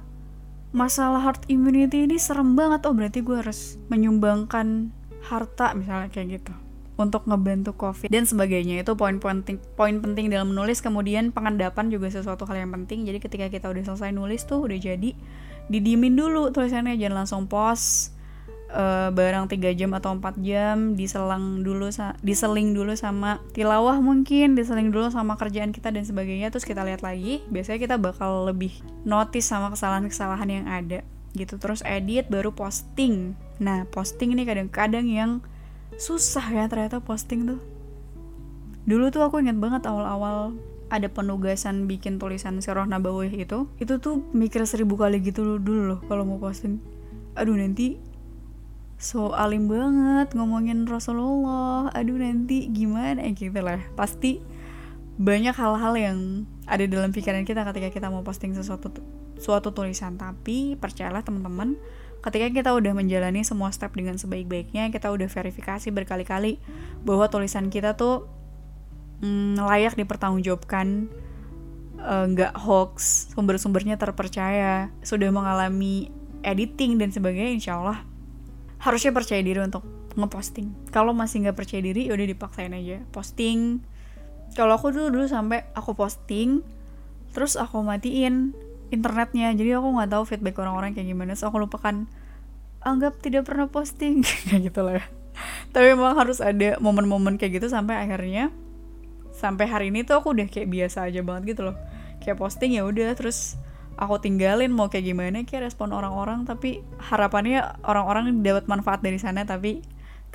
masalah 0.75 1.23
herd 1.23 1.45
immunity 1.47 2.07
ini 2.07 2.17
serem 2.17 2.57
banget. 2.57 2.83
Oh 2.89 2.93
berarti 2.95 3.21
gue 3.21 3.37
harus 3.37 3.77
menyumbangkan 3.91 4.89
harta 5.25 5.73
misalnya 5.73 6.09
kayak 6.09 6.41
gitu 6.41 6.53
untuk 6.95 7.27
ngebantu 7.27 7.75
COVID. 7.75 8.07
Dan 8.07 8.23
sebagainya. 8.23 8.81
Itu 8.81 8.95
poin 8.95 9.19
penting 9.19 9.59
poin 9.75 9.99
penting 9.99 10.31
dalam 10.31 10.55
menulis. 10.55 10.79
Kemudian 10.79 11.35
pengendapan 11.35 11.91
juga 11.91 12.07
sesuatu 12.11 12.47
hal 12.47 12.65
yang 12.65 12.71
penting. 12.71 13.03
Jadi 13.03 13.19
ketika 13.19 13.47
kita 13.51 13.67
udah 13.67 13.83
selesai 13.83 14.11
nulis 14.15 14.47
tuh 14.47 14.63
udah 14.63 14.79
jadi 14.79 15.11
didiemin 15.71 16.13
dulu 16.13 16.53
tulisannya 16.53 16.97
jangan 16.97 17.25
langsung 17.25 17.49
post 17.49 18.13
uh, 18.69 19.09
barang 19.09 19.49
3 19.49 19.79
jam 19.79 19.91
atau 19.97 20.13
4 20.17 20.41
jam 20.45 20.93
diselang 20.93 21.65
dulu 21.65 21.89
diseling 22.21 22.75
dulu 22.75 22.93
sama 22.93 23.41
tilawah 23.55 23.97
mungkin 23.97 24.53
diseling 24.53 24.93
dulu 24.93 25.09
sama 25.09 25.39
kerjaan 25.39 25.73
kita 25.73 25.89
dan 25.89 26.05
sebagainya 26.05 26.53
terus 26.53 26.67
kita 26.67 26.85
lihat 26.85 27.01
lagi 27.01 27.41
biasanya 27.49 27.79
kita 27.81 27.95
bakal 27.97 28.45
lebih 28.45 28.75
notice 29.07 29.49
sama 29.49 29.73
kesalahan-kesalahan 29.73 30.49
yang 30.49 30.65
ada 30.69 31.01
gitu. 31.35 31.59
Terus 31.59 31.83
edit 31.83 32.31
baru 32.31 32.55
posting. 32.55 33.35
Nah 33.59 33.83
posting 33.91 34.33
ini 34.33 34.47
kadang-kadang 34.47 35.05
yang 35.05 35.31
susah 35.99 36.47
ya 36.49 36.65
ternyata 36.71 37.03
posting 37.03 37.45
tuh. 37.45 37.61
Dulu 38.87 39.11
tuh 39.11 39.27
aku 39.27 39.43
inget 39.43 39.59
banget 39.59 39.85
awal-awal 39.85 40.55
ada 40.89 41.09
penugasan 41.09 41.89
bikin 41.89 42.21
tulisan 42.21 42.61
Sirah 42.61 42.85
Nabawih 42.85 43.33
itu 43.33 43.65
itu 43.81 43.93
tuh 43.97 44.21
mikir 44.37 44.61
seribu 44.69 44.95
kali 44.95 45.17
gitu 45.21 45.57
dulu 45.57 45.81
loh 45.95 45.99
kalau 46.05 46.23
mau 46.27 46.37
posting. 46.37 46.77
Aduh 47.33 47.57
nanti 47.57 47.97
so 48.95 49.35
alim 49.35 49.67
banget 49.67 50.31
ngomongin 50.37 50.85
Rasulullah 50.85 51.89
aduh 51.91 52.15
nanti 52.15 52.69
gimana? 52.69 53.25
Eh, 53.25 53.33
gitu 53.33 53.57
lah. 53.59 53.81
Pasti 53.97 54.39
banyak 55.15 55.55
hal-hal 55.55 55.93
yang 55.95 56.17
ada 56.67 56.85
dalam 56.85 57.09
pikiran 57.15 57.47
kita 57.47 57.63
ketika 57.71 57.89
kita 57.89 58.07
mau 58.11 58.21
posting 58.21 58.53
sesuatu 58.53 58.93
suatu 59.41 59.73
tulisan. 59.73 60.21
Tapi 60.21 60.77
percayalah 60.77 61.25
teman-teman 61.25 61.75
ketika 62.25 62.49
kita 62.49 62.69
udah 62.73 62.93
menjalani 62.97 63.45
semua 63.45 63.69
step 63.69 63.93
dengan 63.93 64.17
sebaik-baiknya 64.17 64.89
kita 64.89 65.13
udah 65.13 65.29
verifikasi 65.29 65.93
berkali-kali 65.93 66.57
bahwa 67.05 67.29
tulisan 67.29 67.69
kita 67.69 67.93
tuh 67.93 68.25
mm, 69.21 69.61
layak 69.61 69.93
dipertanggungjawabkan 69.99 71.07
eh, 71.99 72.25
nggak 72.33 72.53
uh, 72.55 72.59
hoax 72.59 73.29
sumber-sumbernya 73.35 73.95
terpercaya 73.95 74.89
sudah 75.05 75.29
mengalami 75.31 76.11
editing 76.45 77.01
dan 77.01 77.09
sebagainya 77.09 77.51
insya 77.57 77.73
Allah 77.79 77.99
harusnya 78.79 79.09
percaya 79.09 79.41
diri 79.41 79.57
untuk 79.65 79.81
ngeposting. 80.15 80.93
Kalau 80.93 81.11
masih 81.11 81.47
nggak 81.47 81.57
percaya 81.57 81.81
diri 81.83 82.07
ya 82.07 82.13
udah 82.15 82.27
dipaksain 82.27 82.71
aja. 82.71 83.03
Posting 83.11 83.83
kalau 84.55 84.77
aku 84.77 84.93
dulu 84.93 85.11
dulu 85.11 85.25
sampai 85.27 85.67
aku 85.75 85.97
posting 85.97 86.63
terus 87.35 87.59
aku 87.59 87.83
matiin 87.83 88.55
internetnya. 88.93 89.51
Jadi 89.51 89.75
aku 89.75 89.87
nggak 89.99 90.09
tahu 90.13 90.23
feedback 90.23 90.55
orang-orang 90.61 90.95
kayak 90.95 91.11
gimana. 91.11 91.35
So 91.35 91.51
aku 91.51 91.59
lupakan 91.59 92.07
anggap 92.85 93.19
tidak 93.19 93.49
pernah 93.49 93.67
posting. 93.67 94.21
Kayak 94.47 94.71
gitu 94.71 94.79
lah 94.85 95.01
ya. 95.01 95.05
Tapi 95.73 95.97
memang 95.97 96.15
harus 96.15 96.39
ada 96.39 96.79
momen-momen 96.79 97.35
kayak 97.35 97.59
gitu 97.59 97.67
sampai 97.67 97.99
akhirnya 97.99 98.55
sampai 99.45 99.65
hari 99.69 99.85
ini 99.93 100.01
tuh 100.01 100.17
aku 100.17 100.33
udah 100.33 100.49
kayak 100.49 100.67
biasa 100.73 101.05
aja 101.05 101.21
banget 101.21 101.53
gitu 101.53 101.69
loh 101.69 101.77
kayak 102.25 102.41
posting 102.41 102.73
ya 102.73 102.81
udah 102.81 103.13
terus 103.13 103.61
aku 103.95 104.17
tinggalin 104.17 104.73
mau 104.73 104.89
kayak 104.89 105.05
gimana 105.13 105.45
kayak 105.45 105.69
respon 105.69 105.93
orang-orang 105.93 106.43
tapi 106.43 106.81
harapannya 106.97 107.77
orang-orang 107.85 108.41
dapat 108.41 108.65
manfaat 108.65 109.05
dari 109.05 109.21
sana 109.21 109.45
tapi 109.45 109.85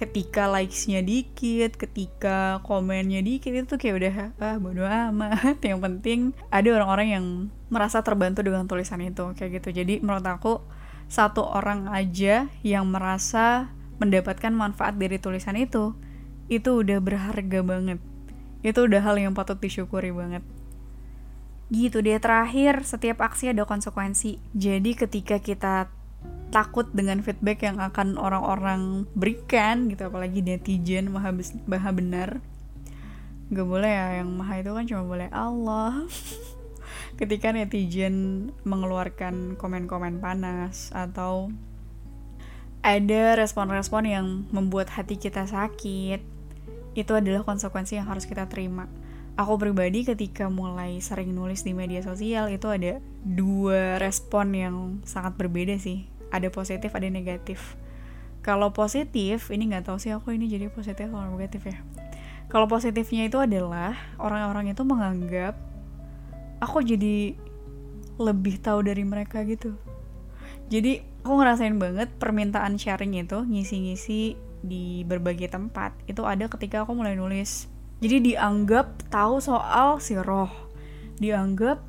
ketika 0.00 0.48
likesnya 0.48 1.04
dikit, 1.04 1.76
ketika 1.76 2.64
komennya 2.64 3.20
dikit 3.20 3.52
itu 3.52 3.76
kayak 3.76 3.94
udah 4.00 4.14
ah 4.40 4.56
bodo 4.56 4.88
amat. 4.88 5.60
Yang 5.68 5.80
penting 5.84 6.20
ada 6.48 6.68
orang-orang 6.72 7.08
yang 7.12 7.26
merasa 7.68 8.00
terbantu 8.00 8.40
dengan 8.40 8.64
tulisan 8.64 9.04
itu 9.04 9.36
kayak 9.36 9.60
gitu. 9.60 9.84
Jadi 9.84 10.00
menurut 10.00 10.24
aku 10.24 10.64
satu 11.12 11.44
orang 11.44 11.92
aja 11.92 12.48
yang 12.64 12.88
merasa 12.88 13.68
mendapatkan 14.00 14.48
manfaat 14.56 14.96
dari 14.96 15.20
tulisan 15.20 15.60
itu 15.60 15.92
itu 16.48 16.80
udah 16.80 16.96
berharga 17.04 17.60
banget. 17.60 18.00
Itu 18.60 18.86
udah 18.86 19.00
hal 19.00 19.16
yang 19.16 19.32
patut 19.32 19.56
disyukuri 19.56 20.12
banget. 20.12 20.44
Gitu 21.70 22.02
deh 22.02 22.18
terakhir 22.18 22.82
setiap 22.82 23.22
aksi 23.22 23.54
ada 23.54 23.62
konsekuensi. 23.64 24.42
Jadi 24.52 24.98
ketika 24.98 25.38
kita 25.38 25.88
takut 26.50 26.90
dengan 26.90 27.22
feedback 27.22 27.62
yang 27.62 27.78
akan 27.78 28.18
orang-orang 28.18 29.06
berikan 29.14 29.86
gitu 29.86 30.10
apalagi 30.10 30.42
netizen 30.42 31.14
maha, 31.14 31.30
maha 31.70 31.90
benar 31.94 32.42
gak 33.50 33.66
boleh 33.66 33.90
ya 33.90 34.22
yang 34.22 34.30
maha 34.34 34.62
itu 34.62 34.70
kan 34.70 34.84
cuma 34.86 35.02
boleh 35.06 35.28
Allah. 35.30 36.06
Ketika 37.18 37.50
netizen 37.50 38.50
mengeluarkan 38.62 39.58
komen-komen 39.58 40.22
panas 40.22 40.94
atau 40.94 41.50
ada 42.80 43.36
respon-respon 43.36 44.04
yang 44.06 44.26
membuat 44.54 44.88
hati 44.94 45.20
kita 45.20 45.44
sakit 45.44 46.39
itu 46.98 47.12
adalah 47.14 47.46
konsekuensi 47.46 47.98
yang 47.98 48.10
harus 48.10 48.26
kita 48.26 48.50
terima. 48.50 48.90
Aku 49.38 49.56
pribadi 49.56 50.02
ketika 50.04 50.50
mulai 50.50 50.98
sering 50.98 51.32
nulis 51.32 51.62
di 51.62 51.72
media 51.72 52.02
sosial 52.02 52.50
itu 52.50 52.66
ada 52.66 52.98
dua 53.22 53.96
respon 54.02 54.52
yang 54.52 54.76
sangat 55.06 55.38
berbeda 55.38 55.78
sih. 55.78 56.10
Ada 56.34 56.50
positif 56.50 56.92
ada 56.92 57.06
negatif. 57.06 57.78
Kalau 58.40 58.72
positif 58.72 59.52
ini 59.52 59.70
nggak 59.70 59.86
tahu 59.86 59.98
sih 60.00 60.12
aku 60.12 60.34
ini 60.34 60.50
jadi 60.50 60.72
positif 60.72 61.08
atau 61.08 61.24
negatif 61.30 61.62
ya. 61.68 61.78
Kalau 62.50 62.66
positifnya 62.66 63.30
itu 63.30 63.38
adalah 63.38 63.94
orang-orang 64.18 64.74
itu 64.74 64.82
menganggap 64.82 65.54
aku 66.58 66.82
jadi 66.82 67.38
lebih 68.20 68.60
tahu 68.60 68.84
dari 68.84 69.06
mereka 69.06 69.46
gitu. 69.46 69.78
Jadi 70.68 71.00
aku 71.24 71.32
ngerasain 71.38 71.76
banget 71.78 72.10
permintaan 72.18 72.76
sharing 72.76 73.16
itu 73.16 73.42
ngisi-ngisi 73.42 74.49
di 74.60 75.02
berbagai 75.08 75.48
tempat 75.48 75.96
itu 76.04 76.24
ada 76.24 76.46
ketika 76.48 76.84
aku 76.84 76.92
mulai 76.92 77.16
nulis. 77.16 77.68
Jadi 78.00 78.32
dianggap 78.32 79.12
tahu 79.12 79.40
soal 79.40 80.00
si 80.00 80.16
roh. 80.16 80.48
Dianggap 81.20 81.84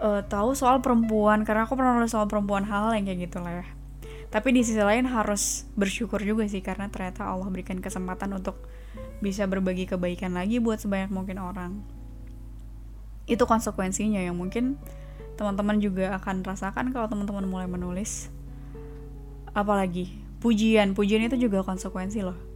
uh, 0.00 0.22
tahu 0.24 0.56
soal 0.56 0.80
perempuan 0.80 1.44
karena 1.44 1.68
aku 1.68 1.76
pernah 1.76 1.96
nulis 1.96 2.12
soal 2.12 2.24
perempuan 2.28 2.64
hal 2.64 2.96
yang 2.96 3.04
kayak 3.04 3.28
gitu 3.28 3.38
lah 3.44 3.64
ya. 3.64 3.66
Tapi 4.28 4.52
di 4.52 4.60
sisi 4.60 4.80
lain 4.80 5.08
harus 5.08 5.64
bersyukur 5.72 6.20
juga 6.20 6.44
sih 6.44 6.60
karena 6.60 6.92
ternyata 6.92 7.24
Allah 7.24 7.48
berikan 7.48 7.80
kesempatan 7.80 8.28
untuk 8.36 8.60
bisa 9.24 9.48
berbagi 9.48 9.88
kebaikan 9.88 10.36
lagi 10.36 10.60
buat 10.60 10.80
sebanyak 10.80 11.08
mungkin 11.08 11.40
orang. 11.40 11.72
Itu 13.24 13.44
konsekuensinya 13.44 14.20
yang 14.20 14.36
mungkin 14.36 14.76
teman-teman 15.40 15.80
juga 15.80 16.16
akan 16.20 16.44
rasakan 16.44 16.92
kalau 16.92 17.08
teman-teman 17.08 17.48
mulai 17.48 17.68
menulis. 17.68 18.28
Apalagi 19.56 20.27
pujian 20.38 20.94
pujian 20.94 21.26
itu 21.26 21.36
juga 21.36 21.66
konsekuensi 21.66 22.22
loh 22.22 22.48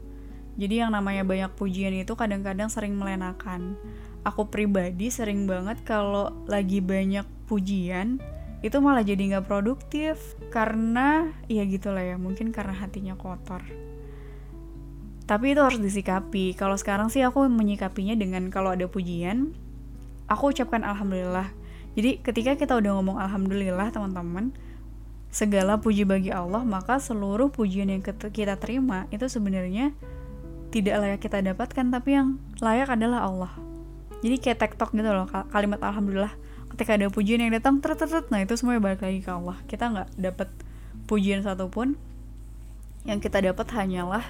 jadi 0.60 0.84
yang 0.84 0.92
namanya 0.92 1.24
banyak 1.24 1.52
pujian 1.56 1.96
itu 1.96 2.12
kadang-kadang 2.12 2.68
sering 2.68 2.92
melenakan. 3.00 3.76
Aku 4.22 4.52
pribadi 4.52 5.08
sering 5.08 5.48
banget 5.48 5.80
kalau 5.82 6.44
lagi 6.44 6.84
banyak 6.84 7.24
pujian 7.48 8.20
itu 8.62 8.78
malah 8.78 9.02
jadi 9.02 9.18
nggak 9.18 9.50
produktif 9.50 10.38
karena 10.54 11.34
ya 11.50 11.66
gitulah 11.66 12.04
ya 12.04 12.14
mungkin 12.14 12.54
karena 12.54 12.76
hatinya 12.78 13.18
kotor. 13.18 13.64
Tapi 15.26 15.56
itu 15.56 15.60
harus 15.64 15.80
disikapi. 15.80 16.54
Kalau 16.54 16.76
sekarang 16.78 17.08
sih 17.08 17.24
aku 17.24 17.48
menyikapinya 17.48 18.14
dengan 18.14 18.52
kalau 18.52 18.76
ada 18.76 18.86
pujian, 18.86 19.56
aku 20.30 20.52
ucapkan 20.54 20.84
alhamdulillah. 20.84 21.50
Jadi 21.98 22.22
ketika 22.22 22.54
kita 22.54 22.78
udah 22.78 23.00
ngomong 23.00 23.18
alhamdulillah 23.18 23.90
teman-teman, 23.90 24.54
segala 25.32 25.80
puji 25.80 26.04
bagi 26.04 26.28
Allah, 26.28 26.60
maka 26.60 27.00
seluruh 27.00 27.48
pujian 27.48 27.88
yang 27.88 28.04
kita 28.04 28.60
terima 28.60 29.08
itu 29.08 29.24
sebenarnya 29.32 29.96
tidak 30.68 30.94
layak 31.00 31.20
kita 31.24 31.40
dapatkan 31.40 31.88
tapi 31.88 32.20
yang 32.20 32.36
layak 32.60 32.92
adalah 32.92 33.24
Allah. 33.24 33.52
Jadi 34.20 34.36
kayak 34.38 34.60
tektok 34.60 34.92
gitu 34.92 35.08
loh 35.08 35.26
kalimat 35.50 35.80
alhamdulillah 35.82 36.30
ketika 36.76 36.94
ada 36.94 37.08
pujian 37.10 37.42
yang 37.42 37.52
datang 37.52 37.82
tret 37.82 37.98
nah 38.30 38.40
itu 38.40 38.54
semuanya 38.60 38.84
balik 38.84 39.00
lagi 39.00 39.24
ke 39.24 39.32
Allah. 39.32 39.56
Kita 39.64 39.88
nggak 39.88 40.08
dapat 40.20 40.48
pujian 41.08 41.40
satupun 41.40 41.96
yang 43.08 43.18
kita 43.18 43.40
dapat 43.40 43.66
hanyalah 43.72 44.22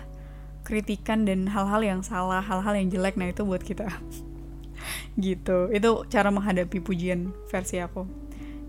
kritikan 0.63 1.27
dan 1.27 1.51
hal-hal 1.51 1.83
yang 1.83 2.01
salah 2.07 2.41
hal-hal 2.41 2.79
yang 2.79 2.89
jelek 2.95 3.19
nah 3.19 3.27
itu 3.27 3.43
buat 3.43 3.61
kita. 3.61 3.91
Gitu. 5.19 5.71
Itu 5.75 6.07
cara 6.11 6.31
menghadapi 6.31 6.79
pujian 6.79 7.35
versi 7.51 7.83
aku 7.83 8.23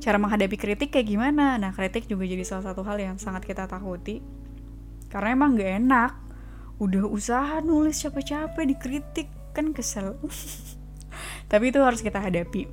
cara 0.04 0.20
menghadapi 0.20 0.60
kritik 0.60 0.92
kayak 0.92 1.08
gimana? 1.08 1.56
Nah 1.56 1.72
kritik 1.72 2.12
juga 2.12 2.28
jadi 2.28 2.44
salah 2.44 2.68
satu 2.68 2.84
hal 2.84 3.00
yang 3.00 3.16
sangat 3.16 3.48
kita 3.48 3.72
takuti. 3.72 4.20
Karena 5.08 5.32
emang 5.32 5.56
gak 5.56 5.72
enak. 5.80 6.12
Udah 6.84 7.08
usaha 7.08 7.64
nulis 7.64 7.96
capek-capek 8.04 8.68
dikritik. 8.76 9.28
Kan 9.56 9.72
kesel. 9.72 10.20
Tapi 11.52 11.72
itu 11.72 11.80
harus 11.80 12.04
kita 12.04 12.20
hadapi. 12.20 12.68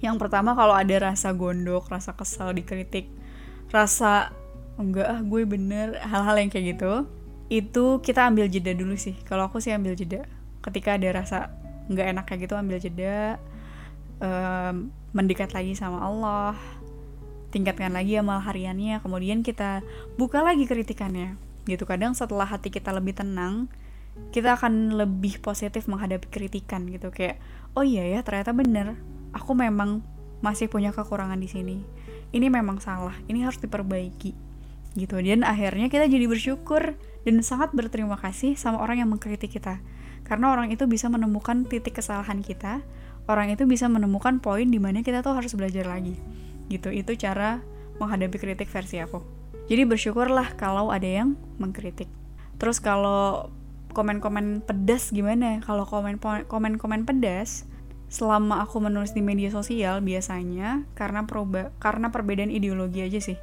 Yang 0.00 0.16
pertama 0.16 0.56
kalau 0.56 0.72
ada 0.72 1.12
rasa 1.12 1.36
gondok 1.36 1.90
rasa 1.90 2.14
kesel 2.14 2.54
dikritik 2.54 3.10
rasa 3.68 4.30
enggak 4.78 5.10
ah 5.10 5.20
gue 5.20 5.42
bener 5.42 5.98
hal-hal 6.00 6.38
yang 6.38 6.48
kayak 6.48 6.78
gitu 6.78 7.04
itu 7.50 7.98
kita 8.04 8.28
ambil 8.28 8.46
jeda 8.46 8.76
dulu 8.76 8.94
sih. 8.94 9.16
Kalau 9.24 9.48
aku 9.48 9.58
sih 9.58 9.72
ambil 9.72 9.96
jeda. 9.96 10.24
Ketika 10.60 11.00
ada 11.00 11.08
rasa 11.24 11.38
nggak 11.88 12.06
enak 12.12 12.24
kayak 12.28 12.40
gitu 12.44 12.54
ambil 12.54 12.78
jeda. 12.78 13.40
Um, 14.20 14.92
mendekat 15.16 15.56
lagi 15.56 15.72
sama 15.72 16.04
Allah 16.04 16.56
tingkatkan 17.48 17.96
lagi 17.96 18.20
amal 18.20 18.44
hariannya 18.44 19.00
kemudian 19.00 19.40
kita 19.40 19.80
buka 20.20 20.44
lagi 20.44 20.68
kritikannya. 20.68 21.36
Gitu 21.64 21.84
kadang 21.84 22.16
setelah 22.16 22.48
hati 22.48 22.72
kita 22.72 22.92
lebih 22.92 23.16
tenang 23.16 23.68
kita 24.34 24.58
akan 24.58 24.98
lebih 24.98 25.38
positif 25.38 25.86
menghadapi 25.86 26.28
kritikan 26.28 26.84
gitu. 26.90 27.08
Kayak 27.14 27.40
oh 27.72 27.84
iya 27.86 28.04
ya 28.04 28.20
ternyata 28.20 28.52
bener 28.52 28.98
aku 29.32 29.54
memang 29.54 30.04
masih 30.44 30.68
punya 30.68 30.92
kekurangan 30.92 31.38
di 31.40 31.48
sini. 31.48 31.76
Ini 32.28 32.52
memang 32.52 32.80
salah 32.84 33.16
ini 33.30 33.44
harus 33.44 33.56
diperbaiki. 33.60 34.32
Gitu 34.96 35.16
dan 35.20 35.44
akhirnya 35.44 35.88
kita 35.88 36.08
jadi 36.08 36.26
bersyukur 36.28 36.96
dan 37.24 37.34
sangat 37.44 37.72
berterima 37.72 38.16
kasih 38.20 38.56
sama 38.56 38.80
orang 38.80 39.04
yang 39.04 39.08
mengkritik 39.08 39.52
kita. 39.56 39.80
Karena 40.28 40.52
orang 40.52 40.68
itu 40.68 40.84
bisa 40.84 41.08
menemukan 41.08 41.64
titik 41.64 41.96
kesalahan 41.96 42.44
kita 42.44 42.84
orang 43.28 43.52
itu 43.52 43.68
bisa 43.68 43.86
menemukan 43.86 44.40
poin 44.40 44.66
di 44.66 44.80
mana 44.80 45.04
kita 45.04 45.20
tuh 45.20 45.36
harus 45.36 45.52
belajar 45.54 45.84
lagi. 45.84 46.16
Gitu 46.72 46.88
itu 46.90 47.14
cara 47.14 47.60
menghadapi 48.00 48.36
kritik 48.40 48.66
versi 48.72 48.98
aku. 48.98 49.20
Jadi 49.68 49.84
bersyukurlah 49.84 50.56
kalau 50.56 50.88
ada 50.88 51.04
yang 51.04 51.36
mengkritik. 51.60 52.08
Terus 52.56 52.80
kalau 52.80 53.52
komen-komen 53.92 54.64
pedas 54.64 55.12
gimana? 55.12 55.60
Kalau 55.60 55.84
komen 55.84 56.16
komen-komen 56.48 57.04
pedas 57.04 57.68
selama 58.08 58.64
aku 58.64 58.80
menulis 58.80 59.12
di 59.12 59.20
media 59.20 59.52
sosial 59.52 60.00
biasanya 60.00 60.88
karena 60.96 61.28
proba 61.28 61.76
karena 61.76 62.08
perbedaan 62.08 62.48
ideologi 62.48 63.04
aja 63.04 63.20
sih. 63.20 63.36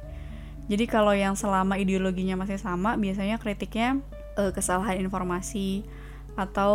Jadi 0.66 0.90
kalau 0.90 1.14
yang 1.14 1.38
selama 1.38 1.78
ideologinya 1.78 2.34
masih 2.34 2.58
sama 2.58 2.98
biasanya 2.98 3.38
kritiknya 3.38 4.02
uh, 4.34 4.50
kesalahan 4.50 4.98
informasi 4.98 5.86
atau 6.36 6.74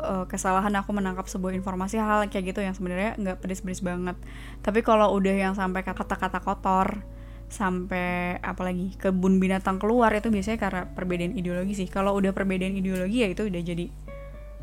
uh, 0.00 0.24
kesalahan 0.24 0.72
aku 0.80 0.96
menangkap 0.96 1.28
sebuah 1.28 1.52
informasi 1.52 2.00
hal 2.00 2.24
kayak 2.32 2.56
gitu 2.56 2.64
yang 2.64 2.72
sebenarnya 2.72 3.12
nggak 3.20 3.44
pedis-pedis 3.44 3.84
banget. 3.84 4.16
Tapi 4.64 4.80
kalau 4.80 5.12
udah 5.12 5.36
yang 5.36 5.54
sampai 5.54 5.84
kata-kata 5.84 6.40
kotor 6.40 7.04
sampai 7.52 8.40
apalagi 8.40 8.96
kebun 8.96 9.36
binatang 9.36 9.76
keluar 9.76 10.08
itu 10.16 10.32
biasanya 10.32 10.56
karena 10.56 10.82
perbedaan 10.88 11.36
ideologi 11.36 11.76
sih. 11.76 11.88
Kalau 11.92 12.16
udah 12.16 12.32
perbedaan 12.32 12.72
ideologi 12.72 13.20
ya 13.20 13.28
itu 13.28 13.44
udah 13.44 13.60
jadi 13.60 13.92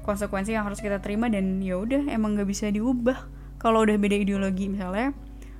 konsekuensi 0.02 0.58
yang 0.58 0.66
harus 0.66 0.82
kita 0.82 0.97
terima 0.97 1.30
dan 1.30 1.62
ya 1.62 1.78
udah 1.78 2.10
emang 2.10 2.34
nggak 2.34 2.50
bisa 2.50 2.74
diubah. 2.74 3.30
Kalau 3.62 3.86
udah 3.86 3.93
beda 4.02 4.18
ideologi 4.18 4.66
misalnya 4.66 5.14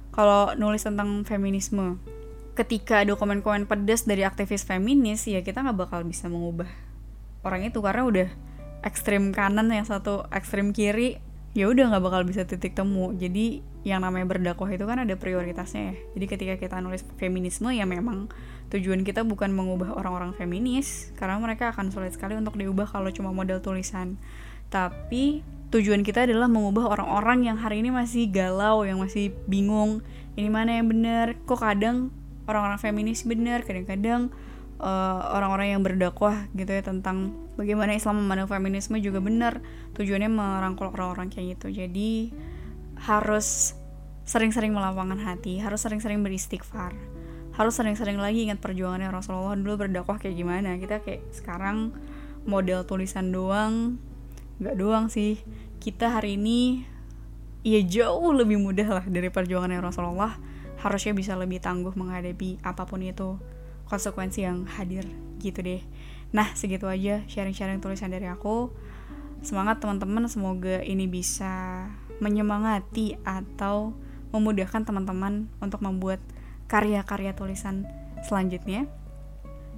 kalau 0.10 0.58
nulis 0.58 0.82
tentang 0.82 1.22
feminisme 1.24 2.02
ketika 2.58 3.06
ada 3.06 3.16
komen-komen 3.16 3.70
pedas 3.70 4.04
dari 4.04 4.26
aktivis 4.28 4.68
feminis 4.68 5.24
ya 5.30 5.40
kita 5.40 5.64
nggak 5.64 5.78
bakal 5.80 6.04
bisa 6.04 6.28
mengubah 6.28 6.68
orang 7.48 7.64
itu 7.64 7.80
karena 7.80 8.04
udah 8.04 8.30
ekstrim 8.86 9.36
kanan 9.36 9.68
yang 9.72 9.88
satu 9.88 10.24
ekstrim 10.32 10.72
kiri 10.72 11.20
ya 11.58 11.66
udah 11.66 11.90
nggak 11.90 12.04
bakal 12.04 12.22
bisa 12.24 12.46
titik 12.46 12.78
temu. 12.78 13.12
Jadi 13.18 13.66
yang 13.88 14.04
namanya 14.04 14.28
berdakwah 14.28 14.70
itu 14.70 14.86
kan 14.86 15.02
ada 15.02 15.16
prioritasnya 15.16 15.94
ya. 15.94 15.96
Jadi 16.18 16.26
ketika 16.30 16.56
kita 16.60 16.76
nulis 16.84 17.02
feminisme 17.18 17.72
ya 17.74 17.88
memang 17.88 18.30
tujuan 18.70 19.02
kita 19.02 19.26
bukan 19.26 19.50
mengubah 19.50 19.98
orang-orang 19.98 20.38
feminis 20.38 21.10
karena 21.18 21.42
mereka 21.42 21.74
akan 21.74 21.90
sulit 21.90 22.14
sekali 22.14 22.38
untuk 22.38 22.60
diubah 22.60 22.86
kalau 22.86 23.10
cuma 23.10 23.34
model 23.34 23.64
tulisan. 23.64 24.22
Tapi 24.70 25.42
tujuan 25.74 26.06
kita 26.06 26.30
adalah 26.30 26.46
mengubah 26.46 26.94
orang-orang 26.94 27.50
yang 27.50 27.58
hari 27.58 27.82
ini 27.82 27.90
masih 27.90 28.30
galau 28.30 28.86
yang 28.86 29.02
masih 29.02 29.34
bingung. 29.50 30.06
Ini 30.38 30.48
mana 30.54 30.78
yang 30.78 30.88
benar? 30.88 31.34
Kok 31.50 31.60
kadang 31.60 32.14
orang-orang 32.46 32.78
feminis 32.78 33.26
benar? 33.26 33.66
Kadang-kadang 33.66 34.30
eh, 34.80 35.22
orang-orang 35.36 35.78
yang 35.78 35.82
berdakwah 35.84 36.48
gitu 36.56 36.72
ya 36.72 36.82
tentang 36.82 37.36
bagaimana 37.60 37.94
Islam 37.94 38.24
memandang 38.24 38.48
feminisme 38.48 38.98
juga 39.04 39.20
benar. 39.20 39.60
Tujuannya 39.96 40.32
merangkul 40.32 40.92
orang-orang 40.96 41.28
kayak 41.30 41.60
gitu. 41.60 41.72
Jadi 41.84 42.32
harus 43.00 43.76
sering-sering 44.30 44.70
melapangkan 44.70 45.18
hati 45.26 45.58
harus 45.58 45.82
sering-sering 45.82 46.22
beristighfar 46.22 46.94
harus 47.58 47.76
sering-sering 47.76 48.22
lagi 48.22 48.48
ingat 48.48 48.64
perjuangannya 48.64 49.12
Rasulullah 49.12 49.52
dulu 49.52 49.84
berdakwah 49.84 50.16
kayak 50.16 50.32
gimana. 50.32 50.80
Kita 50.80 51.04
kayak 51.04 51.28
sekarang 51.36 51.92
model 52.48 52.88
tulisan 52.88 53.36
doang 53.36 54.00
nggak 54.64 54.80
doang 54.80 55.12
sih. 55.12 55.44
Kita 55.84 56.08
hari 56.08 56.40
ini 56.40 56.88
ya 57.68 57.84
jauh 57.84 58.32
lebih 58.32 58.64
mudah 58.64 58.88
lah 58.88 59.06
dari 59.12 59.28
perjuangannya 59.28 59.84
Rasulullah. 59.84 60.40
Harusnya 60.80 61.12
bisa 61.12 61.36
lebih 61.36 61.60
tangguh 61.60 61.92
menghadapi 62.00 62.64
apa 62.64 62.88
pun 62.88 63.04
itu 63.04 63.36
konsekuensi 63.90 64.46
yang 64.46 64.70
hadir 64.70 65.04
gitu 65.42 65.60
deh. 65.66 65.82
Nah 66.30 66.54
segitu 66.54 66.86
aja 66.86 67.26
sharing-sharing 67.26 67.82
tulisan 67.82 68.14
dari 68.14 68.30
aku. 68.30 68.70
Semangat 69.42 69.82
teman-teman. 69.82 70.30
Semoga 70.30 70.86
ini 70.86 71.10
bisa 71.10 71.88
menyemangati 72.22 73.18
atau 73.26 73.98
memudahkan 74.30 74.86
teman-teman 74.86 75.50
untuk 75.58 75.82
membuat 75.82 76.22
karya-karya 76.70 77.34
tulisan 77.34 77.90
selanjutnya. 78.24 78.86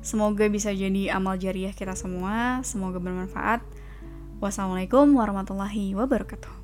Semoga 0.01 0.49
bisa 0.49 0.74
jadi 0.74 1.14
amal 1.14 1.38
jariah 1.38 1.72
kita 1.72 1.95
semua. 1.95 2.59
Semoga 2.68 2.97
bermanfaat. 2.99 3.64
Wassalamualaikum 4.41 5.14
warahmatullahi 5.14 5.93
wabarakatuh 5.93 6.61